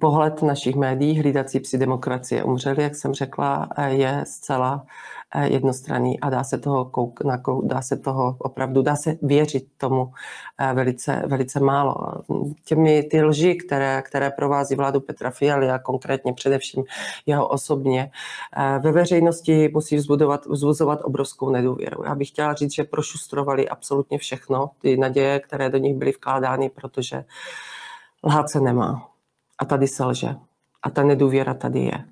pohled 0.00 0.42
našich 0.42 0.76
médií, 0.76 1.20
hlídací 1.20 1.60
psi 1.60 1.78
demokracie 1.78 2.44
umřeli, 2.44 2.82
jak 2.82 2.94
jsem 2.94 3.14
řekla, 3.14 3.68
je 3.88 4.24
zcela 4.26 4.86
Eh, 5.34 5.48
jednostranný 5.52 6.20
a 6.20 6.30
dá 6.30 6.44
se 6.44 6.58
toho, 6.58 6.84
kouk, 6.84 7.20
dá 7.62 7.82
se 7.82 7.96
toho 7.96 8.36
opravdu, 8.38 8.82
dá 8.82 8.96
se 8.96 9.18
věřit 9.22 9.66
tomu 9.76 10.12
eh, 10.58 10.74
velice, 10.74 11.22
velice 11.26 11.60
málo. 11.60 11.94
Těmi 12.64 13.02
ty 13.02 13.22
lži, 13.22 13.54
které, 13.54 14.02
které 14.02 14.30
provází 14.30 14.74
vládu 14.74 15.00
Petra 15.00 15.30
Fialy 15.30 15.70
a 15.70 15.78
konkrétně 15.78 16.32
především 16.32 16.84
jeho 17.26 17.48
osobně, 17.48 18.10
eh, 18.56 18.78
ve 18.78 18.92
veřejnosti 18.92 19.70
musí 19.74 19.96
vzbudovat, 19.96 20.46
vzbuzovat 20.46 21.00
obrovskou 21.02 21.50
nedůvěru. 21.50 22.04
Já 22.04 22.14
bych 22.14 22.28
chtěla 22.28 22.54
říct, 22.54 22.74
že 22.74 22.84
prošustrovali 22.84 23.68
absolutně 23.68 24.18
všechno, 24.18 24.70
ty 24.80 24.96
naděje, 24.96 25.40
které 25.40 25.70
do 25.70 25.78
nich 25.78 25.96
byly 25.96 26.12
vkládány, 26.12 26.70
protože 26.70 27.24
lhát 28.24 28.50
se 28.50 28.60
nemá. 28.60 29.15
A 29.58 29.64
tady 29.64 29.88
se 29.88 30.04
lže. 30.04 30.34
A 30.82 30.90
ta 30.90 31.02
nedůvěra 31.02 31.54
tady 31.54 31.80
je 31.80 32.04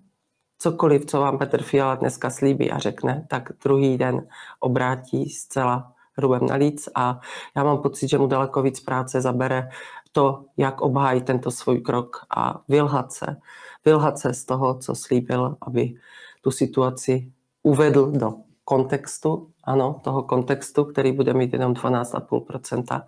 cokoliv, 0.59 1.07
co 1.07 1.21
vám 1.21 1.39
Petr 1.39 1.63
Fiala 1.63 1.95
dneska 1.95 2.31
slíbí 2.31 2.71
a 2.71 2.79
řekne, 2.79 3.27
tak 3.31 3.53
druhý 3.65 3.99
den 3.99 4.27
obrátí 4.61 5.31
zcela 5.31 5.93
hrubem 6.17 6.47
na 6.47 6.55
líc 6.55 6.89
a 6.95 7.21
já 7.57 7.65
mám 7.65 7.83
pocit, 7.83 8.09
že 8.09 8.19
mu 8.19 8.27
daleko 8.27 8.63
víc 8.63 8.81
práce 8.81 9.21
zabere 9.21 9.69
to, 10.13 10.45
jak 10.57 10.81
obhájí 10.81 11.23
tento 11.23 11.51
svůj 11.51 11.81
krok 11.81 12.27
a 12.37 12.61
vylhat 12.69 13.13
se, 13.13 13.37
vylhat 13.85 14.19
se 14.19 14.35
z 14.35 14.45
toho, 14.45 14.79
co 14.79 14.95
slíbil, 14.95 15.57
aby 15.61 15.95
tu 16.41 16.51
situaci 16.51 17.33
uvedl 17.63 18.11
do 18.11 18.35
kontextu, 18.65 19.51
ano, 19.65 20.01
toho 20.05 20.23
kontextu, 20.23 20.85
který 20.85 21.13
bude 21.13 21.35
mít 21.35 21.53
jenom 21.53 21.73
12,5%. 21.73 23.03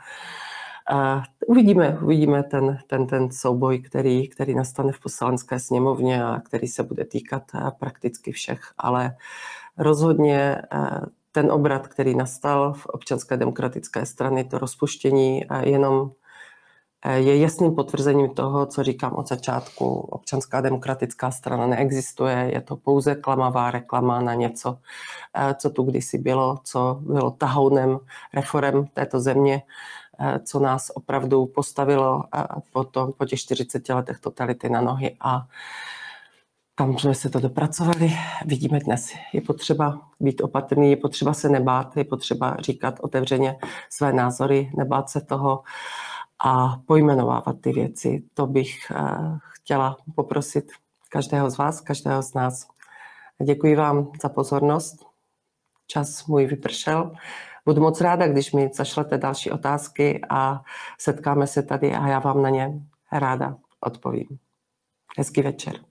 A 0.89 1.23
uvidíme, 1.47 1.99
uvidíme 2.03 2.43
ten, 2.43 2.79
ten, 2.87 3.07
ten 3.07 3.31
souboj, 3.31 3.79
který, 3.79 4.29
který 4.29 4.55
nastane 4.55 4.93
v 4.93 5.01
poslanské 5.01 5.61
sněmovně 5.61 6.25
a 6.25 6.41
který 6.41 6.69
se 6.69 6.83
bude 6.83 7.05
týkat 7.05 7.43
prakticky 7.79 8.33
všech, 8.33 8.61
ale 8.79 9.17
rozhodně 9.79 10.63
ten 11.33 11.53
obrat, 11.53 11.89
který 11.89 12.15
nastal 12.15 12.73
v 12.73 12.87
občanské 12.87 13.37
demokratické 13.37 14.07
strany, 14.07 14.45
to 14.45 14.59
rozpuštění 14.59 15.43
jenom 15.63 16.11
Eh, 17.09 17.19
je 17.21 17.39
jasným 17.39 17.75
potvrzením 17.75 18.35
toho, 18.35 18.67
co 18.67 18.83
říkám 18.83 19.15
od 19.15 19.29
začátku. 19.29 19.87
Občanská 20.01 20.61
demokratická 20.61 21.31
strana 21.31 21.67
neexistuje, 21.67 22.51
je 22.53 22.61
to 22.61 22.77
pouze 22.77 23.15
klamavá 23.15 23.71
reklama 23.71 24.21
na 24.21 24.35
něco, 24.35 24.79
eh, 25.35 25.55
co 25.55 25.71
tu 25.71 25.83
kdysi 25.83 26.19
bylo, 26.19 26.59
co 26.65 26.99
bylo 27.01 27.31
tahounem 27.31 27.99
reform 28.35 28.87
této 28.87 29.21
země, 29.21 29.63
eh, 29.63 30.06
co 30.45 30.61
nás 30.61 30.91
opravdu 30.95 31.47
postavilo 31.47 32.25
po, 32.73 32.85
tom, 32.85 33.13
po 33.13 33.25
těch 33.25 33.41
40 33.41 33.89
letech 33.89 34.21
totality 34.21 34.69
na 34.69 34.81
nohy 34.81 35.17
a 35.21 35.47
kam 36.79 36.99
jsme 36.99 37.15
se 37.15 37.31
to 37.31 37.41
dopracovali, 37.41 38.13
vidíme 38.45 38.79
dnes. 38.79 39.13
Je 39.33 39.41
potřeba 39.41 40.01
být 40.21 40.41
opatrný, 40.41 40.91
je 40.91 40.97
potřeba 40.97 41.35
se 41.35 41.49
nebát, 41.49 41.97
je 41.97 42.05
potřeba 42.05 42.57
říkat 42.61 42.95
otevřeně 43.01 43.59
své 43.91 44.13
názory, 44.13 44.71
nebát 44.77 45.11
se 45.11 45.21
toho 45.21 45.63
a 46.45 46.77
pojmenovávat 46.87 47.61
ty 47.61 47.73
věci. 47.73 48.23
To 48.35 48.47
bych 48.47 48.91
eh, 48.91 49.39
chtěla 49.53 49.97
poprosit 50.15 50.73
každého 51.09 51.51
z 51.51 51.59
vás, 51.59 51.81
každého 51.81 52.23
z 52.23 52.35
nás. 52.35 52.69
Děkuji 53.45 53.77
vám 53.77 54.13
za 54.23 54.29
pozornost. 54.29 55.07
Čas 55.87 56.27
můj 56.27 56.47
vypršel. 56.47 57.13
Budu 57.67 57.81
moc 57.81 58.01
ráda, 58.01 58.29
když 58.29 58.53
mi 58.53 58.71
zašlete 58.75 59.19
další 59.19 59.51
otázky 59.51 60.21
a 60.31 60.63
setkáme 60.99 61.47
se 61.47 61.63
tady 61.63 61.93
a 61.93 62.09
já 62.09 62.19
vám 62.19 62.43
na 62.43 62.51
ně 62.51 62.81
ráda 63.13 63.57
odpovím. 63.81 64.39
Hezký 65.19 65.43
večer. 65.43 65.86